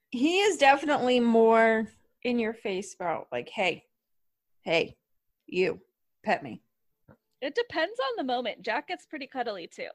He 0.09 0.39
is 0.39 0.57
definitely 0.57 1.19
more 1.19 1.87
in 2.23 2.39
your 2.39 2.53
face 2.53 2.95
about 2.95 3.27
like, 3.31 3.49
hey, 3.49 3.83
hey, 4.63 4.97
you, 5.47 5.79
pet 6.23 6.43
me. 6.43 6.61
It 7.41 7.55
depends 7.55 7.99
on 7.99 8.15
the 8.17 8.23
moment. 8.23 8.61
Jack 8.61 8.87
gets 8.87 9.05
pretty 9.05 9.27
cuddly 9.27 9.67
too. 9.67 9.89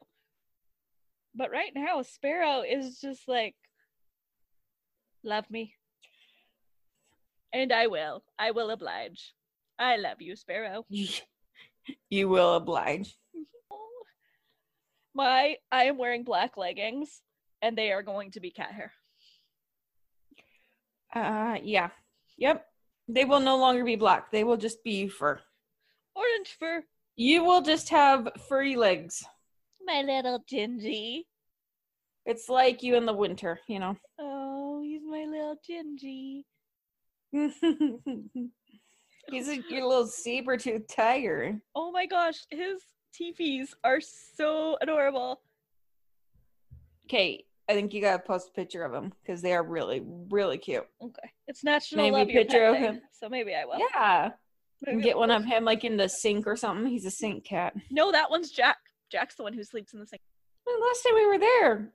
But 1.37 1.51
right 1.51 1.71
now, 1.75 2.01
Sparrow 2.01 2.63
is 2.67 2.99
just 2.99 3.27
like, 3.27 3.53
love 5.23 5.45
me. 5.51 5.75
And 7.53 7.71
I 7.71 7.87
will. 7.87 8.23
I 8.39 8.51
will 8.51 8.71
oblige. 8.71 9.33
I 9.77 9.97
love 9.97 10.19
you, 10.19 10.35
Sparrow. 10.35 10.83
you 12.09 12.27
will 12.27 12.55
oblige. 12.55 13.15
My 15.13 15.57
I 15.71 15.85
am 15.85 15.97
wearing 15.99 16.23
black 16.23 16.57
leggings 16.57 17.21
and 17.61 17.77
they 17.77 17.91
are 17.91 18.03
going 18.03 18.31
to 18.31 18.39
be 18.39 18.49
cat 18.49 18.71
hair. 18.71 18.91
Uh, 21.13 21.57
yeah. 21.63 21.89
Yep. 22.37 22.65
They 23.07 23.25
will 23.25 23.39
no 23.39 23.57
longer 23.57 23.83
be 23.83 23.95
black. 23.95 24.31
They 24.31 24.43
will 24.43 24.57
just 24.57 24.83
be 24.83 25.07
fur. 25.07 25.39
Orange 26.15 26.55
fur. 26.59 26.83
You 27.15 27.43
will 27.43 27.61
just 27.61 27.89
have 27.89 28.29
furry 28.49 28.75
legs. 28.75 29.23
My 29.87 30.01
little 30.01 30.43
Gingy. 30.51 31.23
It's 32.25 32.49
like 32.49 32.83
you 32.83 32.95
in 32.95 33.05
the 33.05 33.13
winter, 33.13 33.59
you 33.67 33.79
know. 33.79 33.95
Oh, 34.19 34.81
he's 34.83 35.01
my 35.03 35.25
little 35.25 35.55
Gingy. 35.67 36.43
He's 39.29 39.49
a, 39.49 39.57
your 39.69 39.85
little 39.85 40.07
saber-toothed 40.07 40.87
tiger. 40.87 41.59
Oh 41.75 41.91
my 41.91 42.05
gosh, 42.05 42.45
his 42.49 42.81
teepees 43.13 43.73
are 43.83 43.99
so 43.99 44.77
adorable. 44.81 45.41
Okay, 47.05 47.43
I 47.67 47.73
think 47.73 47.93
you 47.93 48.01
gotta 48.01 48.21
post 48.21 48.49
a 48.49 48.53
picture 48.53 48.83
of 48.83 48.93
him 48.93 49.13
because 49.21 49.41
they 49.41 49.53
are 49.53 49.63
really, 49.63 50.01
really 50.29 50.57
cute. 50.57 50.87
Okay. 51.01 51.31
It's 51.47 51.63
National 51.63 52.03
Maybe 52.03 52.15
Love 52.15 52.27
picture 52.29 52.65
of 52.65 52.77
him. 52.77 53.01
So 53.11 53.27
maybe 53.27 53.53
I 53.55 53.65
will. 53.65 53.79
Yeah, 53.79 54.31
Maybe 54.85 55.01
get 55.01 55.17
one 55.17 55.31
of 55.31 55.43
him 55.43 55.65
like 55.65 55.83
in 55.83 55.97
the 55.97 56.07
sink 56.07 56.47
or 56.47 56.55
something. 56.55 56.87
He's 56.87 57.05
a 57.05 57.11
sink 57.11 57.43
cat. 57.43 57.73
No, 57.89 58.11
that 58.11 58.29
one's 58.29 58.51
Jack. 58.51 58.77
Jack's 59.11 59.35
the 59.35 59.43
one 59.43 59.53
who 59.53 59.63
sleeps 59.63 59.93
in 59.93 59.99
the 59.99 60.05
sink. 60.07 60.21
Well, 60.65 60.81
last 60.85 61.01
time 61.03 61.15
we 61.15 61.25
were 61.27 61.39
there, 61.39 61.89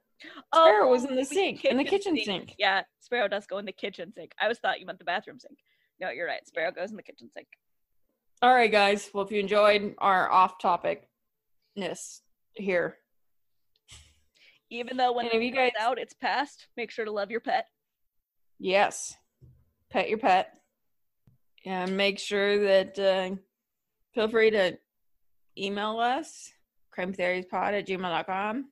Sparrow 0.54 0.88
was 0.90 1.04
in 1.04 1.14
the 1.16 1.24
sink, 1.24 1.64
in 1.64 1.76
the 1.76 1.84
kitchen 1.84 2.16
sink. 2.18 2.54
Yeah, 2.58 2.82
Sparrow 3.00 3.28
does 3.28 3.46
go 3.46 3.58
in 3.58 3.64
the 3.66 3.72
kitchen 3.72 4.12
sink. 4.12 4.32
I 4.40 4.48
was 4.48 4.58
thought 4.58 4.80
you 4.80 4.86
meant 4.86 4.98
the 4.98 5.04
bathroom 5.04 5.38
sink. 5.38 5.58
No, 6.00 6.10
you're 6.10 6.26
right. 6.26 6.46
Sparrow 6.46 6.72
goes 6.72 6.90
in 6.90 6.96
the 6.96 7.02
kitchen 7.02 7.28
sink. 7.32 7.48
All 8.40 8.52
right, 8.52 8.72
guys. 8.72 9.10
Well, 9.12 9.24
if 9.24 9.30
you 9.30 9.40
enjoyed 9.40 9.94
our 9.98 10.30
off-topicness 10.30 12.20
here, 12.54 12.96
Even 14.70 14.96
though 14.96 15.12
when 15.12 15.26
it 15.26 15.34
you 15.42 15.50
guys- 15.52 15.72
out, 15.78 15.98
it's 15.98 16.14
past. 16.14 16.66
Make 16.76 16.90
sure 16.90 17.04
to 17.04 17.10
love 17.12 17.30
your 17.30 17.40
pet. 17.40 17.66
yes, 18.58 19.14
pet 19.90 20.08
your 20.08 20.18
pet, 20.18 20.54
and 21.66 21.96
make 21.96 22.18
sure 22.18 22.58
that 22.64 22.98
uh, 22.98 23.36
feel 24.14 24.28
free 24.28 24.50
to 24.50 24.78
email 25.58 25.98
us 25.98 26.50
crimetheoriespod 26.96 27.72
at 27.78 27.86
gmail.com. 27.86 28.66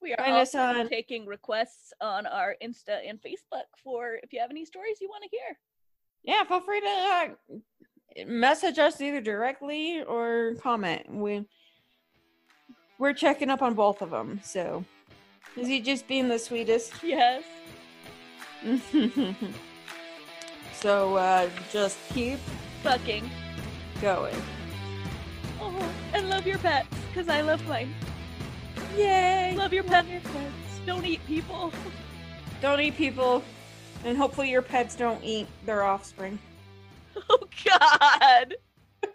We 0.00 0.12
are 0.14 0.24
Find 0.24 0.32
also 0.36 0.58
on- 0.58 0.88
taking 0.88 1.26
requests 1.26 1.92
on 2.00 2.26
our 2.26 2.54
Insta 2.62 3.00
and 3.08 3.18
Facebook 3.20 3.66
for 3.82 4.18
if 4.22 4.32
you 4.32 4.40
have 4.40 4.50
any 4.50 4.64
stories 4.64 4.98
you 5.00 5.08
want 5.08 5.24
to 5.24 5.30
hear. 5.30 5.58
Yeah, 6.22 6.44
feel 6.44 6.60
free 6.60 6.80
to 6.80 6.86
uh, 6.86 8.24
message 8.26 8.78
us 8.78 9.00
either 9.00 9.20
directly 9.20 10.02
or 10.02 10.54
comment. 10.62 11.02
We 11.08 11.44
we're 12.98 13.12
checking 13.12 13.50
up 13.50 13.62
on 13.62 13.74
both 13.74 14.02
of 14.02 14.10
them. 14.10 14.40
So, 14.42 14.84
is 15.56 15.68
he 15.68 15.80
just 15.80 16.06
being 16.08 16.28
the 16.28 16.38
sweetest? 16.38 16.92
Yes. 17.02 17.44
so 20.74 21.16
uh, 21.16 21.48
just 21.70 21.96
keep 22.12 22.38
Fucking. 22.82 23.30
going. 24.00 24.34
And 26.12 26.28
love 26.30 26.46
your 26.46 26.58
pets, 26.58 26.88
because 27.08 27.28
I 27.28 27.40
love 27.40 27.66
mine. 27.66 27.94
Yay! 28.96 29.54
Love 29.56 29.72
your 29.72 29.84
pets. 29.84 30.08
Don't 30.86 31.04
eat 31.04 31.24
people. 31.26 31.72
Don't 32.60 32.80
eat 32.80 32.96
people, 32.96 33.42
and 34.04 34.16
hopefully 34.16 34.50
your 34.50 34.62
pets 34.62 34.94
don't 34.96 35.22
eat 35.22 35.46
their 35.64 35.82
offspring. 35.82 36.38
Oh, 37.30 37.40
God. 37.64 38.54